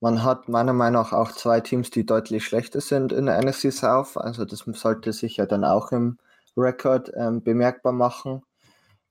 Man 0.04 0.22
hat 0.22 0.50
meiner 0.50 0.74
Meinung 0.74 1.00
nach 1.00 1.14
auch 1.14 1.32
zwei 1.32 1.60
Teams, 1.60 1.88
die 1.88 2.04
deutlich 2.04 2.44
schlechter 2.44 2.82
sind 2.82 3.10
in 3.10 3.24
der 3.24 3.42
NFC 3.42 3.72
South. 3.72 4.18
Also 4.18 4.44
das 4.44 4.58
sollte 4.74 5.14
sich 5.14 5.38
ja 5.38 5.46
dann 5.46 5.64
auch 5.64 5.92
im 5.92 6.18
Rekord 6.58 7.10
ähm, 7.16 7.42
bemerkbar 7.42 7.94
machen. 7.94 8.42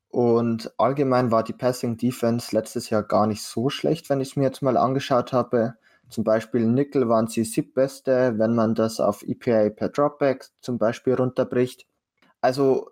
Und 0.10 0.72
allgemein 0.78 1.32
war 1.32 1.44
die 1.44 1.54
Passing 1.54 1.98
Defense 1.98 2.56
letztes 2.56 2.91
Jahr 2.91 3.02
gar 3.02 3.26
nicht 3.26 3.41
so 3.41 3.70
schlecht, 3.72 4.12
wenn 4.12 4.22
ich 4.22 4.30
es 4.30 4.36
mir 4.36 4.44
jetzt 4.44 4.62
mal 4.62 4.78
angeschaut 4.78 5.34
habe. 5.34 5.74
Zum 6.10 6.24
Beispiel 6.24 6.68
Nickel 6.68 7.10
waren 7.10 7.26
sie 7.26 7.44
siebtbeste, 7.44 8.38
wenn 8.38 8.54
man 8.54 8.76
das 8.76 9.00
auf 9.00 9.24
EPA 9.24 9.72
per 9.72 9.89
Dropback 9.89 10.46
zum 10.62 10.78
Beispiel 10.78 11.16
runterbricht. 11.16 11.88
Also 12.39 12.91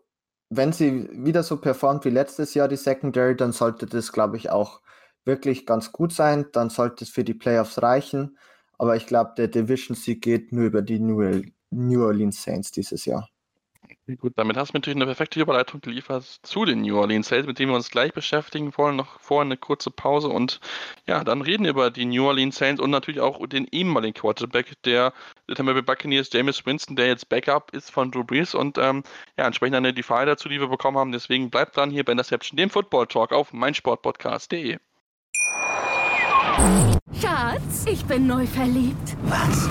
wenn 0.50 0.74
sie 0.74 1.08
wieder 1.12 1.44
so 1.44 1.58
performt 1.58 2.04
wie 2.06 2.10
letztes 2.10 2.56
Jahr 2.56 2.68
die 2.68 2.78
Secondary, 2.78 3.36
dann 3.36 3.52
sollte 3.52 3.86
das, 3.86 4.12
glaube 4.12 4.38
ich, 4.38 4.50
auch 4.50 4.82
wirklich 5.26 5.66
ganz 5.66 5.92
gut 5.92 6.14
sein. 6.14 6.48
Dann 6.54 6.70
sollte 6.70 7.04
es 7.04 7.10
für 7.10 7.24
die 7.24 7.34
Playoffs 7.34 7.82
reichen. 7.82 8.38
Aber 8.78 8.96
ich 8.96 9.06
glaube, 9.06 9.34
der 9.38 9.48
Division 9.48 9.96
Sieg 9.96 10.22
geht 10.22 10.52
nur 10.52 10.66
über 10.66 10.82
die 10.82 11.00
New 11.00 12.04
Orleans 12.04 12.42
Saints 12.42 12.72
dieses 12.72 13.06
Jahr. 13.06 13.30
Gut, 14.18 14.34
damit 14.36 14.58
hast 14.58 14.74
du 14.74 14.78
natürlich 14.78 14.96
eine 14.96 15.06
perfekte 15.06 15.40
Überleitung 15.40 15.82
geliefert 15.82 16.24
zu 16.44 16.66
den 16.66 16.82
New 16.82 16.98
Orleans 16.98 17.28
Saints, 17.28 17.48
mit 17.48 17.60
denen 17.60 17.72
wir 17.72 17.76
uns 17.76 17.90
gleich 17.90 18.14
beschäftigen 18.14 18.74
wollen. 18.78 18.96
Noch 18.96 19.20
vorher 19.20 19.46
eine 19.46 19.58
kurze 19.58 19.92
Pause 19.92 20.28
und 20.30 20.60
ja, 21.08 21.24
dann 21.24 21.42
reden 21.42 21.64
wir 21.64 21.72
über 21.72 21.92
die 21.92 22.06
New 22.06 22.26
Orleans 22.26 22.58
Saints 22.58 22.82
und 22.82 22.90
natürlich 22.90 23.22
auch 23.22 23.46
den 23.48 23.68
ehemaligen 23.72 24.14
Quarterback 24.14 24.82
der 24.84 25.14
Tampa 25.54 25.74
Bay 25.74 25.82
Buccaneers, 25.82 26.30
James 26.32 26.66
Winston, 26.66 26.96
der 26.96 27.08
jetzt 27.08 27.30
Backup 27.30 27.72
ist 27.74 27.92
von 27.92 28.12
Drew 28.12 28.24
Brees 28.24 28.56
und 28.56 28.78
ähm, 28.78 29.04
ja, 29.38 29.46
entsprechend 29.46 29.76
eine 29.76 29.94
Defy 29.94 30.26
dazu, 30.26 30.50
die 30.50 30.60
wir 30.60 30.68
bekommen 30.68 30.98
haben. 30.98 31.12
Deswegen 31.12 31.50
bleibt 31.50 31.76
dran 31.78 31.92
hier 31.92 32.04
bei 32.04 32.14
Interception, 32.14 32.58
dem 32.58 32.70
Football 32.70 33.08
Talk 33.08 33.32
auf 33.32 33.54
meinsportpodcast.de. 33.54 34.80
Schatz, 37.20 37.86
ich 37.86 38.06
bin 38.06 38.28
neu 38.28 38.46
verliebt. 38.46 39.16
Was? 39.24 39.70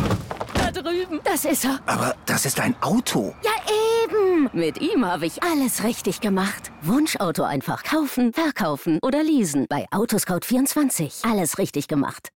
Da 0.54 0.70
drüben. 0.70 1.20
Das 1.24 1.44
ist 1.44 1.64
er. 1.64 1.80
Aber 1.86 2.14
das 2.26 2.46
ist 2.46 2.60
ein 2.60 2.74
Auto. 2.82 3.34
Ja, 3.42 3.50
eben. 4.04 4.50
Mit 4.52 4.80
ihm 4.80 5.04
habe 5.04 5.26
ich 5.26 5.42
alles 5.42 5.84
richtig 5.84 6.20
gemacht. 6.20 6.70
Wunschauto 6.82 7.42
einfach 7.42 7.82
kaufen, 7.82 8.32
verkaufen 8.32 8.98
oder 9.02 9.22
leasen. 9.22 9.66
Bei 9.68 9.86
Autoscout24. 9.90 11.28
Alles 11.30 11.58
richtig 11.58 11.88
gemacht. 11.88 12.30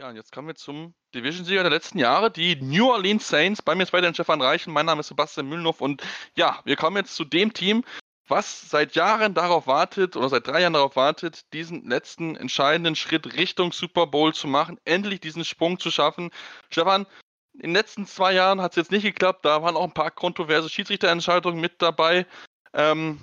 Ja, 0.00 0.08
und 0.08 0.16
jetzt 0.16 0.30
kommen 0.30 0.46
wir 0.46 0.54
zum 0.54 0.94
Division-Sieger 1.14 1.62
der 1.62 1.72
letzten 1.72 1.98
Jahre, 1.98 2.30
die 2.30 2.54
New 2.62 2.88
Orleans 2.88 3.26
Saints. 3.26 3.60
Bei 3.60 3.74
mir 3.74 3.82
ist 3.82 3.92
weiterhin 3.92 4.14
Stefan 4.14 4.40
Reichen, 4.40 4.72
mein 4.72 4.86
Name 4.86 5.00
ist 5.00 5.08
Sebastian 5.08 5.48
Mühlenhoff 5.48 5.80
und 5.80 6.02
ja, 6.36 6.60
wir 6.64 6.76
kommen 6.76 6.98
jetzt 6.98 7.16
zu 7.16 7.24
dem 7.24 7.52
Team, 7.52 7.82
was 8.28 8.68
seit 8.68 8.94
Jahren 8.94 9.34
darauf 9.34 9.66
wartet 9.66 10.16
oder 10.16 10.28
seit 10.28 10.46
drei 10.46 10.60
Jahren 10.60 10.72
darauf 10.72 10.96
wartet, 10.96 11.52
diesen 11.52 11.88
letzten 11.88 12.36
entscheidenden 12.36 12.96
Schritt 12.96 13.34
Richtung 13.34 13.72
Super 13.72 14.06
Bowl 14.06 14.34
zu 14.34 14.46
machen, 14.46 14.78
endlich 14.84 15.20
diesen 15.20 15.44
Sprung 15.44 15.78
zu 15.78 15.90
schaffen. 15.90 16.30
Stefan, 16.70 17.06
in 17.54 17.70
den 17.70 17.72
letzten 17.72 18.06
zwei 18.06 18.32
Jahren 18.32 18.60
hat 18.60 18.72
es 18.72 18.76
jetzt 18.76 18.92
nicht 18.92 19.02
geklappt, 19.02 19.44
da 19.44 19.62
waren 19.62 19.76
auch 19.76 19.84
ein 19.84 19.94
paar 19.94 20.10
kontroverse 20.10 20.68
Schiedsrichterentscheidungen 20.68 21.60
mit 21.60 21.82
dabei. 21.82 22.26
Ähm, 22.72 23.20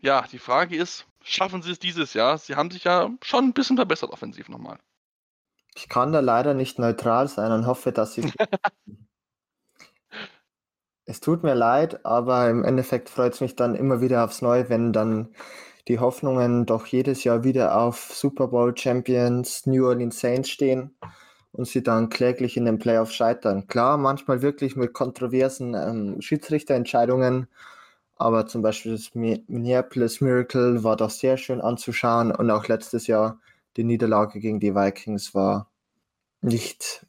ja, 0.00 0.26
die 0.30 0.38
Frage 0.38 0.76
ist, 0.76 1.06
schaffen 1.22 1.62
sie 1.62 1.72
es 1.72 1.78
dieses 1.78 2.14
Jahr? 2.14 2.38
Sie 2.38 2.54
haben 2.54 2.70
sich 2.70 2.84
ja 2.84 3.10
schon 3.22 3.44
ein 3.44 3.52
bisschen 3.52 3.76
verbessert 3.76 4.10
offensiv 4.10 4.48
nochmal. 4.48 4.78
Ich 5.74 5.88
kann 5.88 6.12
da 6.12 6.20
leider 6.20 6.54
nicht 6.54 6.78
neutral 6.78 7.28
sein 7.28 7.52
und 7.52 7.66
hoffe, 7.66 7.92
dass 7.92 8.14
sie 8.14 8.32
Es 11.10 11.20
tut 11.20 11.42
mir 11.42 11.54
leid, 11.54 12.04
aber 12.04 12.50
im 12.50 12.64
Endeffekt 12.64 13.08
freut 13.08 13.32
es 13.32 13.40
mich 13.40 13.56
dann 13.56 13.74
immer 13.74 14.02
wieder 14.02 14.24
aufs 14.24 14.42
Neue, 14.42 14.68
wenn 14.68 14.92
dann 14.92 15.28
die 15.88 16.00
Hoffnungen 16.00 16.66
doch 16.66 16.84
jedes 16.84 17.24
Jahr 17.24 17.44
wieder 17.44 17.80
auf 17.80 18.10
Super 18.12 18.48
Bowl 18.48 18.76
Champions 18.76 19.64
New 19.64 19.86
Orleans 19.86 20.20
Saints 20.20 20.50
stehen 20.50 20.94
und 21.52 21.66
sie 21.66 21.82
dann 21.82 22.10
kläglich 22.10 22.58
in 22.58 22.66
den 22.66 22.78
Playoffs 22.78 23.14
scheitern. 23.14 23.66
Klar, 23.68 23.96
manchmal 23.96 24.42
wirklich 24.42 24.76
mit 24.76 24.92
kontroversen 24.92 25.72
ähm, 25.72 26.20
Schiedsrichterentscheidungen, 26.20 27.48
aber 28.16 28.46
zum 28.46 28.60
Beispiel 28.60 28.92
das 28.92 29.14
Minneapolis 29.14 30.20
Miracle 30.20 30.84
war 30.84 30.96
doch 30.96 31.08
sehr 31.08 31.38
schön 31.38 31.62
anzuschauen 31.62 32.32
und 32.32 32.50
auch 32.50 32.68
letztes 32.68 33.06
Jahr 33.06 33.40
die 33.78 33.84
Niederlage 33.84 34.40
gegen 34.40 34.60
die 34.60 34.74
Vikings 34.74 35.34
war 35.34 35.70
nicht 36.42 37.06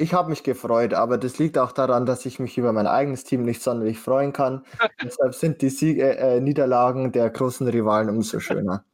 ich 0.00 0.14
habe 0.14 0.30
mich 0.30 0.42
gefreut, 0.42 0.94
aber 0.94 1.18
das 1.18 1.38
liegt 1.38 1.58
auch 1.58 1.72
daran, 1.72 2.06
dass 2.06 2.24
ich 2.26 2.38
mich 2.38 2.56
über 2.58 2.72
mein 2.72 2.86
eigenes 2.86 3.24
Team 3.24 3.42
nicht 3.42 3.62
sonderlich 3.62 3.98
freuen 3.98 4.32
kann. 4.32 4.64
Deshalb 5.02 5.34
sind 5.34 5.62
die 5.62 5.70
Siege, 5.70 6.16
äh, 6.16 6.40
Niederlagen 6.40 7.12
der 7.12 7.30
großen 7.30 7.68
Rivalen 7.68 8.08
umso 8.08 8.40
schöner. 8.40 8.84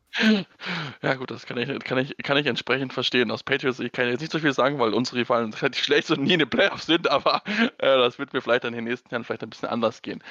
Ja 1.03 1.15
gut, 1.15 1.31
das 1.31 1.45
kann 1.45 1.59
ich, 1.59 1.69
kann 1.85 1.99
ich, 1.99 2.17
kann 2.19 2.39
ich 2.39 2.47
entsprechend 2.47 2.93
verstehen. 2.93 3.31
Aus 3.31 3.43
Patriots, 3.43 3.81
ich 3.81 3.93
kann 3.93 4.09
jetzt 4.09 4.21
nicht 4.21 4.33
so 4.33 4.39
viel 4.39 4.53
sagen, 4.53 4.79
weil 4.79 4.95
unsere 4.95 5.19
Rivalen 5.19 5.53
relativ 5.53 5.85
schlecht 5.85 6.11
und 6.11 6.23
nie 6.23 6.35
in 6.35 6.39
den 6.39 6.51
Playoffs 6.51 6.87
sind, 6.87 7.09
aber 7.11 7.43
äh, 7.47 7.99
das 7.99 8.19
wird 8.19 8.33
mir 8.33 8.41
vielleicht 8.41 8.65
in 8.65 8.73
den 8.73 8.85
nächsten 8.85 9.11
Jahren 9.11 9.25
vielleicht 9.25 9.43
ein 9.43 9.51
bisschen 9.51 9.69
anders 9.69 10.03
gehen. 10.03 10.23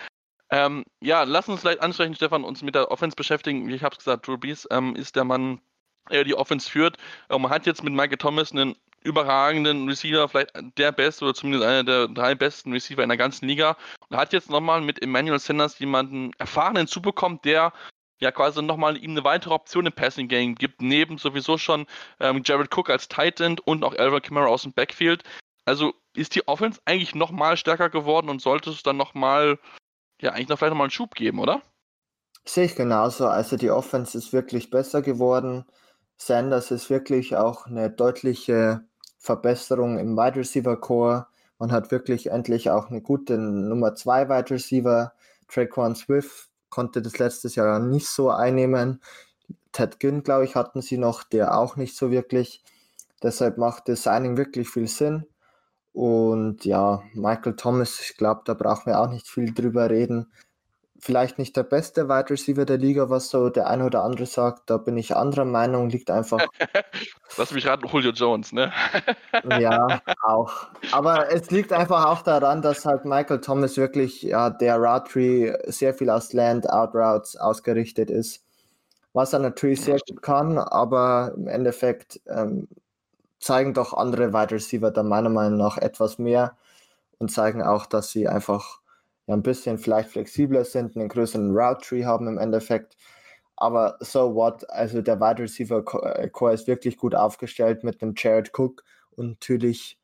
Ähm, 0.50 0.84
ja, 1.02 1.24
lass 1.24 1.50
uns 1.50 1.62
vielleicht 1.62 1.82
ansprechen, 1.82 2.16
Stefan, 2.16 2.44
uns 2.44 2.62
mit 2.62 2.76
der 2.76 2.92
Offense 2.92 3.16
beschäftigen. 3.16 3.68
Wie 3.68 3.76
ich 3.76 3.84
habe 3.84 3.94
es 3.94 4.00
gesagt, 4.00 4.28
Drew 4.28 4.38
Brees 4.38 4.68
ähm, 4.72 4.96
ist 4.96 5.16
der 5.16 5.24
Mann, 5.24 5.60
der 6.12 6.24
die 6.24 6.36
Offense 6.36 6.70
führt. 6.70 6.98
Ähm, 7.30 7.42
man 7.44 7.52
hat 7.52 7.66
jetzt 7.66 7.84
mit 7.84 7.94
Michael 7.94 8.18
Thomas 8.18 8.52
einen 8.52 8.76
überragenden 9.06 9.88
Receiver, 9.88 10.28
vielleicht 10.28 10.52
der 10.78 10.92
beste 10.92 11.26
oder 11.26 11.34
zumindest 11.34 11.66
einer 11.66 11.84
der 11.84 12.08
drei 12.08 12.36
besten 12.36 12.72
Receiver 12.72 13.04
in 13.04 13.10
der 13.10 13.18
ganzen 13.18 13.48
Liga. 13.48 13.78
Und 14.10 14.18
hat 14.18 14.34
jetzt 14.34 14.50
nochmal 14.50 14.82
mit 14.82 15.02
Emmanuel 15.02 15.40
Sanders 15.40 15.80
jemanden 15.80 16.32
erfahrenen 16.38 16.82
hinzubekommen, 16.82 17.40
der 17.44 17.72
ja 18.20 18.32
quasi 18.32 18.62
nochmal 18.62 18.98
ihm 18.98 19.12
eine 19.12 19.24
weitere 19.24 19.54
Option 19.54 19.86
im 19.86 19.94
Passing 19.94 20.28
Game 20.28 20.56
gibt, 20.56 20.82
neben 20.82 21.18
sowieso 21.18 21.58
schon 21.58 21.86
ähm, 22.20 22.42
Jared 22.44 22.76
Cook 22.76 22.90
als 22.90 23.08
Tight 23.08 23.40
End 23.40 23.66
und 23.68 23.84
auch 23.84 23.96
Alvin 23.96 24.22
Kamara 24.22 24.48
aus 24.48 24.64
dem 24.64 24.74
Backfield. 24.74 25.24
Also 25.66 25.94
ist 26.16 26.36
die 26.36 26.48
Offense 26.48 26.80
eigentlich 26.86 27.16
nochmal 27.16 27.58
stärker 27.58 27.90
geworden 27.90 28.30
und 28.30 28.42
sollte 28.42 28.70
es 28.70 28.84
dann 28.84 28.98
nochmal, 28.98 29.60
ja, 30.22 30.32
eigentlich 30.32 30.48
noch 30.48 30.58
vielleicht 30.58 30.72
nochmal 30.72 30.86
einen 30.86 30.92
Schub 30.92 31.16
geben, 31.16 31.40
oder? 31.40 31.62
Sehe 32.46 32.66
ich 32.66 32.76
genauso. 32.76 33.28
Also 33.28 33.58
die 33.58 33.72
Offense 33.72 34.18
ist 34.18 34.32
wirklich 34.32 34.70
besser 34.70 35.02
geworden. 35.02 35.66
Sanders 36.18 36.72
ist 36.72 36.90
wirklich 36.90 37.36
auch 37.36 37.66
eine 37.66 37.90
deutliche 37.90 38.86
Verbesserung 39.26 39.98
im 39.98 40.16
Wide 40.16 40.38
Receiver 40.38 40.80
Core. 40.80 41.28
Man 41.58 41.72
hat 41.72 41.92
wirklich 41.92 42.28
endlich 42.28 42.70
auch 42.70 42.90
eine 42.90 43.02
gute 43.02 43.38
Nummer 43.38 43.96
2 43.96 44.30
Wide 44.30 44.52
Receiver. 44.52 45.14
Traquan 45.48 45.96
Swift 45.96 46.50
konnte 46.70 47.02
das 47.02 47.18
letztes 47.18 47.56
Jahr 47.56 47.80
nicht 47.80 48.08
so 48.08 48.30
einnehmen. 48.30 49.02
Ted 49.72 50.00
Ginn, 50.00 50.24
glaube 50.24 50.46
ich, 50.46 50.56
hatten 50.56 50.82
sie 50.82 50.98
noch, 50.98 51.24
der 51.24 51.58
auch 51.58 51.76
nicht 51.76 51.98
so 51.98 52.12
wirklich. 52.12 52.64
Deshalb 53.24 53.58
macht 53.58 53.90
das 53.90 54.04
Signing 54.04 54.38
wirklich 54.38 54.70
viel 54.70 54.88
Sinn. 54.88 55.26
Und 55.92 56.66
ja, 56.66 57.02
Michael 57.14 57.56
Thomas, 57.56 58.00
ich 58.02 58.18
glaube, 58.18 58.42
da 58.46 58.54
brauchen 58.54 58.88
wir 58.88 59.00
auch 59.00 59.10
nicht 59.10 59.28
viel 59.28 59.54
drüber 59.54 59.90
reden 59.90 60.28
vielleicht 61.00 61.40
nicht 61.40 61.56
der 61.56 61.64
beste 61.64 62.08
Wide 62.08 62.30
Receiver 62.30 62.66
der 62.66 62.78
Liga, 62.78 63.10
was 63.10 63.30
so 63.30 63.50
der 63.50 63.68
eine 63.68 63.86
oder 63.86 64.04
andere 64.04 64.26
sagt. 64.26 64.70
Da 64.70 64.78
bin 64.78 64.98
ich 64.98 65.16
anderer 65.16 65.46
Meinung, 65.46 65.90
liegt 65.90 66.10
einfach. 66.10 66.40
Lass 67.38 67.52
mich 67.52 67.68
raten, 67.68 67.88
Julio 67.88 68.12
Jones, 68.12 68.54
ne? 68.54 68.72
ja, 69.60 70.02
auch. 70.24 70.68
Aber 70.92 71.32
es 71.32 71.52
liegt 71.52 71.74
einfach 71.74 72.06
auch 72.06 72.22
daran, 72.22 72.62
dass 72.62 72.86
halt 72.86 73.06
Michael 73.06 73.42
Thomas 73.42 73.78
wirklich, 73.78 74.22
ja, 74.22 74.50
der 74.50 74.78
Route 74.78 75.60
sehr 75.68 75.94
viel 75.94 76.10
aus 76.10 76.34
Land, 76.34 76.70
Out 76.70 76.96
Routes 76.96 77.36
ausgerichtet 77.36 78.10
ist. 78.10 78.44
Was 79.14 79.34
er 79.34 79.40
natürlich 79.40 79.82
sehr 79.82 80.00
gut 80.08 80.22
kann, 80.22 80.58
aber 80.58 81.34
im 81.36 81.48
Endeffekt 81.48 82.20
ähm, 82.28 82.68
zeigen 83.40 83.74
doch 83.74 83.94
andere 83.94 84.34
Wide 84.34 84.52
Receiver 84.52 84.92
da 84.92 85.04
meiner 85.04 85.30
Meinung 85.30 85.58
nach 85.58 85.78
etwas 85.78 86.18
mehr 86.20 86.58
und 87.20 87.32
zeigen 87.32 87.64
auch, 87.64 87.86
dass 87.86 88.10
sie 88.10 88.28
einfach 88.28 88.80
ja 89.28 89.34
ein 89.34 89.44
bisschen 89.44 89.78
vielleicht 89.78 90.10
flexibler 90.10 90.66
sind, 90.66 90.96
einen 90.96 91.10
größeren 91.10 91.56
Route 91.56 91.86
Tree 91.88 92.06
haben 92.06 92.28
im 92.28 92.38
Endeffekt. 92.38 92.96
Aber 93.58 93.98
so 94.02 94.36
what, 94.36 94.70
also 94.70 95.02
der 95.02 95.20
Wide 95.20 95.44
Receiver 95.44 95.84
äh, 96.18 96.30
Core 96.30 96.54
ist 96.54 96.68
wirklich 96.68 96.98
gut 96.98 97.16
aufgestellt 97.16 97.84
mit 97.84 98.02
dem 98.02 98.14
Jared 98.16 98.52
Cook 98.58 98.84
und 99.12 99.30
natürlich 99.30 99.98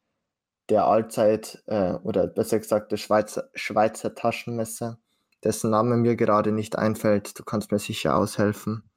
der 0.70 0.86
Allzeit 0.86 1.62
äh, 1.68 1.94
oder 2.04 2.28
besser 2.28 2.60
gesagt 2.60 2.92
der 2.94 2.98
Schweizer, 2.98 3.50
Schweizer 3.54 4.16
Taschenmesser, 4.16 5.00
dessen 5.44 5.70
Name 5.70 5.98
mir 5.98 6.16
gerade 6.16 6.54
nicht 6.54 6.78
einfällt. 6.78 7.38
Du 7.38 7.44
kannst 7.44 7.72
mir 7.72 7.80
sicher 7.80 8.16
aushelfen. 8.16 8.90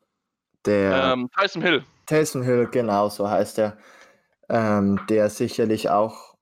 Der 0.66 1.12
ähm, 1.12 1.28
Tyson 1.36 1.62
Hill. 1.62 1.84
Tyson 2.06 2.42
Hill, 2.42 2.68
genau, 2.70 3.08
so 3.08 3.28
heißt 3.28 3.58
er. 3.58 3.76
Ähm, 4.48 5.00
der 5.08 5.30
sicherlich 5.30 5.90
auch 5.90 6.34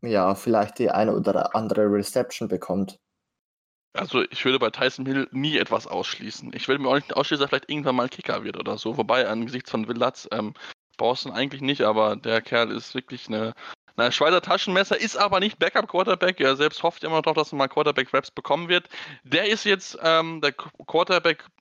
ja 0.00 0.34
vielleicht 0.34 0.78
die 0.78 0.90
eine 0.90 1.14
oder 1.14 1.54
andere 1.54 1.90
Reception 1.92 2.48
bekommt. 2.48 2.98
Also 3.94 4.22
ich 4.30 4.44
würde 4.44 4.58
bei 4.58 4.70
Tyson 4.70 5.06
Hill 5.06 5.28
nie 5.32 5.56
etwas 5.56 5.86
ausschließen. 5.86 6.52
Ich 6.54 6.68
würde 6.68 6.82
mir 6.82 6.88
auch 6.90 6.94
nicht 6.94 7.16
ausschließen, 7.16 7.42
dass 7.42 7.46
er 7.46 7.48
vielleicht 7.48 7.70
irgendwann 7.70 7.96
mal 7.96 8.08
Kicker 8.08 8.44
wird 8.44 8.58
oder 8.58 8.78
so. 8.78 8.96
Wobei 8.96 9.26
angesichts 9.26 9.70
von 9.70 9.88
Villatz 9.88 10.28
ähm, 10.30 10.54
brauchst 10.96 11.24
du 11.24 11.30
eigentlich 11.30 11.62
nicht, 11.62 11.82
aber 11.82 12.16
der 12.16 12.40
Kerl 12.40 12.70
ist 12.70 12.94
wirklich 12.94 13.28
eine 13.28 13.54
na, 13.98 14.12
Schweizer 14.12 14.40
Taschenmesser 14.40 15.00
ist 15.00 15.16
aber 15.16 15.40
nicht 15.40 15.58
Backup-Quarterback. 15.58 16.38
Er 16.38 16.54
selbst 16.54 16.84
hofft 16.84 17.02
immer 17.02 17.20
noch, 17.20 17.34
dass 17.34 17.52
er 17.52 17.56
mal 17.56 17.66
Quarterback-Raps 17.66 18.30
bekommen 18.30 18.68
wird. 18.68 18.88
Der 19.24 19.48
ist 19.48 19.64
jetzt, 19.64 19.98
ähm, 20.04 20.40
der 20.40 20.54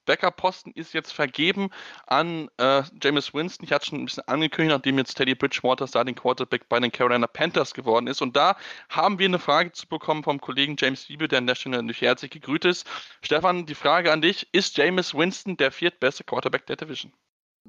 Quarterback-Backup-Posten 0.08 0.72
ist 0.72 0.94
jetzt 0.94 1.12
vergeben 1.12 1.70
an 2.08 2.50
äh, 2.58 2.84
James 3.02 3.34
Winston. 3.34 3.66
Ich 3.66 3.74
hatte 3.74 3.88
schon 3.88 4.00
ein 4.00 4.06
bisschen 4.06 4.28
angekündigt, 4.28 4.76
nachdem 4.76 4.98
jetzt 4.98 5.16
Teddy 5.16 5.36
Bridgewater 5.36 5.88
Starting 5.88 6.16
Quarterback 6.16 6.70
bei 6.70 6.80
den 6.80 6.92
Carolina 6.92 7.28
Panthers 7.28 7.74
geworden 7.74 8.08
ist. 8.08 8.22
Und 8.22 8.36
da 8.36 8.56
haben 8.90 9.20
wir 9.20 9.26
eine 9.26 9.40
Frage 9.40 9.72
zu 9.74 9.88
bekommen 9.88 10.24
vom 10.24 10.40
Kollegen 10.40 10.76
James 10.80 11.10
Wiebe, 11.10 11.28
der 11.28 11.40
an 11.40 11.48
der 11.48 11.58
natürlich 11.66 12.02
herzlich 12.02 12.32
gegrüßt 12.32 12.66
ist. 12.66 12.88
Stefan, 13.22 13.66
die 13.66 13.76
Frage 13.76 14.12
an 14.12 14.22
dich: 14.22 14.48
Ist 14.54 14.78
James 14.78 15.14
Winston 15.14 15.58
der 15.58 15.72
viertbeste 15.72 16.24
Quarterback 16.24 16.66
der 16.68 16.78
Division? 16.78 17.12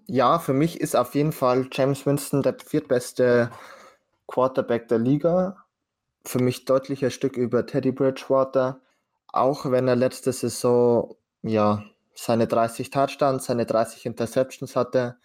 Ja, 0.06 0.38
für 0.38 0.52
mich 0.52 0.80
ist 0.80 0.94
auf 0.94 1.14
jeden 1.14 1.32
Fall 1.32 1.68
James 1.72 2.06
Winston 2.06 2.42
der 2.42 2.56
viertbeste 2.64 3.50
Quarterback 4.28 4.88
der 4.88 4.98
Liga. 4.98 5.56
Für 6.24 6.38
mich 6.38 6.64
deutlich 6.64 7.04
ein 7.04 7.10
Stück 7.10 7.36
über 7.36 7.66
Teddy 7.66 7.90
Bridgewater. 7.90 8.80
Auch 9.32 9.70
wenn 9.70 9.88
er 9.88 9.96
letzte 9.96 10.32
Saison 10.32 11.16
ja 11.42 11.82
seine 12.18 12.48
30 12.48 12.90
Touchdowns, 12.90 13.44
seine 13.46 13.64
30 13.64 14.06
Interceptions 14.06 14.74
hatte, 14.74 15.18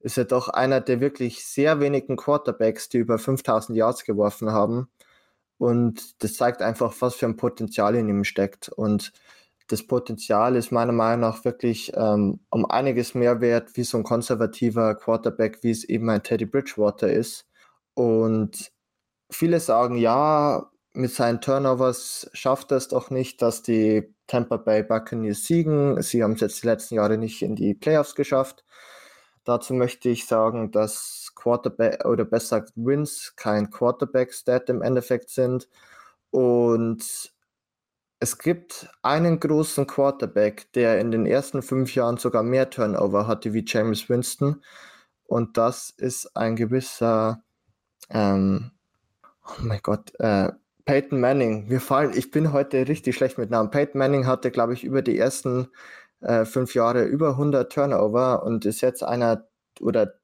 ist 0.00 0.16
er 0.16 0.24
doch 0.24 0.48
einer 0.48 0.80
der 0.80 1.00
wirklich 1.00 1.44
sehr 1.44 1.78
wenigen 1.80 2.16
Quarterbacks, 2.16 2.88
die 2.88 2.98
über 2.98 3.18
5000 3.18 3.76
Yards 3.76 4.04
geworfen 4.04 4.50
haben. 4.50 4.88
Und 5.58 6.22
das 6.22 6.34
zeigt 6.34 6.62
einfach, 6.62 6.94
was 7.00 7.16
für 7.16 7.26
ein 7.26 7.36
Potenzial 7.36 7.94
in 7.94 8.08
ihm 8.08 8.24
steckt. 8.24 8.70
Und 8.70 9.12
das 9.68 9.86
Potenzial 9.86 10.56
ist 10.56 10.72
meiner 10.72 10.92
Meinung 10.92 11.20
nach 11.20 11.44
wirklich 11.44 11.92
ähm, 11.94 12.40
um 12.50 12.64
einiges 12.64 13.14
mehr 13.14 13.40
wert, 13.40 13.76
wie 13.76 13.84
so 13.84 13.98
ein 13.98 14.02
konservativer 14.02 14.94
Quarterback, 14.96 15.62
wie 15.62 15.70
es 15.70 15.84
eben 15.84 16.08
ein 16.10 16.22
Teddy 16.22 16.46
Bridgewater 16.46 17.12
ist. 17.12 17.46
Und 17.94 18.72
viele 19.30 19.60
sagen, 19.60 19.96
ja, 19.96 20.71
mit 20.94 21.10
seinen 21.10 21.40
Turnovers 21.40 22.30
schafft 22.32 22.70
er 22.70 22.76
es 22.78 22.88
doch 22.88 23.10
nicht, 23.10 23.40
dass 23.42 23.62
die 23.62 24.14
Tampa 24.26 24.58
Bay 24.58 24.82
Buccaneers 24.82 25.44
siegen. 25.44 26.00
Sie 26.02 26.22
haben 26.22 26.32
es 26.32 26.40
jetzt 26.40 26.62
die 26.62 26.66
letzten 26.66 26.96
Jahre 26.96 27.18
nicht 27.18 27.42
in 27.42 27.56
die 27.56 27.74
Playoffs 27.74 28.14
geschafft. 28.14 28.64
Dazu 29.44 29.74
möchte 29.74 30.08
ich 30.08 30.26
sagen, 30.26 30.70
dass 30.70 31.32
Quarterback 31.34 32.04
oder 32.04 32.24
besser 32.24 32.60
gesagt 32.60 32.74
Wins 32.76 33.34
kein 33.36 33.70
Quarterback-Stat 33.70 34.68
im 34.70 34.82
Endeffekt 34.82 35.30
sind. 35.30 35.68
Und 36.30 37.32
es 38.20 38.38
gibt 38.38 38.88
einen 39.02 39.40
großen 39.40 39.86
Quarterback, 39.86 40.72
der 40.74 41.00
in 41.00 41.10
den 41.10 41.26
ersten 41.26 41.62
fünf 41.62 41.94
Jahren 41.94 42.18
sogar 42.18 42.42
mehr 42.42 42.70
Turnover 42.70 43.26
hatte 43.26 43.52
wie 43.52 43.64
James 43.66 44.08
Winston. 44.08 44.62
Und 45.24 45.56
das 45.56 45.90
ist 45.90 46.36
ein 46.36 46.54
gewisser 46.56 47.42
ähm, 48.10 48.70
oh 49.44 49.62
mein 49.62 49.80
Gott, 49.82 50.12
äh, 50.18 50.52
Peyton 50.84 51.20
Manning. 51.20 51.68
Wir 51.70 51.80
fallen, 51.80 52.12
ich 52.14 52.30
bin 52.30 52.52
heute 52.52 52.88
richtig 52.88 53.16
schlecht 53.16 53.38
mit 53.38 53.50
Namen. 53.50 53.70
Peyton 53.70 53.98
Manning 53.98 54.26
hatte, 54.26 54.50
glaube 54.50 54.74
ich, 54.74 54.84
über 54.84 55.02
die 55.02 55.18
ersten 55.18 55.68
äh, 56.20 56.44
fünf 56.44 56.74
Jahre 56.74 57.04
über 57.04 57.30
100 57.30 57.72
Turnover 57.72 58.42
und 58.44 58.64
ist 58.64 58.80
jetzt 58.80 59.02
einer 59.02 59.48
oder 59.80 60.14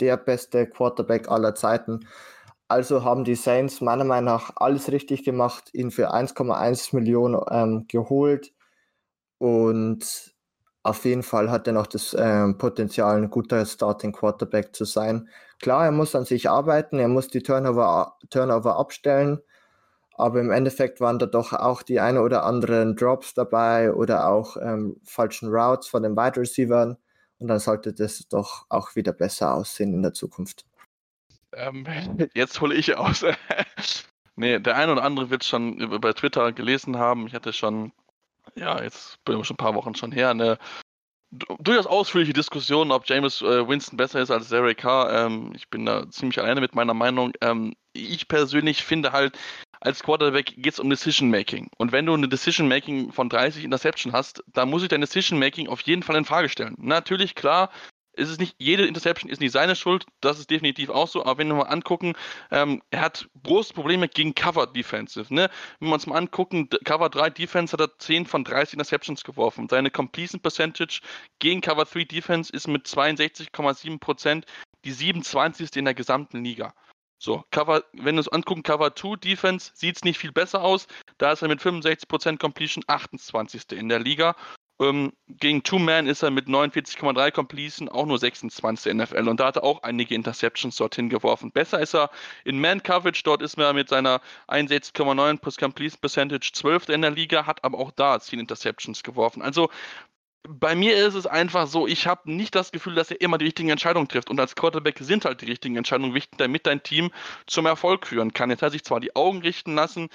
der 0.00 0.16
beste 0.16 0.66
Quarterback 0.66 1.28
aller 1.30 1.54
Zeiten. 1.54 2.06
Also 2.68 3.04
haben 3.04 3.24
die 3.24 3.36
Saints 3.36 3.80
meiner 3.80 4.04
Meinung 4.04 4.26
nach 4.26 4.52
alles 4.56 4.90
richtig 4.90 5.24
gemacht, 5.24 5.70
ihn 5.72 5.90
für 5.90 6.12
1,1 6.12 6.94
Millionen 6.94 7.40
ähm, 7.50 7.86
geholt 7.88 8.52
und 9.38 10.34
auf 10.82 11.04
jeden 11.04 11.22
Fall 11.22 11.50
hat 11.50 11.66
er 11.66 11.72
noch 11.72 11.86
das 11.86 12.14
äh, 12.14 12.52
Potenzial, 12.54 13.16
ein 13.16 13.30
guter 13.30 13.66
Starting 13.66 14.12
Quarterback 14.12 14.74
zu 14.74 14.84
sein. 14.84 15.28
Klar, 15.60 15.86
er 15.86 15.90
muss 15.92 16.14
an 16.14 16.24
sich 16.24 16.48
arbeiten, 16.48 16.98
er 16.98 17.08
muss 17.08 17.28
die 17.28 17.42
Turnover, 17.42 18.16
Turnover 18.30 18.76
abstellen, 18.76 19.40
aber 20.18 20.40
im 20.40 20.50
Endeffekt 20.50 21.00
waren 21.00 21.18
da 21.18 21.26
doch 21.26 21.52
auch 21.52 21.82
die 21.82 22.00
eine 22.00 22.22
oder 22.22 22.44
anderen 22.44 22.96
Drops 22.96 23.34
dabei 23.34 23.92
oder 23.92 24.28
auch 24.28 24.56
ähm, 24.56 25.00
falschen 25.04 25.48
Routes 25.48 25.88
von 25.88 26.02
den 26.02 26.16
Wide 26.16 26.40
Receivers 26.40 26.96
und 27.38 27.48
dann 27.48 27.58
sollte 27.58 27.92
das 27.92 28.26
doch 28.28 28.66
auch 28.68 28.96
wieder 28.96 29.12
besser 29.12 29.54
aussehen 29.54 29.92
in 29.92 30.02
der 30.02 30.14
Zukunft. 30.14 30.64
Ähm, 31.52 31.86
jetzt 32.34 32.60
hole 32.60 32.74
ich 32.74 32.96
aus. 32.96 33.24
nee, 34.36 34.58
der 34.58 34.76
eine 34.76 34.92
oder 34.92 35.04
andere 35.04 35.30
wird 35.30 35.44
schon 35.44 36.00
bei 36.00 36.12
Twitter 36.12 36.52
gelesen 36.52 36.98
haben. 36.98 37.26
Ich 37.26 37.34
hatte 37.34 37.52
schon 37.52 37.92
ja, 38.54 38.82
jetzt 38.82 39.22
bin 39.24 39.38
ich 39.40 39.46
schon 39.46 39.54
ein 39.54 39.58
paar 39.58 39.74
Wochen 39.74 39.94
schon 39.94 40.12
her, 40.12 40.30
eine 40.30 40.58
durchaus 41.58 41.86
ausführliche 41.86 42.32
Diskussion, 42.32 42.92
ob 42.92 43.06
James 43.06 43.42
äh, 43.42 43.68
Winston 43.68 43.96
besser 43.96 44.20
ist 44.20 44.30
als 44.30 44.48
Derek 44.48 44.78
Carr. 44.78 45.12
Ähm, 45.12 45.52
ich 45.54 45.68
bin 45.68 45.84
da 45.84 46.08
ziemlich 46.08 46.38
alleine 46.38 46.60
mit 46.60 46.74
meiner 46.74 46.94
Meinung. 46.94 47.32
Ähm, 47.40 47.74
ich 47.92 48.28
persönlich 48.28 48.84
finde 48.84 49.12
halt, 49.12 49.36
als 49.86 50.02
Quarterback 50.02 50.52
geht 50.56 50.72
es 50.72 50.80
um 50.80 50.90
Decision 50.90 51.30
Making. 51.30 51.68
Und 51.78 51.92
wenn 51.92 52.06
du 52.06 52.14
eine 52.14 52.28
Decision 52.28 52.66
Making 52.66 53.12
von 53.12 53.28
30 53.28 53.64
Interception 53.64 54.12
hast, 54.12 54.42
dann 54.52 54.68
muss 54.68 54.82
ich 54.82 54.88
dein 54.88 55.00
Decision 55.00 55.38
Making 55.38 55.68
auf 55.68 55.80
jeden 55.82 56.02
Fall 56.02 56.16
in 56.16 56.24
Frage 56.24 56.48
stellen. 56.48 56.74
Natürlich, 56.78 57.36
klar, 57.36 57.70
ist 58.14 58.30
es 58.30 58.38
nicht, 58.38 58.56
jede 58.58 58.84
Interception 58.86 59.30
ist 59.30 59.40
nicht 59.40 59.52
seine 59.52 59.76
Schuld, 59.76 60.06
das 60.20 60.40
ist 60.40 60.50
definitiv 60.50 60.88
auch 60.88 61.06
so, 61.06 61.24
aber 61.24 61.38
wenn 61.38 61.48
wir 61.48 61.54
mal 61.54 61.64
angucken, 61.64 62.14
ähm, 62.50 62.82
er 62.90 63.02
hat 63.02 63.28
große 63.44 63.74
Probleme 63.74 64.08
gegen 64.08 64.34
Cover 64.34 64.66
Defensive, 64.66 65.32
ne? 65.32 65.50
Wenn 65.78 65.90
wir 65.90 65.94
uns 65.94 66.06
mal 66.06 66.16
angucken, 66.16 66.68
Cover 66.84 67.08
3 67.08 67.30
Defense 67.30 67.72
hat 67.72 67.80
er 67.80 67.96
10 67.98 68.26
von 68.26 68.42
30 68.42 68.74
Interceptions 68.74 69.22
geworfen. 69.22 69.68
Seine 69.68 69.90
Completion 69.90 70.40
Percentage 70.40 71.00
gegen 71.38 71.60
Cover 71.60 71.84
3 71.84 72.04
Defense 72.04 72.52
ist 72.52 72.66
mit 72.66 72.86
62,7% 72.86 74.44
die 74.84 74.92
27. 74.92 75.76
in 75.76 75.84
der 75.84 75.94
gesamten 75.94 76.42
Liga. 76.42 76.74
So, 77.26 77.42
Cover, 77.50 77.82
wenn 77.92 78.14
wir 78.14 78.20
uns 78.20 78.28
angucken, 78.28 78.62
Cover 78.62 78.94
2 78.94 79.16
Defense 79.16 79.72
sieht 79.74 79.96
es 79.96 80.04
nicht 80.04 80.16
viel 80.16 80.30
besser 80.30 80.62
aus. 80.62 80.86
Da 81.18 81.32
ist 81.32 81.42
er 81.42 81.48
mit 81.48 81.60
65% 81.60 82.38
Completion 82.38 82.84
28. 82.86 83.72
in 83.72 83.88
der 83.88 83.98
Liga. 83.98 84.36
Ähm, 84.78 85.12
gegen 85.26 85.64
Two-Man 85.64 86.06
ist 86.06 86.22
er 86.22 86.30
mit 86.30 86.46
49,3 86.46 87.32
Completion 87.32 87.88
auch 87.88 88.06
nur 88.06 88.20
26. 88.20 88.94
NFL 88.94 89.26
und 89.26 89.40
da 89.40 89.46
hat 89.46 89.56
er 89.56 89.64
auch 89.64 89.82
einige 89.82 90.14
Interceptions 90.14 90.76
dorthin 90.76 91.08
geworfen. 91.08 91.50
Besser 91.50 91.80
ist 91.80 91.96
er 91.96 92.10
in 92.44 92.60
Man-Coverage, 92.60 93.22
dort 93.24 93.42
ist 93.42 93.58
er 93.58 93.72
mit 93.72 93.88
seiner 93.88 94.20
61,9 94.46 95.38
plus 95.38 95.56
Completion 95.56 96.00
Percentage 96.00 96.52
12. 96.52 96.90
in 96.90 97.02
der 97.02 97.10
Liga, 97.10 97.44
hat 97.44 97.64
aber 97.64 97.78
auch 97.78 97.90
da 97.90 98.20
10 98.20 98.38
Interceptions 98.38 99.02
geworfen. 99.02 99.42
Also 99.42 99.68
bei 100.48 100.74
mir 100.74 100.96
ist 100.96 101.14
es 101.14 101.26
einfach 101.26 101.66
so, 101.66 101.86
ich 101.86 102.06
habe 102.06 102.30
nicht 102.30 102.54
das 102.54 102.72
Gefühl, 102.72 102.94
dass 102.94 103.10
er 103.10 103.20
immer 103.20 103.38
die 103.38 103.46
richtigen 103.46 103.68
Entscheidungen 103.68 104.08
trifft. 104.08 104.30
Und 104.30 104.38
als 104.38 104.54
Quarterback 104.54 104.98
sind 105.00 105.24
halt 105.24 105.40
die 105.40 105.46
richtigen 105.46 105.76
Entscheidungen 105.76 106.14
wichtig, 106.14 106.38
damit 106.38 106.66
dein 106.66 106.82
Team 106.82 107.10
zum 107.46 107.66
Erfolg 107.66 108.06
führen 108.06 108.32
kann. 108.32 108.50
Jetzt 108.50 108.62
hat 108.62 108.68
er 108.68 108.72
sich 108.72 108.84
zwar 108.84 109.00
die 109.00 109.16
Augen 109.16 109.42
richten 109.42 109.74
lassen, 109.74 110.08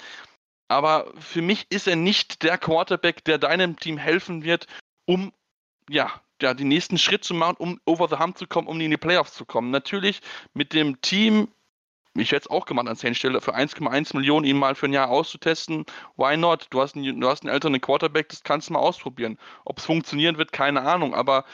aber 0.68 1.12
für 1.18 1.42
mich 1.42 1.66
ist 1.70 1.86
er 1.86 1.96
nicht 1.96 2.42
der 2.42 2.56
Quarterback, 2.56 3.24
der 3.24 3.38
deinem 3.38 3.78
Team 3.78 3.98
helfen 3.98 4.42
wird, 4.42 4.66
um 5.04 5.32
ja, 5.90 6.10
ja, 6.40 6.54
den 6.54 6.68
nächsten 6.68 6.98
Schritt 6.98 7.24
zu 7.24 7.34
machen, 7.34 7.56
um 7.58 7.80
over 7.84 8.08
the 8.08 8.16
hump 8.16 8.38
zu 8.38 8.46
kommen, 8.46 8.68
um 8.68 8.80
in 8.80 8.90
die 8.90 8.96
Playoffs 8.96 9.34
zu 9.34 9.44
kommen. 9.44 9.70
Natürlich 9.70 10.20
mit 10.54 10.72
dem 10.72 11.00
Team 11.02 11.48
ich 12.14 12.30
hätte 12.32 12.42
es 12.42 12.50
auch 12.50 12.66
gemacht 12.66 12.88
an 12.88 12.96
seiner 12.96 13.14
Stelle, 13.14 13.40
für 13.40 13.54
1,1 13.54 14.14
Millionen 14.16 14.44
ihn 14.44 14.58
mal 14.58 14.74
für 14.74 14.86
ein 14.86 14.92
Jahr 14.92 15.08
auszutesten. 15.08 15.84
Why 16.16 16.36
not? 16.36 16.66
Du 16.70 16.80
hast 16.80 16.94
einen, 16.94 17.20
du 17.20 17.28
hast 17.28 17.42
einen 17.42 17.52
älteren 17.52 17.80
Quarterback, 17.80 18.28
das 18.28 18.42
kannst 18.42 18.68
du 18.68 18.74
mal 18.74 18.80
ausprobieren. 18.80 19.38
Ob 19.64 19.78
es 19.78 19.86
funktionieren 19.86 20.36
wird, 20.36 20.52
keine 20.52 20.82
Ahnung. 20.82 21.14
Aber 21.14 21.44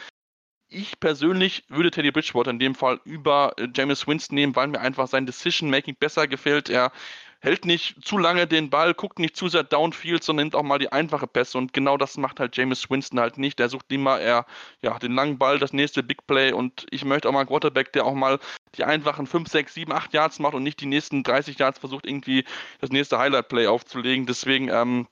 ich 0.68 1.00
persönlich 1.00 1.64
würde 1.68 1.90
Teddy 1.90 2.10
Bridgewater 2.10 2.50
in 2.50 2.58
dem 2.58 2.74
Fall 2.74 3.00
über 3.04 3.54
äh, 3.56 3.68
James 3.74 4.06
Winston 4.06 4.34
nehmen, 4.34 4.56
weil 4.56 4.68
mir 4.68 4.80
einfach 4.80 5.08
sein 5.08 5.26
Decision-Making 5.26 5.96
besser 5.98 6.26
gefällt. 6.28 6.68
Er 6.68 6.92
hält 7.40 7.64
nicht 7.64 8.04
zu 8.04 8.18
lange 8.18 8.46
den 8.46 8.70
Ball, 8.70 8.94
guckt 8.94 9.18
nicht 9.18 9.36
zu 9.36 9.48
sehr 9.48 9.62
downfield, 9.62 10.24
sondern 10.24 10.46
nimmt 10.46 10.54
auch 10.54 10.62
mal 10.62 10.78
die 10.78 10.92
einfache 10.92 11.26
Pässe. 11.26 11.58
Und 11.58 11.72
genau 11.72 11.96
das 11.96 12.16
macht 12.16 12.40
halt 12.40 12.56
James 12.56 12.90
Winston 12.90 13.20
halt 13.20 13.38
nicht. 13.38 13.58
Der 13.58 13.68
sucht 13.68 13.92
immer 13.92 14.18
eher 14.18 14.46
ja, 14.82 14.98
den 14.98 15.14
langen 15.14 15.38
Ball, 15.38 15.58
das 15.58 15.72
nächste 15.72 16.02
Big 16.02 16.26
Play. 16.26 16.52
Und 16.52 16.86
ich 16.90 17.04
möchte 17.04 17.28
auch 17.28 17.32
mal 17.32 17.40
einen 17.40 17.48
Quarterback, 17.48 17.92
der 17.92 18.04
auch 18.04 18.14
mal 18.14 18.38
die 18.74 18.84
einfachen 18.84 19.26
5, 19.26 19.48
6, 19.48 19.74
7, 19.74 19.92
8 19.92 20.12
Yards 20.12 20.38
macht 20.38 20.54
und 20.54 20.62
nicht 20.62 20.80
die 20.80 20.86
nächsten 20.86 21.22
30 21.22 21.58
Yards 21.58 21.78
versucht, 21.78 22.06
irgendwie 22.06 22.44
das 22.80 22.90
nächste 22.90 23.18
Highlight-Play 23.18 23.66
aufzulegen. 23.68 24.26
Deswegen, 24.26 24.68
ähm, 24.68 25.06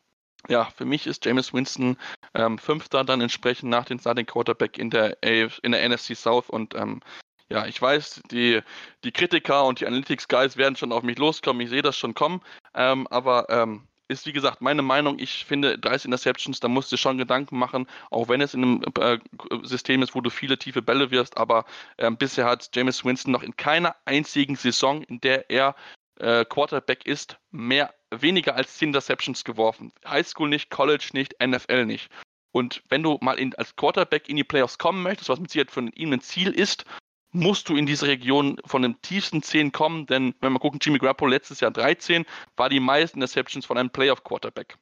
ja, 0.49 0.65
für 0.77 0.85
mich 0.85 1.07
ist 1.07 1.25
James 1.25 1.53
Winston 1.53 1.97
ähm, 2.35 2.59
Fünfter 2.59 3.05
dann 3.05 3.21
entsprechend 3.21 3.71
nach 3.71 3.85
dem 3.85 3.99
Starting 3.99 4.27
Quarterback 4.27 4.79
in 4.79 4.91
der, 4.91 5.23
in 5.23 5.73
der 5.73 5.89
NFC 5.89 6.17
South 6.17 6.51
und 6.51 6.75
ähm, 6.75 7.01
ja, 7.49 7.67
ich 7.67 7.81
weiß, 7.81 8.23
die, 8.31 8.61
die 9.05 9.13
Kritiker 9.13 9.65
und 9.65 9.81
die 9.81 9.87
Analytics 9.87 10.29
Guys 10.29 10.57
werden 10.57 10.77
schon 10.77 10.93
auf 10.93 11.03
mich 11.03 11.19
loskommen. 11.19 11.63
Ich 11.63 11.71
sehe 11.71 11.83
das 11.83 11.97
schon 11.97 12.15
kommen. 12.15 12.41
Ähm, 12.75 13.07
aber 13.09 13.49
ähm, 13.51 13.87
ist 14.09 14.27
wie 14.27 14.33
gesagt 14.33 14.61
meine 14.61 14.83
Meinung. 14.83 15.19
Ich 15.19 15.45
finde 15.45 15.79
30 15.79 16.07
Interceptions, 16.07 16.61
da 16.61 16.69
musst 16.69 16.93
du 16.93 16.97
schon 16.97 17.19
Gedanken 17.19 17.59
machen, 17.59 17.87
auch 18.11 18.29
wenn 18.29 18.41
es 18.41 18.55
in 18.55 18.63
einem 18.63 18.83
äh, 18.99 19.19
System 19.63 20.03
ist, 20.03 20.15
wo 20.15 20.21
du 20.21 20.31
viele 20.31 20.59
tiefe 20.59 20.83
Bälle 20.83 21.11
wirst. 21.11 21.37
Aber 21.37 21.65
ähm, 21.99 22.17
bisher 22.17 22.47
hat 22.47 22.71
James 22.75 23.05
Winston 23.05 23.33
noch 23.33 23.43
in 23.43 23.57
keiner 23.57 23.97
einzigen 24.05 24.57
Saison, 24.57 25.03
in 25.05 25.21
der 25.21 25.51
er 25.51 25.75
äh, 26.19 26.45
Quarterback 26.45 27.07
ist, 27.07 27.39
mehr 27.51 27.95
weniger 28.11 28.55
als 28.55 28.77
10 28.79 28.89
Interceptions 28.89 29.45
geworfen. 29.45 29.93
Highschool 30.07 30.49
nicht, 30.49 30.71
College 30.71 31.11
nicht, 31.13 31.35
NFL 31.45 31.87
nicht. 31.87 32.11
Und 32.53 32.83
wenn 32.89 33.03
du 33.03 33.19
mal 33.21 33.39
in, 33.39 33.55
als 33.57 33.77
Quarterback 33.77 34.29
in 34.29 34.37
die 34.37 34.45
Playoffs 34.45 34.79
kommen 34.79 35.03
möchtest, 35.03 35.29
was 35.29 35.41
mit 35.41 35.51
Sicherheit 35.51 35.71
von 35.71 35.89
ihm 35.89 36.13
ein 36.13 36.21
Ziel 36.21 36.53
ist, 36.53 36.87
musst 37.33 37.69
du 37.69 37.77
in 37.77 37.87
diese 37.87 38.07
Region 38.07 38.57
von 38.65 38.83
den 38.83 39.01
tiefsten 39.03 39.43
10 39.43 39.73
kommen, 39.73 40.07
denn 40.07 40.35
wenn 40.41 40.53
wir 40.53 40.59
gucken, 40.59 40.79
Jimmy 40.83 40.99
Garoppolo 40.99 41.31
letztes 41.31 41.61
Jahr 41.61 41.71
13, 41.71 42.25
war 42.57 42.69
die 42.69 42.81
meisten 42.81 43.19
Interceptions 43.19 43.67
von 43.67 43.79
einem 43.79 43.91
Playoff-Quarterback. 43.91 44.79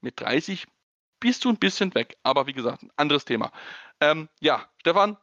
Mit 0.00 0.20
30 0.20 0.66
bist 1.20 1.44
du 1.44 1.48
ein 1.48 1.58
bisschen 1.58 1.94
weg, 1.94 2.16
aber 2.22 2.46
wie 2.46 2.52
gesagt, 2.52 2.82
ein 2.82 2.90
anderes 2.96 3.24
Thema. 3.24 3.50
Ähm, 4.00 4.28
ja, 4.40 4.68
Stefan, 4.80 5.16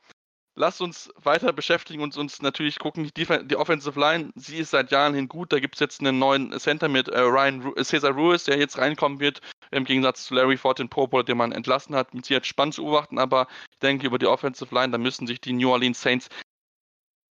lass 0.56 0.82
uns 0.82 1.12
weiter 1.18 1.54
beschäftigen 1.54 2.02
und 2.02 2.18
uns 2.18 2.42
natürlich 2.42 2.80
gucken, 2.80 3.10
die, 3.16 3.26
die 3.46 3.56
Offensive 3.56 4.00
Line, 4.00 4.32
sie 4.36 4.58
ist 4.58 4.72
seit 4.72 4.92
Jahren 4.92 5.14
hin 5.14 5.28
gut, 5.28 5.52
da 5.52 5.60
gibt 5.60 5.76
es 5.76 5.80
jetzt 5.80 6.02
einen 6.02 6.20
neuen 6.20 6.58
Center 6.60 6.90
mit 6.90 7.08
äh, 7.08 7.20
Ryan 7.20 7.62
Ru 7.62 7.74
äh, 7.76 7.84
Cesar 7.84 8.12
Ruiz, 8.12 8.44
der 8.46 8.58
jetzt 8.58 8.78
reinkommen 8.78 9.20
wird, 9.20 9.42
im 9.72 9.86
Gegensatz 9.86 10.26
zu 10.26 10.34
Larry 10.34 10.58
Ford, 10.58 10.80
den 10.80 10.90
Pro 10.90 11.08
den 11.08 11.38
man 11.38 11.52
entlassen 11.52 11.96
hat, 11.96 12.14
mit 12.14 12.30
jetzt 12.30 12.48
spannend 12.48 12.76
zu 12.76 12.84
beobachten, 12.84 13.20
aber 13.20 13.48
ich 13.72 13.80
denke, 13.80 14.08
über 14.08 14.20
die 14.20 14.28
Offensive 14.28 14.74
Line, 14.74 14.92
da 14.92 14.98
müssen 14.98 15.28
sich 15.28 15.42
die 15.42 15.54
New 15.54 15.72
Orleans 15.72 16.02
Saints 16.02 16.30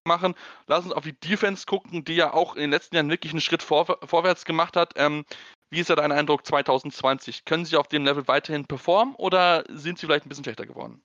machen. 0.08 0.34
Lass 0.66 0.86
uns 0.86 0.94
auf 0.94 1.04
die 1.04 1.20
Defense 1.20 1.66
gucken, 1.66 2.04
die 2.04 2.16
ja 2.16 2.34
auch 2.34 2.56
in 2.56 2.62
den 2.62 2.72
letzten 2.72 2.96
Jahren 2.96 3.10
wirklich 3.10 3.34
einen 3.34 3.42
Schritt 3.42 3.62
vor, 3.62 4.00
vorwärts 4.04 4.46
gemacht 4.46 4.76
hat. 4.76 4.94
Ähm, 4.96 5.26
wie 5.70 5.82
ist 5.82 5.90
da 5.90 5.96
dein 5.96 6.12
Eindruck 6.12 6.46
2020? 6.46 7.46
Können 7.46 7.66
sie 7.66 7.78
auf 7.78 7.88
dem 7.88 8.06
Level 8.06 8.28
weiterhin 8.28 8.66
performen 8.66 9.16
oder 9.16 9.66
sind 9.70 10.00
sie 10.00 10.06
vielleicht 10.06 10.26
ein 10.26 10.30
bisschen 10.30 10.46
schlechter 10.46 10.66
geworden? 10.66 11.02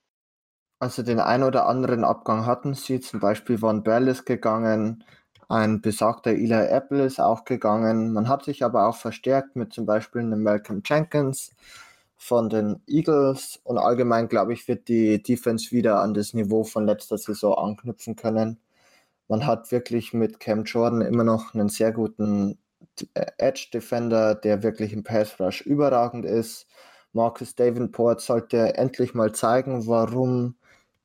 Also 0.79 1.03
den 1.03 1.21
einen 1.21 1.45
oder 1.45 1.67
anderen 1.67 2.05
Abgang 2.05 2.47
hatten 2.47 2.75
sie. 2.75 3.01
Zum 3.01 3.21
Beispiel 3.21 3.59
Von 3.59 3.83
Bell 3.83 4.09
ist 4.09 4.25
gegangen, 4.25 5.05
ein 5.49 5.81
besagter 5.81 6.31
Eli 6.31 6.67
Apple 6.67 7.05
ist 7.05 7.21
auch 7.21 7.45
gegangen. 7.45 8.13
Man 8.13 8.29
hat 8.29 8.45
sich 8.45 8.65
aber 8.65 8.89
auch 8.89 8.97
verstärkt 8.97 9.55
mit 9.55 9.73
zum 9.73 9.85
Beispiel 9.85 10.23
einem 10.23 10.43
Malcolm 10.43 10.83
Jenkins 10.85 11.51
von 12.17 12.49
den 12.49 12.83
Eagles 12.87 13.61
und 13.65 13.79
allgemein 13.79 14.29
glaube 14.29 14.53
ich, 14.53 14.67
wird 14.69 14.89
die 14.89 15.23
Defense 15.23 15.73
wieder 15.73 16.01
an 16.01 16.15
das 16.15 16.35
Niveau 16.35 16.65
von 16.65 16.87
letzter 16.87 17.19
Saison 17.19 17.59
anknüpfen 17.59 18.17
können 18.17 18.59
man 19.33 19.47
hat 19.47 19.73
wirklich 19.73 20.13
mit 20.13 20.41
Cam 20.41 20.65
Jordan 20.65 21.01
immer 21.01 21.25
noch 21.25 21.55
einen 21.55 21.71
sehr 21.71 21.91
guten 21.91 22.59
äh, 23.15 23.25
Edge 23.39 23.69
Defender, 23.73 24.35
der 24.35 24.63
wirklich 24.63 24.93
im 24.93 25.05
Pass 25.05 25.41
Rush 25.41 25.63
überragend 25.63 26.27
ist. 26.27 26.67
Marcus 27.15 27.55
Davenport 27.55 28.21
sollte 28.21 28.77
endlich 28.77 29.15
mal 29.15 29.33
zeigen, 29.33 29.87
warum 29.87 30.57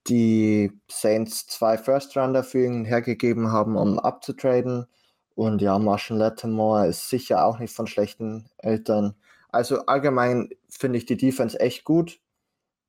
die 0.09 0.73
Saints 0.91 1.47
zwei 1.47 1.77
First 1.77 2.17
Rounder 2.17 2.43
für 2.43 2.65
ihn 2.65 2.83
hergegeben 2.83 3.53
haben, 3.53 3.77
um 3.77 3.97
abzutraden. 3.97 4.87
Und 5.35 5.61
ja, 5.61 5.79
Marshall 5.79 6.17
Lattimore 6.17 6.87
ist 6.87 7.09
sicher 7.09 7.45
auch 7.45 7.59
nicht 7.59 7.73
von 7.73 7.87
schlechten 7.87 8.49
Eltern. 8.57 9.15
Also 9.47 9.85
allgemein 9.85 10.49
finde 10.67 10.97
ich 10.97 11.05
die 11.05 11.15
Defense 11.15 11.57
echt 11.61 11.85
gut. 11.85 12.19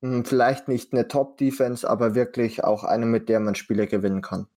Hm, 0.03 0.25
vielleicht 0.25 0.67
nicht 0.67 0.93
eine 0.93 1.07
Top-Defense, 1.07 1.89
aber 1.89 2.17
wirklich 2.17 2.65
auch 2.65 2.83
eine, 2.83 3.07
mit 3.07 3.29
der 3.29 3.39
man 3.39 3.55
Spiele 3.55 3.87
gewinnen 3.87 4.23
kann 4.23 4.49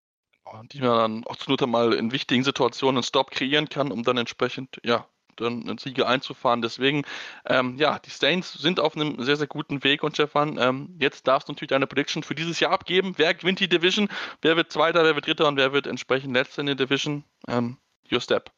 die 0.73 0.81
man 0.81 0.99
dann 0.99 1.25
auch 1.27 1.37
zu 1.37 1.51
Not 1.51 1.67
mal 1.67 1.93
in 1.93 2.13
wichtigen 2.13 2.45
Situationen 2.45 2.99
einen 2.99 3.03
Stop 3.03 3.31
kreieren 3.31 3.69
kann, 3.69 3.93
um 3.93 4.03
dann 4.03 4.17
entsprechend, 4.17 4.81
ja, 4.85 5.07
dann 5.37 5.63
einen 5.63 5.79
Sieger 5.79 6.07
einzufahren. 6.07 6.63
Deswegen, 6.63 7.03
ähm, 7.47 7.77
ja, 7.79 7.99
die 7.99 8.11
Saints 8.11 8.53
sind 8.55 8.81
auf 8.81 8.95
einem 8.95 9.23
sehr, 9.23 9.37
sehr 9.37 9.47
guten 9.47 9.83
Weg 9.85 10.03
und 10.03 10.15
Stefan, 10.15 10.59
ähm, 10.59 10.97
jetzt 10.99 11.27
darfst 11.27 11.49
du 11.49 11.53
natürlich 11.53 11.71
deine 11.71 11.87
Prediction 11.87 12.23
für 12.23 12.35
dieses 12.35 12.61
Jahr 12.61 12.73
abgeben. 12.73 13.15
Wer 13.17 13.35
gewinnt 13.35 13.61
die 13.61 13.69
Division? 13.69 14.09
Wer 14.43 14.57
wird 14.57 14.73
Zweiter, 14.73 15.05
wer 15.05 15.15
wird 15.15 15.27
Dritter 15.27 15.49
und 15.49 15.57
wer 15.57 15.73
wird 15.73 15.87
entsprechend 15.87 16.35
Letzter 16.35 16.61
in 16.61 16.67
der 16.67 16.75
Division? 16.77 17.25
Ähm, 17.49 17.79
your 18.11 18.21
step. 18.21 18.51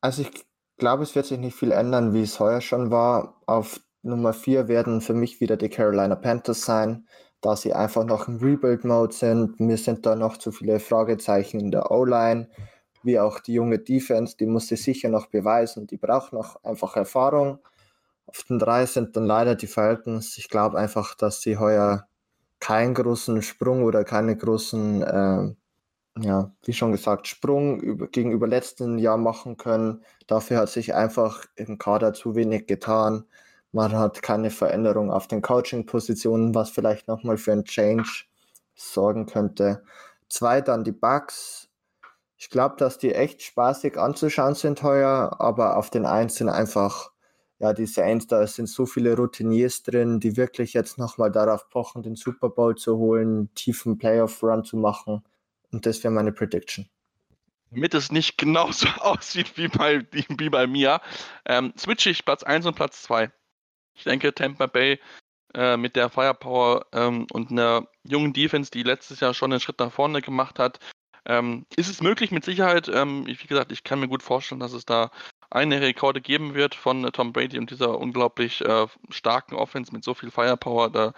Also 0.00 0.22
ich 0.22 0.30
glaube, 0.76 1.02
es 1.02 1.14
wird 1.14 1.26
sich 1.26 1.38
nicht 1.38 1.56
viel 1.56 1.72
ändern, 1.72 2.12
wie 2.12 2.22
es 2.22 2.38
heuer 2.40 2.60
schon 2.60 2.90
war. 2.90 3.40
Auf 3.46 3.80
Nummer 4.02 4.34
4 4.34 4.68
werden 4.68 5.00
für 5.00 5.14
mich 5.14 5.40
wieder 5.40 5.56
die 5.56 5.70
Carolina 5.70 6.14
Panthers 6.14 6.62
sein 6.62 7.06
da 7.44 7.56
sie 7.56 7.74
einfach 7.74 8.04
noch 8.04 8.26
im 8.26 8.38
Rebuild-Mode 8.38 9.12
sind. 9.12 9.60
Mir 9.60 9.76
sind 9.76 10.06
da 10.06 10.16
noch 10.16 10.38
zu 10.38 10.50
viele 10.50 10.80
Fragezeichen 10.80 11.60
in 11.60 11.70
der 11.70 11.90
O-Line, 11.90 12.48
wie 13.02 13.20
auch 13.20 13.38
die 13.38 13.52
junge 13.52 13.78
Defense, 13.78 14.36
die 14.38 14.46
muss 14.46 14.68
sie 14.68 14.76
sicher 14.76 15.10
noch 15.10 15.26
beweisen. 15.26 15.86
Die 15.86 15.98
braucht 15.98 16.32
noch 16.32 16.62
einfach 16.64 16.96
Erfahrung. 16.96 17.58
Auf 18.26 18.44
den 18.44 18.58
drei 18.58 18.86
sind 18.86 19.14
dann 19.16 19.26
leider 19.26 19.56
die 19.56 19.66
Falcons. 19.66 20.38
Ich 20.38 20.48
glaube 20.48 20.78
einfach, 20.78 21.14
dass 21.14 21.42
sie 21.42 21.58
heuer 21.58 22.08
keinen 22.60 22.94
großen 22.94 23.42
Sprung 23.42 23.84
oder 23.84 24.04
keine 24.04 24.36
großen, 24.36 25.02
äh, 25.02 25.54
ja, 26.20 26.50
wie 26.64 26.72
schon 26.72 26.92
gesagt, 26.92 27.26
Sprung 27.28 27.78
über, 27.78 28.08
gegenüber 28.08 28.46
letzten 28.46 28.98
Jahr 28.98 29.18
machen 29.18 29.58
können. 29.58 30.02
Dafür 30.26 30.58
hat 30.60 30.70
sich 30.70 30.94
einfach 30.94 31.44
im 31.56 31.76
Kader 31.76 32.14
zu 32.14 32.34
wenig 32.36 32.66
getan. 32.66 33.26
Man 33.74 33.98
hat 33.98 34.22
keine 34.22 34.50
Veränderung 34.50 35.10
auf 35.10 35.26
den 35.26 35.42
Coaching-Positionen, 35.42 36.54
was 36.54 36.70
vielleicht 36.70 37.08
nochmal 37.08 37.38
für 37.38 37.50
einen 37.50 37.64
Change 37.64 38.24
sorgen 38.76 39.26
könnte. 39.26 39.82
Zwei, 40.28 40.60
dann 40.60 40.84
die 40.84 40.92
Bugs. 40.92 41.68
Ich 42.36 42.50
glaube, 42.50 42.76
dass 42.78 42.98
die 42.98 43.12
echt 43.12 43.42
spaßig 43.42 43.98
anzuschauen 43.98 44.54
sind 44.54 44.84
heuer, 44.84 45.34
aber 45.40 45.76
auf 45.76 45.90
den 45.90 46.06
einen 46.06 46.28
sind 46.28 46.50
einfach 46.50 47.10
ja, 47.58 47.72
die 47.72 47.86
Saints, 47.86 48.28
da 48.28 48.46
sind 48.46 48.68
so 48.68 48.86
viele 48.86 49.16
Routiniers 49.16 49.82
drin, 49.82 50.20
die 50.20 50.36
wirklich 50.36 50.72
jetzt 50.72 50.96
nochmal 50.96 51.32
darauf 51.32 51.68
pochen, 51.68 52.04
den 52.04 52.14
Super 52.14 52.50
Bowl 52.50 52.76
zu 52.76 52.98
holen, 52.98 53.52
tiefen 53.56 53.98
Playoff-Run 53.98 54.62
zu 54.62 54.76
machen. 54.76 55.24
Und 55.72 55.84
das 55.84 56.04
wäre 56.04 56.14
meine 56.14 56.30
Prediction. 56.30 56.88
Damit 57.72 57.94
es 57.94 58.12
nicht 58.12 58.38
genauso 58.38 58.86
aussieht 59.00 59.56
wie 59.56 59.66
bei, 59.66 60.06
wie 60.12 60.48
bei 60.48 60.68
mir, 60.68 61.00
ähm, 61.44 61.72
switche 61.76 62.10
ich 62.10 62.24
Platz 62.24 62.44
1 62.44 62.66
und 62.66 62.76
Platz 62.76 63.02
2. 63.02 63.32
Ich 63.94 64.04
denke, 64.04 64.34
Tampa 64.34 64.66
Bay 64.66 65.00
äh, 65.54 65.76
mit 65.76 65.96
der 65.96 66.10
Firepower 66.10 66.86
ähm, 66.92 67.26
und 67.32 67.50
einer 67.50 67.86
jungen 68.04 68.32
Defense, 68.32 68.70
die 68.70 68.82
letztes 68.82 69.20
Jahr 69.20 69.34
schon 69.34 69.52
einen 69.52 69.60
Schritt 69.60 69.78
nach 69.78 69.92
vorne 69.92 70.20
gemacht 70.20 70.58
hat, 70.58 70.78
ähm, 71.26 71.64
ist 71.76 71.88
es 71.88 72.02
möglich 72.02 72.30
mit 72.30 72.44
Sicherheit. 72.44 72.88
Ähm, 72.88 73.26
wie 73.26 73.46
gesagt, 73.46 73.72
ich 73.72 73.84
kann 73.84 74.00
mir 74.00 74.08
gut 74.08 74.22
vorstellen, 74.22 74.60
dass 74.60 74.72
es 74.72 74.84
da 74.84 75.10
eine 75.50 75.80
Rekorde 75.80 76.20
geben 76.20 76.54
wird 76.54 76.74
von 76.74 77.04
äh, 77.04 77.12
Tom 77.12 77.32
Brady 77.32 77.58
und 77.58 77.70
dieser 77.70 77.98
unglaublich 77.98 78.60
äh, 78.62 78.86
starken 79.10 79.54
Offense 79.54 79.92
mit 79.92 80.04
so 80.04 80.14
viel 80.14 80.30
Firepower. 80.30 80.90
Da 80.90 81.12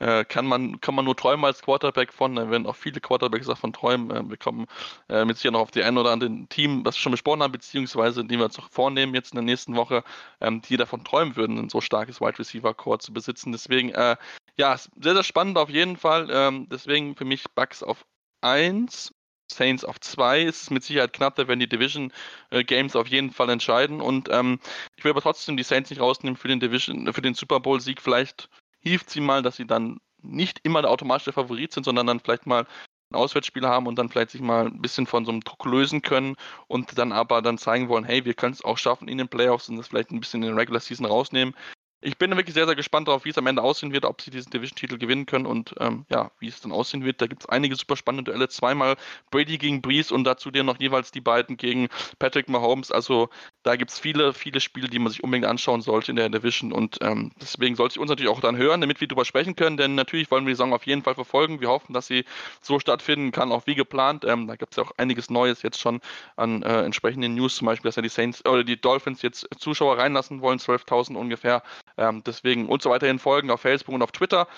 äh, 0.00 0.24
kann, 0.24 0.46
man, 0.46 0.80
kann 0.80 0.94
man 0.94 1.04
nur 1.04 1.16
träumen 1.16 1.44
als 1.44 1.62
Quarterback 1.62 2.12
von. 2.12 2.34
Da 2.34 2.50
werden 2.50 2.66
auch 2.66 2.76
viele 2.76 3.00
Quarterbacks 3.00 3.46
davon 3.46 3.72
träumen. 3.72 4.10
Äh, 4.10 4.28
wir 4.28 4.36
kommen 4.36 4.66
äh, 5.08 5.24
mit 5.24 5.36
sicher 5.36 5.52
noch 5.52 5.60
auf 5.60 5.70
die 5.70 5.82
ein 5.82 5.96
oder 5.98 6.10
anderen 6.10 6.48
Team, 6.48 6.84
was 6.84 6.96
wir 6.96 7.00
schon 7.00 7.12
besprochen 7.12 7.42
haben, 7.42 7.52
beziehungsweise 7.52 8.24
die 8.24 8.38
wir 8.38 8.46
uns 8.46 8.56
noch 8.56 8.70
vornehmen 8.70 9.14
jetzt 9.14 9.32
in 9.32 9.36
der 9.36 9.44
nächsten 9.44 9.76
Woche, 9.76 10.02
ähm, 10.40 10.62
die 10.62 10.76
davon 10.76 11.04
träumen 11.04 11.36
würden, 11.36 11.58
ein 11.58 11.68
so 11.68 11.80
starkes 11.80 12.20
Wide 12.20 12.38
Receiver 12.38 12.74
Core 12.74 12.98
zu 12.98 13.12
besitzen. 13.12 13.52
Deswegen, 13.52 13.90
äh, 13.90 14.16
ja, 14.56 14.76
sehr, 14.76 15.14
sehr 15.14 15.24
spannend 15.24 15.58
auf 15.58 15.70
jeden 15.70 15.96
Fall. 15.96 16.28
Ähm, 16.30 16.66
deswegen 16.70 17.14
für 17.14 17.24
mich 17.24 17.44
Bugs 17.54 17.82
auf 17.82 18.04
1 18.40 19.12
Saints 19.52 19.84
auf 19.84 20.00
2 20.00 20.42
ist 20.42 20.70
mit 20.70 20.84
Sicherheit 20.84 21.12
knapp, 21.12 21.34
da 21.34 21.48
werden 21.48 21.60
die 21.60 21.68
Division 21.68 22.12
äh, 22.50 22.64
Games 22.64 22.96
auf 22.96 23.08
jeden 23.08 23.32
Fall 23.32 23.50
entscheiden. 23.50 24.00
Und 24.00 24.28
ähm, 24.30 24.60
ich 24.96 25.04
will 25.04 25.10
aber 25.10 25.20
trotzdem 25.20 25.56
die 25.56 25.62
Saints 25.62 25.90
nicht 25.90 26.00
rausnehmen 26.00 26.36
für 26.36 26.48
den 26.48 26.60
Division, 26.60 27.12
für 27.12 27.22
den 27.22 27.34
Super 27.34 27.60
Bowl-Sieg. 27.60 28.00
Vielleicht 28.00 28.48
hilft 28.80 29.10
sie 29.10 29.20
mal, 29.20 29.42
dass 29.42 29.56
sie 29.56 29.66
dann 29.66 30.00
nicht 30.22 30.60
immer 30.62 30.82
der 30.82 30.90
automatische 30.90 31.32
Favorit 31.32 31.72
sind, 31.72 31.84
sondern 31.84 32.06
dann 32.06 32.20
vielleicht 32.20 32.46
mal 32.46 32.66
ein 33.10 33.16
Auswärtsspiel 33.16 33.66
haben 33.66 33.86
und 33.86 33.96
dann 33.96 34.08
vielleicht 34.08 34.30
sich 34.30 34.40
mal 34.40 34.66
ein 34.66 34.80
bisschen 34.80 35.06
von 35.06 35.24
so 35.24 35.32
einem 35.32 35.40
Druck 35.40 35.64
lösen 35.64 36.02
können 36.02 36.36
und 36.68 36.96
dann 36.98 37.12
aber 37.12 37.42
dann 37.42 37.58
zeigen 37.58 37.88
wollen, 37.88 38.04
hey, 38.04 38.24
wir 38.24 38.34
können 38.34 38.52
es 38.52 38.64
auch 38.64 38.78
schaffen 38.78 39.08
in 39.08 39.18
den 39.18 39.28
Playoffs 39.28 39.68
und 39.68 39.76
das 39.76 39.88
vielleicht 39.88 40.10
ein 40.10 40.20
bisschen 40.20 40.42
in 40.42 40.50
den 40.50 40.58
Regular 40.58 40.80
Season 40.80 41.06
rausnehmen 41.06 41.54
ich 42.02 42.16
bin 42.16 42.30
wirklich 42.30 42.54
sehr, 42.54 42.66
sehr 42.66 42.76
gespannt 42.76 43.08
darauf, 43.08 43.24
wie 43.24 43.30
es 43.30 43.38
am 43.38 43.46
Ende 43.46 43.62
aussehen 43.62 43.92
wird, 43.92 44.04
ob 44.04 44.22
sie 44.22 44.30
diesen 44.30 44.50
Division-Titel 44.50 44.96
gewinnen 44.96 45.26
können 45.26 45.46
und 45.46 45.74
ähm, 45.78 46.06
ja, 46.08 46.30
wie 46.38 46.48
es 46.48 46.60
dann 46.60 46.72
aussehen 46.72 47.04
wird. 47.04 47.20
Da 47.20 47.26
gibt 47.26 47.42
es 47.42 47.48
einige 47.48 47.76
super 47.76 47.96
spannende 47.96 48.30
Duelle. 48.30 48.48
Zweimal 48.48 48.96
Brady 49.30 49.58
gegen 49.58 49.82
Breeze 49.82 50.14
und 50.14 50.24
dazu 50.24 50.50
dir 50.50 50.64
noch 50.64 50.80
jeweils 50.80 51.10
die 51.10 51.20
beiden 51.20 51.56
gegen 51.56 51.88
Patrick 52.18 52.48
Mahomes. 52.48 52.90
Also 52.90 53.28
da 53.62 53.76
gibt 53.76 53.90
es 53.90 53.98
viele, 53.98 54.32
viele 54.32 54.60
Spiele, 54.60 54.88
die 54.88 54.98
man 54.98 55.10
sich 55.10 55.22
unbedingt 55.22 55.46
anschauen 55.46 55.82
sollte 55.82 56.10
in 56.10 56.16
der 56.16 56.28
Division 56.28 56.72
und 56.72 56.98
ähm, 57.02 57.32
deswegen 57.40 57.76
sollte 57.76 57.94
ich 57.94 57.98
uns 57.98 58.08
natürlich 58.08 58.30
auch 58.30 58.40
dann 58.40 58.56
hören, 58.56 58.80
damit 58.80 59.00
wir 59.00 59.08
darüber 59.08 59.24
sprechen 59.24 59.56
können, 59.56 59.76
denn 59.76 59.94
natürlich 59.94 60.30
wollen 60.30 60.44
wir 60.44 60.50
die 60.50 60.56
Saison 60.56 60.72
auf 60.72 60.86
jeden 60.86 61.02
Fall 61.02 61.14
verfolgen. 61.14 61.60
Wir 61.60 61.68
hoffen, 61.68 61.92
dass 61.92 62.06
sie 62.06 62.24
so 62.60 62.78
stattfinden 62.78 63.32
kann, 63.32 63.52
auch 63.52 63.66
wie 63.66 63.74
geplant. 63.74 64.24
Ähm, 64.24 64.46
da 64.46 64.56
gibt 64.56 64.72
es 64.72 64.76
ja 64.76 64.84
auch 64.84 64.92
einiges 64.96 65.30
Neues 65.30 65.62
jetzt 65.62 65.78
schon 65.78 66.00
an 66.36 66.62
äh, 66.62 66.82
entsprechenden 66.82 67.34
News, 67.34 67.56
zum 67.56 67.66
Beispiel, 67.66 67.88
dass 67.88 67.96
ja 67.96 68.02
die 68.02 68.08
Saints 68.08 68.44
oder 68.46 68.64
die 68.64 68.80
Dolphins 68.80 69.22
jetzt 69.22 69.46
Zuschauer 69.58 69.98
reinlassen 69.98 70.40
wollen, 70.40 70.58
12.000 70.58 71.16
ungefähr. 71.16 71.62
Ähm, 71.98 72.22
deswegen 72.24 72.68
uns 72.68 72.84
weiterhin 72.86 73.18
folgen 73.18 73.50
auf 73.50 73.60
Facebook 73.60 73.94
und 73.94 74.02
auf 74.02 74.12
Twitter. 74.12 74.48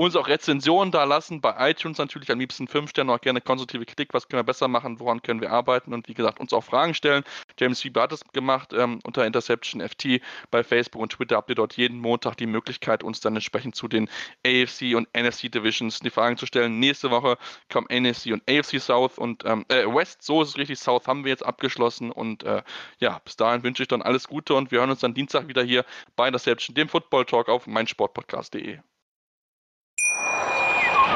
Uns 0.00 0.16
auch 0.16 0.28
Rezensionen 0.28 0.90
da 0.92 1.04
lassen, 1.04 1.42
bei 1.42 1.70
iTunes 1.70 1.98
natürlich 1.98 2.30
am 2.30 2.38
liebsten 2.38 2.66
5 2.66 2.88
Sterne, 2.88 3.12
auch 3.12 3.20
gerne 3.20 3.42
konstruktive 3.42 3.84
Kritik, 3.84 4.14
was 4.14 4.26
können 4.26 4.38
wir 4.38 4.44
besser 4.44 4.66
machen, 4.66 4.98
woran 4.98 5.20
können 5.20 5.42
wir 5.42 5.50
arbeiten 5.50 5.92
und 5.92 6.08
wie 6.08 6.14
gesagt, 6.14 6.40
uns 6.40 6.54
auch 6.54 6.64
Fragen 6.64 6.94
stellen. 6.94 7.22
James 7.58 7.84
Weber 7.84 8.00
hat 8.00 8.12
es 8.12 8.24
gemacht 8.32 8.72
ähm, 8.72 9.00
unter 9.04 9.26
Interception 9.26 9.86
FT 9.86 10.22
bei 10.50 10.64
Facebook 10.64 11.02
und 11.02 11.12
Twitter 11.12 11.36
habt 11.36 11.50
ihr 11.50 11.54
dort 11.54 11.76
jeden 11.76 11.98
Montag 11.98 12.36
die 12.38 12.46
Möglichkeit, 12.46 13.04
uns 13.04 13.20
dann 13.20 13.34
entsprechend 13.34 13.74
zu 13.74 13.88
den 13.88 14.08
AFC 14.46 14.94
und 14.96 15.06
NFC 15.14 15.52
Divisions 15.52 15.98
die 15.98 16.08
Fragen 16.08 16.38
zu 16.38 16.46
stellen. 16.46 16.80
Nächste 16.80 17.10
Woche 17.10 17.36
kommen 17.70 17.86
NFC 17.90 18.28
und 18.32 18.42
AFC 18.48 18.80
South 18.80 19.18
und 19.18 19.44
ähm, 19.44 19.66
äh, 19.68 19.84
West, 19.84 20.22
so 20.22 20.40
ist 20.40 20.48
es 20.48 20.56
richtig, 20.56 20.78
South 20.78 21.08
haben 21.08 21.24
wir 21.24 21.30
jetzt 21.30 21.44
abgeschlossen 21.44 22.10
und 22.10 22.42
äh, 22.44 22.62
ja, 23.00 23.20
bis 23.22 23.36
dahin 23.36 23.62
wünsche 23.64 23.82
ich 23.82 23.88
dann 23.88 24.00
alles 24.00 24.28
Gute 24.28 24.54
und 24.54 24.70
wir 24.70 24.78
hören 24.78 24.92
uns 24.92 25.00
dann 25.00 25.12
Dienstag 25.12 25.48
wieder 25.48 25.62
hier 25.62 25.84
bei 26.16 26.26
Interception, 26.26 26.74
dem 26.74 26.88
Football 26.88 27.26
Talk 27.26 27.50
auf 27.50 27.66
meinsportpodcast.de. 27.66 28.78